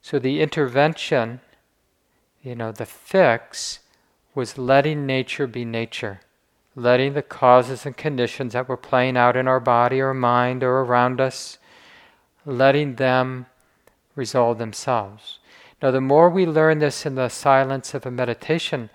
So 0.00 0.18
the 0.18 0.40
intervention, 0.40 1.40
you 2.42 2.54
know, 2.54 2.72
the 2.72 2.86
fix 2.86 3.80
was 4.34 4.58
letting 4.58 5.06
nature 5.06 5.46
be 5.46 5.64
nature, 5.64 6.20
letting 6.74 7.12
the 7.12 7.22
causes 7.22 7.84
and 7.84 7.96
conditions 7.96 8.54
that 8.54 8.68
were 8.68 8.76
playing 8.76 9.16
out 9.16 9.36
in 9.36 9.46
our 9.46 9.60
body 9.60 10.00
or 10.00 10.14
mind 10.14 10.64
or 10.64 10.80
around 10.80 11.20
us, 11.20 11.58
letting 12.46 12.96
them 12.96 13.46
resolve 14.16 14.58
themselves. 14.58 15.38
Now, 15.82 15.90
the 15.90 16.00
more 16.00 16.30
we 16.30 16.46
learn 16.46 16.78
this 16.78 17.04
in 17.04 17.16
the 17.16 17.28
silence 17.28 17.92
of 17.92 18.06
a 18.06 18.10
meditation, 18.10 18.88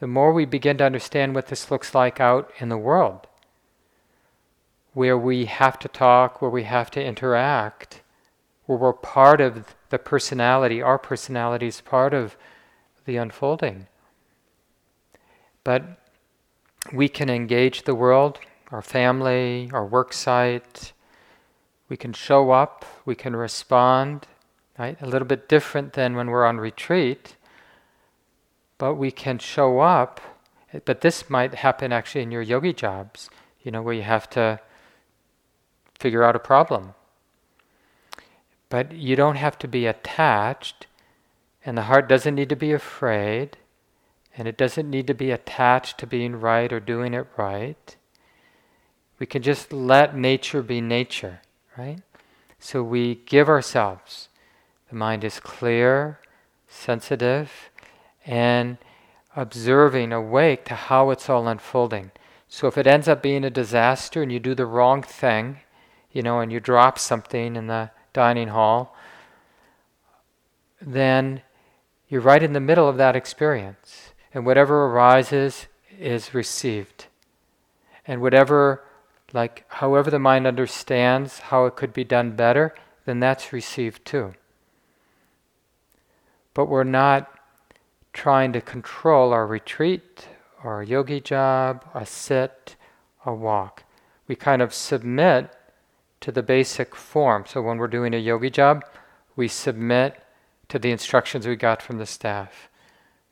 the 0.00 0.08
more 0.08 0.32
we 0.32 0.44
begin 0.44 0.76
to 0.78 0.84
understand 0.84 1.32
what 1.32 1.46
this 1.46 1.70
looks 1.70 1.94
like 1.94 2.18
out 2.18 2.50
in 2.58 2.68
the 2.70 2.76
world, 2.76 3.28
where 4.94 5.16
we 5.16 5.44
have 5.44 5.78
to 5.78 5.88
talk, 5.88 6.42
where 6.42 6.50
we 6.50 6.64
have 6.64 6.90
to 6.90 7.04
interact, 7.04 8.02
where 8.66 8.76
we're 8.76 8.92
part 8.92 9.40
of 9.40 9.76
the 9.90 9.98
personality, 9.98 10.82
our 10.82 10.98
personality 10.98 11.68
is 11.68 11.80
part 11.80 12.12
of 12.12 12.36
the 13.04 13.16
unfolding. 13.16 13.86
But 15.62 15.84
we 16.92 17.08
can 17.08 17.30
engage 17.30 17.82
the 17.82 17.94
world, 17.94 18.40
our 18.72 18.82
family, 18.82 19.70
our 19.72 19.86
work 19.86 20.12
site, 20.12 20.92
we 21.88 21.96
can 21.96 22.12
show 22.12 22.50
up, 22.50 22.84
we 23.04 23.14
can 23.14 23.36
respond 23.36 24.26
right? 24.78 25.00
A 25.00 25.06
little 25.06 25.28
bit 25.28 25.48
different 25.48 25.92
than 25.92 26.16
when 26.16 26.28
we're 26.28 26.46
on 26.46 26.58
retreat, 26.58 27.36
but 28.78 28.94
we 28.94 29.10
can 29.10 29.38
show 29.38 29.80
up. 29.80 30.20
But 30.84 31.00
this 31.02 31.30
might 31.30 31.54
happen 31.54 31.92
actually 31.92 32.22
in 32.22 32.32
your 32.32 32.42
yogi 32.42 32.72
jobs, 32.72 33.30
you 33.62 33.70
know, 33.70 33.82
where 33.82 33.94
you 33.94 34.02
have 34.02 34.28
to 34.30 34.60
figure 35.98 36.24
out 36.24 36.36
a 36.36 36.40
problem. 36.40 36.94
But 38.68 38.92
you 38.92 39.14
don't 39.14 39.36
have 39.36 39.56
to 39.60 39.68
be 39.68 39.86
attached, 39.86 40.86
and 41.64 41.78
the 41.78 41.82
heart 41.82 42.08
doesn't 42.08 42.34
need 42.34 42.48
to 42.48 42.56
be 42.56 42.72
afraid, 42.72 43.58
and 44.36 44.48
it 44.48 44.56
doesn't 44.56 44.90
need 44.90 45.06
to 45.06 45.14
be 45.14 45.30
attached 45.30 45.98
to 45.98 46.06
being 46.06 46.40
right 46.40 46.72
or 46.72 46.80
doing 46.80 47.14
it 47.14 47.28
right. 47.36 47.96
We 49.20 49.26
can 49.26 49.42
just 49.42 49.72
let 49.72 50.16
nature 50.16 50.60
be 50.60 50.80
nature, 50.80 51.40
right? 51.78 52.00
So 52.58 52.82
we 52.82 53.14
give 53.26 53.48
ourselves 53.48 54.28
the 54.94 54.98
mind 54.98 55.24
is 55.24 55.40
clear, 55.40 56.20
sensitive, 56.68 57.68
and 58.24 58.78
observing, 59.34 60.12
awake 60.12 60.64
to 60.64 60.74
how 60.74 61.10
it's 61.10 61.28
all 61.28 61.48
unfolding. 61.48 62.12
So 62.48 62.68
if 62.68 62.78
it 62.78 62.86
ends 62.86 63.08
up 63.08 63.20
being 63.20 63.42
a 63.42 63.50
disaster 63.50 64.22
and 64.22 64.30
you 64.30 64.38
do 64.38 64.54
the 64.54 64.66
wrong 64.66 65.02
thing, 65.02 65.58
you 66.12 66.22
know, 66.22 66.38
and 66.38 66.52
you 66.52 66.60
drop 66.60 67.00
something 67.00 67.56
in 67.56 67.66
the 67.66 67.90
dining 68.12 68.48
hall, 68.48 68.96
then 70.80 71.42
you're 72.08 72.20
right 72.20 72.42
in 72.42 72.52
the 72.52 72.60
middle 72.60 72.88
of 72.88 72.96
that 72.96 73.16
experience. 73.16 74.12
And 74.32 74.46
whatever 74.46 74.86
arises 74.86 75.66
is 75.98 76.34
received. 76.34 77.06
And 78.06 78.20
whatever, 78.20 78.84
like, 79.32 79.64
however 79.66 80.08
the 80.08 80.20
mind 80.20 80.46
understands 80.46 81.40
how 81.40 81.66
it 81.66 81.74
could 81.74 81.92
be 81.92 82.04
done 82.04 82.36
better, 82.36 82.76
then 83.06 83.18
that's 83.18 83.52
received 83.52 84.04
too 84.04 84.34
but 86.54 86.66
we're 86.66 86.84
not 86.84 87.30
trying 88.12 88.52
to 88.52 88.60
control 88.60 89.32
our 89.32 89.46
retreat, 89.46 90.28
our 90.62 90.82
yogi 90.82 91.20
job, 91.20 91.84
a 91.92 92.06
sit, 92.06 92.76
a 93.26 93.34
walk. 93.34 93.82
We 94.28 94.36
kind 94.36 94.62
of 94.62 94.72
submit 94.72 95.50
to 96.20 96.32
the 96.32 96.42
basic 96.42 96.94
form. 96.94 97.44
So 97.46 97.60
when 97.60 97.76
we're 97.76 97.88
doing 97.88 98.14
a 98.14 98.18
yogi 98.18 98.50
job, 98.50 98.84
we 99.36 99.48
submit 99.48 100.22
to 100.68 100.78
the 100.78 100.92
instructions 100.92 101.46
we 101.46 101.56
got 101.56 101.82
from 101.82 101.98
the 101.98 102.06
staff. 102.06 102.70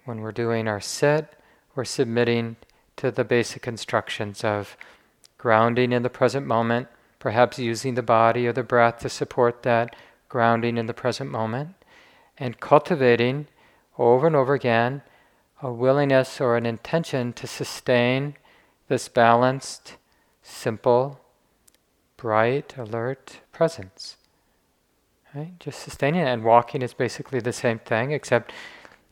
When 0.04 0.20
we're 0.20 0.32
doing 0.32 0.66
our 0.66 0.80
sit, 0.80 1.28
we're 1.74 1.84
submitting 1.84 2.56
to 2.96 3.10
the 3.10 3.24
basic 3.24 3.66
instructions 3.66 4.44
of 4.44 4.76
grounding 5.38 5.92
in 5.92 6.02
the 6.02 6.10
present 6.10 6.46
moment, 6.46 6.88
perhaps 7.18 7.58
using 7.58 7.94
the 7.94 8.02
body 8.02 8.46
or 8.46 8.52
the 8.52 8.62
breath 8.62 8.98
to 8.98 9.08
support 9.08 9.62
that 9.62 9.94
grounding 10.28 10.76
in 10.76 10.86
the 10.86 10.94
present 10.94 11.30
moment 11.30 11.76
and 12.42 12.58
cultivating 12.58 13.46
over 13.96 14.26
and 14.26 14.34
over 14.34 14.52
again 14.52 15.00
a 15.62 15.72
willingness 15.72 16.40
or 16.40 16.56
an 16.56 16.66
intention 16.66 17.32
to 17.32 17.46
sustain 17.46 18.34
this 18.88 19.08
balanced, 19.08 19.96
simple, 20.42 21.20
bright, 22.16 22.76
alert 22.76 23.38
presence. 23.52 24.16
Right? 25.32 25.52
Just 25.60 25.78
sustaining 25.78 26.22
it. 26.22 26.26
And 26.26 26.42
walking 26.42 26.82
is 26.82 26.94
basically 26.94 27.38
the 27.38 27.52
same 27.52 27.78
thing, 27.78 28.10
except 28.10 28.52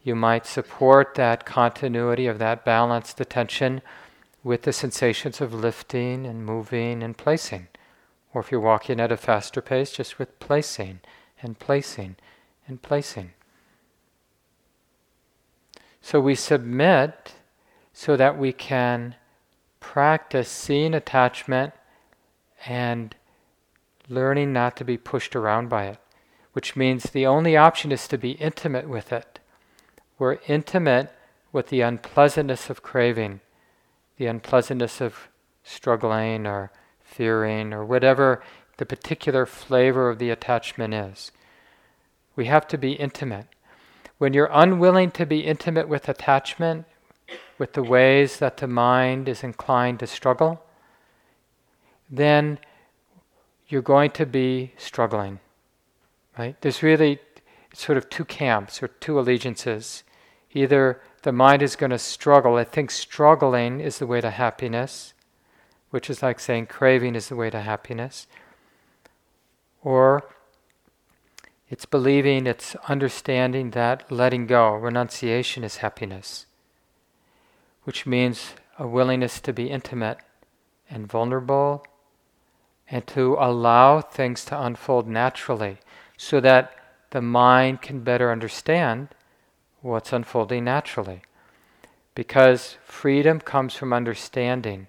you 0.03 0.17
might 0.17 0.45
support 0.45 1.15
that 1.15 1.47
continuity 1.47 2.27
of 2.27 2.41
that 2.41 2.65
balanced 2.65 3.21
attention 3.21 3.81
with 4.43 4.63
the 4.63 4.73
sensations 4.73 5.41
of 5.41 5.55
lifting 5.55 6.27
and 6.27 6.45
moving 6.45 7.01
and 7.01 7.17
placing. 7.17 7.69
Or 8.35 8.41
if 8.41 8.51
you're 8.51 8.61
walking 8.61 8.99
at 8.99 9.13
a 9.13 9.17
faster 9.17 9.63
pace, 9.63 9.93
just 9.93 10.19
with 10.19 10.41
placing 10.41 10.99
and 11.41 11.61
placing 11.61 12.17
and 12.71 12.81
placing. 12.81 13.33
So 16.01 16.21
we 16.21 16.35
submit 16.35 17.35
so 17.93 18.17
that 18.17 18.39
we 18.39 18.53
can 18.53 19.17
practice 19.81 20.49
seeing 20.49 20.95
attachment 20.95 21.75
and 22.65 23.15
learning 24.09 24.53
not 24.53 24.77
to 24.77 24.85
be 24.85 24.97
pushed 24.97 25.37
around 25.37 25.69
by 25.69 25.87
it, 25.87 25.99
which 26.53 26.77
means 26.77 27.05
the 27.05 27.27
only 27.27 27.57
option 27.57 27.93
is 27.93 28.09
to 28.09 28.17
be 28.17 28.33
intimate 28.33 28.89
with 28.89 29.13
it. 29.13 29.41
We're 30.19 30.39
intimate 30.47 31.13
with 31.53 31.69
the 31.69 31.81
unpleasantness 31.81 32.71
of 32.71 32.83
craving, 32.83 33.41
the 34.17 34.27
unpleasantness 34.27 35.01
of 35.01 35.29
struggling 35.65 36.47
or 36.47 36.71
fearing 37.03 37.73
or 37.73 37.85
whatever 37.85 38.43
the 38.77 38.87
particular 38.87 39.45
flavor 39.45 40.09
of 40.09 40.19
the 40.19 40.31
attachment 40.31 40.95
is. 40.95 41.33
We 42.41 42.47
have 42.47 42.67
to 42.69 42.79
be 42.79 42.93
intimate. 42.93 43.49
When 44.17 44.33
you're 44.33 44.49
unwilling 44.51 45.11
to 45.11 45.27
be 45.27 45.41
intimate 45.41 45.91
with 45.91 46.09
attachment, 46.09 46.87
with 47.59 47.75
the 47.75 47.83
ways 47.83 48.39
that 48.39 48.57
the 48.57 48.67
mind 48.67 49.29
is 49.29 49.45
inclined 49.45 50.01
to 50.01 50.07
struggle, 50.07 50.65
then 52.09 52.59
you're 53.69 53.83
going 53.83 54.13
to 54.13 54.25
be 54.25 54.73
struggling. 54.79 55.41
Right? 56.39 56.59
There's 56.63 56.83
really 56.83 57.19
sort 57.75 57.99
of 57.99 58.09
two 58.09 58.25
camps 58.25 58.83
or 58.83 58.89
two 58.89 59.21
allegiances. 59.21 60.03
Either 60.55 61.03
the 61.21 61.33
mind 61.33 61.61
is 61.61 61.77
going 61.77 61.91
to 61.91 61.99
struggle, 61.99 62.57
it 62.57 62.69
thinks 62.69 62.95
struggling 62.95 63.81
is 63.81 63.99
the 63.99 64.07
way 64.07 64.23
to 64.23 64.31
happiness, 64.31 65.13
which 65.91 66.09
is 66.09 66.23
like 66.23 66.41
saying 66.41 66.69
craving 66.69 67.17
is 67.17 67.29
the 67.29 67.37
way 67.37 67.51
to 67.51 67.61
happiness, 67.61 68.27
or 69.83 70.25
it's 71.71 71.87
believing, 71.87 72.49
it's 72.49 72.75
understanding 72.89 73.71
that 73.71 74.11
letting 74.11 74.49
go, 74.49 74.75
renunciation 74.75 75.63
is 75.63 75.77
happiness, 75.77 76.47
which 77.85 78.05
means 78.05 78.55
a 78.77 78.89
willingness 78.89 79.39
to 79.41 79.53
be 79.53 79.71
intimate 79.71 80.19
and 80.91 81.07
vulnerable 81.07 81.87
and 82.91 83.07
to 83.07 83.37
allow 83.39 84.01
things 84.01 84.45
to 84.45 84.61
unfold 84.61 85.07
naturally 85.07 85.79
so 86.17 86.41
that 86.41 86.75
the 87.11 87.23
mind 87.23 87.81
can 87.81 88.01
better 88.01 88.33
understand 88.33 89.09
what's 89.81 90.13
unfolding 90.13 90.65
naturally. 90.65 91.23
Because 92.17 92.77
freedom 92.85 93.39
comes 93.39 93.75
from 93.75 93.93
understanding, 93.93 94.89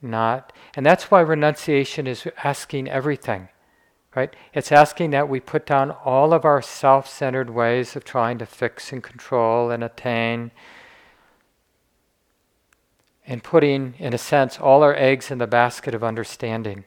not, 0.00 0.50
and 0.74 0.86
that's 0.86 1.10
why 1.10 1.20
renunciation 1.20 2.06
is 2.06 2.26
asking 2.42 2.88
everything 2.88 3.50
Right? 4.18 4.34
It's 4.52 4.72
asking 4.72 5.10
that 5.10 5.28
we 5.28 5.38
put 5.38 5.64
down 5.64 5.92
all 5.92 6.32
of 6.32 6.44
our 6.44 6.60
self 6.60 7.08
centered 7.08 7.50
ways 7.50 7.94
of 7.94 8.02
trying 8.02 8.38
to 8.38 8.46
fix 8.46 8.90
and 8.90 9.00
control 9.00 9.70
and 9.70 9.84
attain, 9.84 10.50
and 13.28 13.44
putting, 13.44 13.94
in 14.00 14.12
a 14.12 14.18
sense, 14.18 14.58
all 14.58 14.82
our 14.82 14.96
eggs 14.96 15.30
in 15.30 15.38
the 15.38 15.46
basket 15.46 15.94
of 15.94 16.02
understanding. 16.02 16.84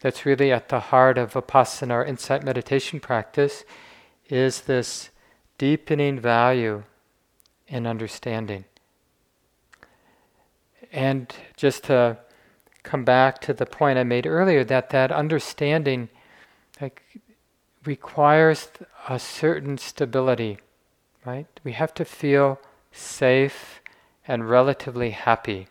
That's 0.00 0.24
really 0.24 0.50
at 0.50 0.70
the 0.70 0.80
heart 0.80 1.18
of 1.18 1.34
Vipassana, 1.34 1.90
our 1.90 2.04
insight 2.06 2.42
meditation 2.42 2.98
practice, 2.98 3.64
is 4.30 4.62
this 4.62 5.10
deepening 5.58 6.18
value 6.18 6.84
in 7.66 7.86
understanding. 7.86 8.64
And 10.90 11.30
just 11.58 11.84
to 11.84 12.16
come 12.88 13.04
back 13.04 13.38
to 13.42 13.52
the 13.52 13.66
point 13.66 13.98
I 13.98 14.04
made 14.04 14.26
earlier, 14.26 14.64
that 14.64 14.88
that 14.90 15.12
understanding 15.12 16.08
like, 16.80 17.02
requires 17.84 18.68
a 19.08 19.18
certain 19.18 19.76
stability, 19.76 20.56
right? 21.26 21.46
We 21.62 21.72
have 21.72 21.92
to 21.94 22.04
feel 22.06 22.58
safe 22.90 23.82
and 24.26 24.48
relatively 24.48 25.10
happy 25.10 25.68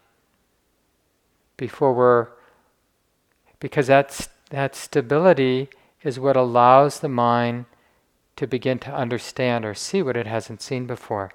before 1.57 1.93
we're, 1.93 2.28
because 3.59 3.88
that's, 3.88 4.30
that 4.51 4.76
stability 4.76 5.70
is 6.03 6.20
what 6.20 6.38
allows 6.38 6.99
the 6.99 7.09
mind 7.09 7.65
to 8.36 8.45
begin 8.45 8.78
to 8.78 8.93
understand 8.93 9.65
or 9.65 9.74
see 9.74 10.03
what 10.03 10.15
it 10.15 10.28
hasn't 10.28 10.61
seen 10.61 10.86
before. 10.86 11.32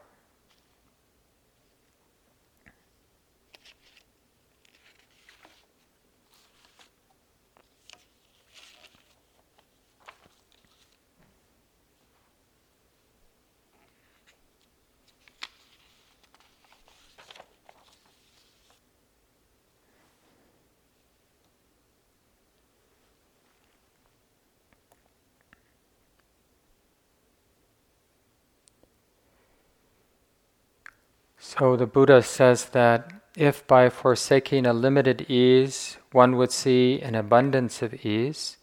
So 31.63 31.77
the 31.77 31.87
Buddha 31.87 32.25
says 32.25 32.65
that 32.71 33.13
if 33.37 33.65
by 33.69 33.89
forsaking 33.89 34.67
a 34.67 34.73
limited 34.73 35.31
ease 35.31 35.97
one 36.11 36.35
would 36.35 36.51
see 36.51 37.01
an 37.01 37.15
abundance 37.15 37.83
of 37.83 38.05
ease, 38.05 38.57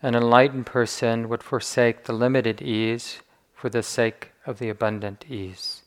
an 0.00 0.14
enlightened 0.14 0.64
person 0.64 1.28
would 1.28 1.42
forsake 1.42 2.04
the 2.04 2.14
limited 2.14 2.62
ease 2.62 3.18
for 3.52 3.68
the 3.68 3.82
sake 3.82 4.32
of 4.46 4.58
the 4.58 4.70
abundant 4.70 5.26
ease. 5.28 5.82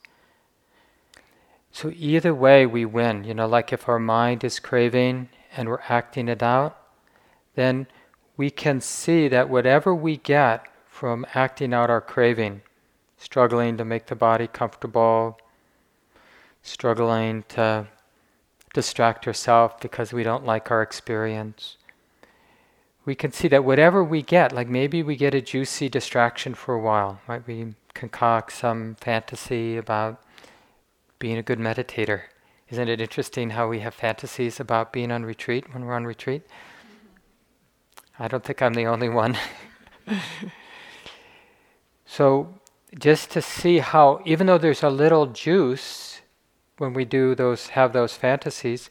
So 1.71 1.91
either 1.95 2.35
way 2.35 2.67
we 2.67 2.85
win. 2.85 3.23
You 3.23 3.33
know, 3.33 3.47
like 3.47 3.73
if 3.73 3.89
our 3.89 3.97
mind 3.97 4.43
is 4.43 4.59
craving 4.59 5.29
and 5.57 5.67
we're 5.67 5.81
acting 5.89 6.27
it 6.27 6.43
out, 6.43 6.77
then 7.55 7.87
we 8.37 8.51
can 8.51 8.79
see 8.79 9.27
that 9.27 9.49
whatever 9.49 9.95
we 9.95 10.17
get 10.17 10.67
from 10.87 11.25
acting 11.33 11.73
out 11.73 11.89
our 11.89 11.99
craving, 11.99 12.61
struggling 13.17 13.75
to 13.77 13.83
make 13.83 14.05
the 14.05 14.15
body 14.15 14.45
comfortable, 14.45 15.39
struggling 16.63 17.43
to 17.49 17.87
distract 18.73 19.27
ourselves 19.27 19.75
because 19.81 20.11
we 20.11 20.23
don't 20.23 20.45
like 20.45 20.71
our 20.71 20.81
experience. 20.81 21.77
We 23.05 23.15
can 23.15 23.31
see 23.31 23.49
that 23.49 23.65
whatever 23.65 24.03
we 24.03 24.21
get, 24.21 24.53
like 24.53 24.69
maybe 24.69 25.03
we 25.03 25.15
get 25.15 25.35
a 25.35 25.41
juicy 25.41 25.89
distraction 25.89 26.55
for 26.55 26.73
a 26.73 26.79
while, 26.79 27.19
right? 27.27 27.45
We 27.45 27.75
concoct 27.93 28.53
some 28.53 28.95
fantasy 28.95 29.77
about 29.77 30.23
being 31.19 31.37
a 31.37 31.43
good 31.43 31.59
meditator. 31.59 32.23
Isn't 32.69 32.87
it 32.87 33.01
interesting 33.01 33.51
how 33.51 33.67
we 33.67 33.81
have 33.81 33.93
fantasies 33.93 34.59
about 34.59 34.93
being 34.93 35.11
on 35.11 35.25
retreat 35.25 35.73
when 35.73 35.85
we're 35.85 35.93
on 35.93 36.05
retreat? 36.05 36.43
I 38.17 38.27
don't 38.27 38.43
think 38.43 38.61
I'm 38.61 38.73
the 38.73 38.85
only 38.85 39.09
one. 39.09 39.37
so, 42.05 42.55
just 42.97 43.31
to 43.31 43.41
see 43.41 43.79
how, 43.79 44.21
even 44.23 44.47
though 44.47 44.57
there's 44.57 44.83
a 44.83 44.89
little 44.89 45.27
juice, 45.27 46.12
when 46.77 46.93
we 46.93 47.05
do 47.05 47.35
those 47.35 47.69
have 47.69 47.93
those 47.93 48.15
fantasies, 48.15 48.89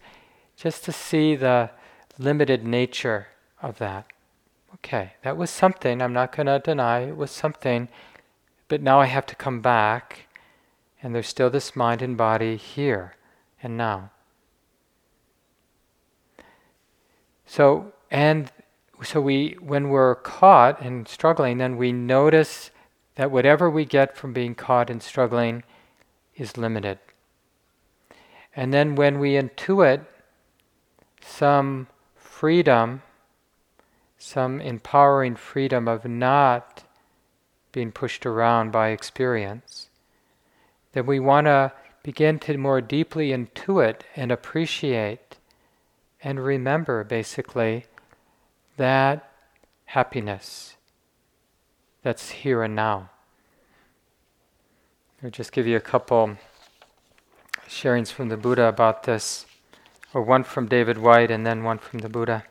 just 0.56 0.84
to 0.84 0.92
see 0.92 1.34
the 1.34 1.70
limited 2.18 2.64
nature 2.64 3.28
of 3.60 3.78
that. 3.78 4.06
Okay, 4.74 5.14
that 5.22 5.36
was 5.36 5.50
something. 5.50 6.00
I'm 6.00 6.12
not 6.12 6.34
going 6.34 6.46
to 6.46 6.58
deny 6.58 7.00
it 7.00 7.16
was 7.16 7.30
something, 7.30 7.88
but 8.68 8.82
now 8.82 9.00
I 9.00 9.06
have 9.06 9.26
to 9.26 9.34
come 9.34 9.60
back, 9.60 10.26
and 11.02 11.14
there's 11.14 11.28
still 11.28 11.50
this 11.50 11.76
mind 11.76 12.02
and 12.02 12.16
body 12.16 12.56
here 12.56 13.16
and 13.62 13.76
now. 13.76 14.10
So 17.46 17.92
and 18.10 18.50
so 19.02 19.20
we 19.20 19.56
when 19.60 19.88
we're 19.88 20.14
caught 20.14 20.80
and 20.80 21.06
struggling, 21.06 21.58
then 21.58 21.76
we 21.76 21.92
notice 21.92 22.70
that 23.16 23.30
whatever 23.30 23.68
we 23.68 23.84
get 23.84 24.16
from 24.16 24.32
being 24.32 24.54
caught 24.54 24.88
and 24.88 25.02
struggling 25.02 25.64
is 26.34 26.56
limited. 26.56 26.98
And 28.54 28.72
then 28.72 28.94
when 28.94 29.18
we 29.18 29.32
intuit 29.32 30.04
some 31.20 31.86
freedom, 32.14 33.02
some 34.18 34.60
empowering 34.60 35.36
freedom 35.36 35.88
of 35.88 36.04
not 36.04 36.84
being 37.72 37.92
pushed 37.92 38.26
around 38.26 38.70
by 38.70 38.88
experience, 38.88 39.88
then 40.92 41.06
we 41.06 41.18
want 41.18 41.46
to 41.46 41.72
begin 42.02 42.38
to 42.40 42.56
more 42.58 42.80
deeply 42.80 43.30
intuit 43.30 44.02
and 44.16 44.30
appreciate 44.30 45.36
and 46.22 46.44
remember 46.44 47.04
basically 47.04 47.86
that 48.76 49.30
happiness 49.86 50.76
that's 52.02 52.30
here 52.30 52.62
and 52.62 52.74
now. 52.74 53.10
I'll 55.22 55.30
just 55.30 55.52
give 55.52 55.66
you 55.66 55.76
a 55.76 55.80
couple 55.80 56.36
sharings 57.72 58.12
from 58.12 58.28
the 58.28 58.36
Buddha 58.36 58.64
about 58.64 59.04
this, 59.04 59.46
or 60.12 60.22
one 60.22 60.44
from 60.44 60.66
David 60.66 60.98
Whyte 60.98 61.30
and 61.30 61.46
then 61.46 61.64
one 61.64 61.78
from 61.78 62.00
the 62.00 62.08
Buddha. 62.08 62.44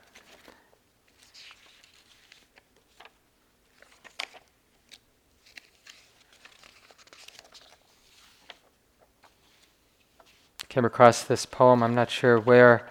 Came 10.67 10.85
across 10.85 11.23
this 11.23 11.45
poem, 11.45 11.83
I'm 11.83 11.93
not 11.93 12.09
sure 12.09 12.39
where. 12.39 12.89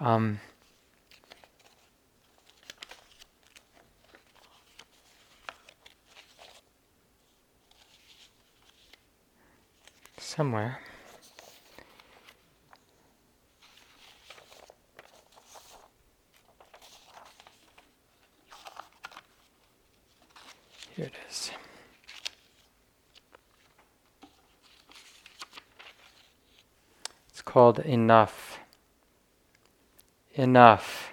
Um, 0.00 0.40
somewhere. 10.18 10.80
Here 20.96 21.04
it 21.04 21.12
is. 21.28 21.50
It's 27.28 27.42
called 27.42 27.80
Enough. 27.80 28.58
Enough. 30.32 31.12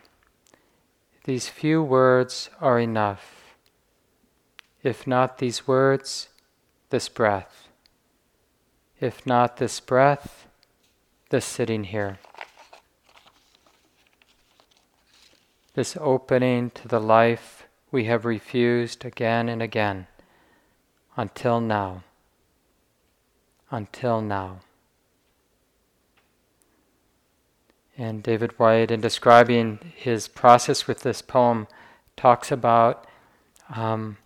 These 1.25 1.49
few 1.49 1.83
words 1.83 2.49
are 2.61 2.79
enough. 2.79 3.57
If 4.83 5.05
not 5.05 5.39
these 5.39 5.67
words, 5.67 6.29
this 6.89 7.09
breath. 7.09 7.67
If 9.01 9.25
not 9.25 9.57
this 9.57 9.81
breath, 9.81 10.47
this 11.29 11.43
sitting 11.43 11.83
here. 11.83 12.19
This 15.73 15.97
opening 15.99 16.69
to 16.69 16.87
the 16.87 17.01
life 17.01 17.62
we 17.93 18.05
have 18.05 18.25
refused 18.25 19.05
again 19.05 19.47
and 19.47 19.61
again 19.61 20.07
until 21.15 21.61
now. 21.61 22.03
Until 23.69 24.19
now. 24.19 24.61
And 27.95 28.23
David 28.23 28.57
Whyte, 28.57 28.89
in 28.89 28.99
describing 28.99 29.77
his 29.95 30.27
process 30.27 30.87
with 30.87 31.01
this 31.01 31.21
poem, 31.21 31.67
talks 32.17 32.51
about 32.51 33.05
um, 33.69 34.17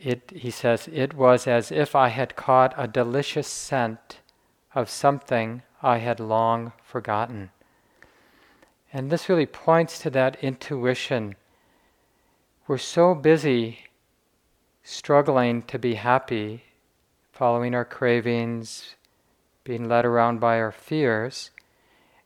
it. 0.00 0.32
He 0.34 0.50
says, 0.50 0.88
It 0.92 1.14
was 1.14 1.46
as 1.46 1.70
if 1.70 1.94
I 1.94 2.08
had 2.08 2.34
caught 2.34 2.74
a 2.76 2.88
delicious 2.88 3.46
scent 3.46 4.18
of 4.74 4.90
something 4.90 5.62
I 5.80 5.98
had 5.98 6.18
long 6.18 6.72
forgotten. 6.82 7.50
And 8.92 9.10
this 9.10 9.28
really 9.28 9.46
points 9.46 10.00
to 10.00 10.10
that 10.10 10.42
intuition. 10.42 11.36
We're 12.72 12.78
so 12.78 13.14
busy 13.14 13.80
struggling 14.82 15.60
to 15.64 15.78
be 15.78 15.96
happy, 15.96 16.62
following 17.30 17.74
our 17.74 17.84
cravings, 17.84 18.94
being 19.62 19.90
led 19.90 20.06
around 20.06 20.40
by 20.40 20.58
our 20.58 20.72
fears, 20.72 21.50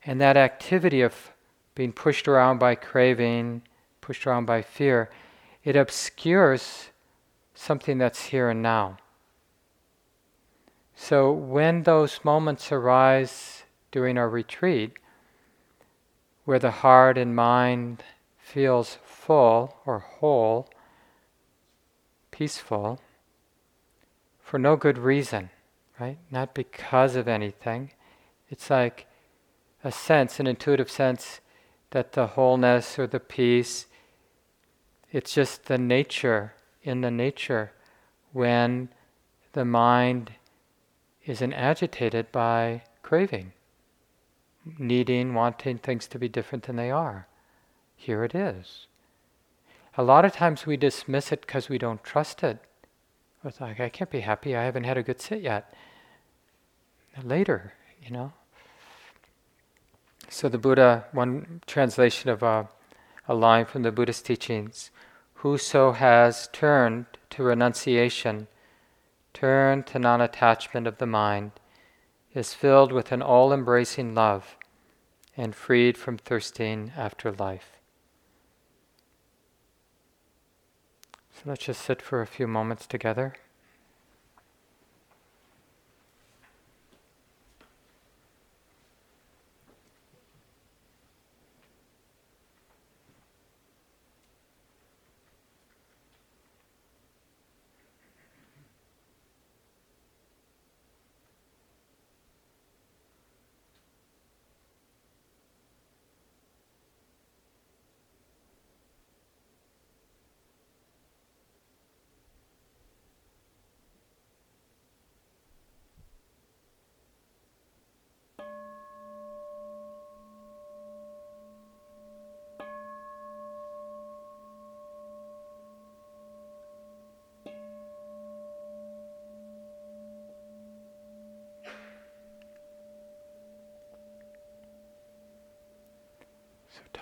and 0.04 0.20
that 0.20 0.36
activity 0.36 1.00
of 1.00 1.32
being 1.74 1.92
pushed 1.92 2.28
around 2.28 2.58
by 2.58 2.76
craving, 2.76 3.62
pushed 4.00 4.24
around 4.24 4.44
by 4.46 4.62
fear, 4.62 5.10
it 5.64 5.74
obscures 5.74 6.90
something 7.52 7.98
that's 7.98 8.26
here 8.26 8.48
and 8.48 8.62
now. 8.62 8.98
So 10.94 11.32
when 11.32 11.82
those 11.82 12.24
moments 12.24 12.70
arise 12.70 13.64
during 13.90 14.16
our 14.16 14.28
retreat, 14.28 14.92
where 16.44 16.60
the 16.60 16.70
heart 16.70 17.18
and 17.18 17.34
mind 17.34 18.04
feels 18.38 18.98
full 19.26 19.76
or 19.84 19.98
whole, 19.98 20.70
peaceful, 22.30 23.00
for 24.40 24.56
no 24.56 24.76
good 24.76 24.96
reason, 24.96 25.50
right? 25.98 26.18
Not 26.30 26.54
because 26.54 27.16
of 27.16 27.26
anything. 27.26 27.90
It's 28.48 28.70
like 28.70 29.06
a 29.82 29.90
sense, 29.90 30.38
an 30.38 30.46
intuitive 30.46 30.88
sense 30.88 31.40
that 31.90 32.12
the 32.12 32.28
wholeness 32.28 33.00
or 33.00 33.08
the 33.08 33.18
peace, 33.18 33.86
it's 35.10 35.34
just 35.34 35.64
the 35.64 35.78
nature, 35.78 36.54
in 36.84 37.00
the 37.00 37.10
nature, 37.10 37.72
when 38.32 38.88
the 39.54 39.64
mind 39.64 40.34
isn't 41.24 41.52
agitated 41.52 42.30
by 42.30 42.82
craving, 43.02 43.52
needing, 44.78 45.34
wanting 45.34 45.78
things 45.78 46.06
to 46.06 46.18
be 46.18 46.28
different 46.28 46.64
than 46.64 46.76
they 46.76 46.92
are. 46.92 47.26
Here 47.96 48.22
it 48.22 48.36
is. 48.36 48.86
A 49.98 50.02
lot 50.02 50.24
of 50.26 50.32
times 50.32 50.66
we 50.66 50.76
dismiss 50.76 51.32
it 51.32 51.40
because 51.40 51.68
we 51.68 51.78
don't 51.78 52.04
trust 52.04 52.42
it. 52.42 52.58
It's 53.44 53.60
like, 53.60 53.80
I 53.80 53.88
can't 53.88 54.10
be 54.10 54.20
happy, 54.20 54.54
I 54.54 54.64
haven't 54.64 54.84
had 54.84 54.98
a 54.98 55.02
good 55.02 55.20
sit 55.20 55.40
yet. 55.40 55.72
Later, 57.22 57.72
you 58.02 58.10
know. 58.10 58.32
So 60.28 60.48
the 60.48 60.58
Buddha, 60.58 61.06
one 61.12 61.62
translation 61.66 62.28
of 62.28 62.42
a, 62.42 62.68
a 63.26 63.34
line 63.34 63.64
from 63.64 63.82
the 63.84 63.92
Buddhist 63.92 64.26
teachings, 64.26 64.90
whoso 65.34 65.92
has 65.92 66.48
turned 66.52 67.06
to 67.30 67.42
renunciation, 67.42 68.48
turned 69.32 69.86
to 69.86 69.98
non 69.98 70.20
attachment 70.20 70.86
of 70.86 70.98
the 70.98 71.06
mind, 71.06 71.52
is 72.34 72.52
filled 72.52 72.92
with 72.92 73.12
an 73.12 73.22
all 73.22 73.52
embracing 73.52 74.14
love 74.14 74.56
and 75.36 75.54
freed 75.54 75.96
from 75.96 76.18
thirsting 76.18 76.92
after 76.96 77.32
life. 77.32 77.76
So 81.35 81.35
let's 81.46 81.64
just 81.64 81.80
sit 81.80 82.02
for 82.02 82.20
a 82.20 82.26
few 82.26 82.48
moments 82.48 82.86
together. 82.86 83.34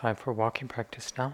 Time 0.04 0.16
for 0.16 0.34
walking 0.34 0.68
practice 0.68 1.14
now. 1.16 1.32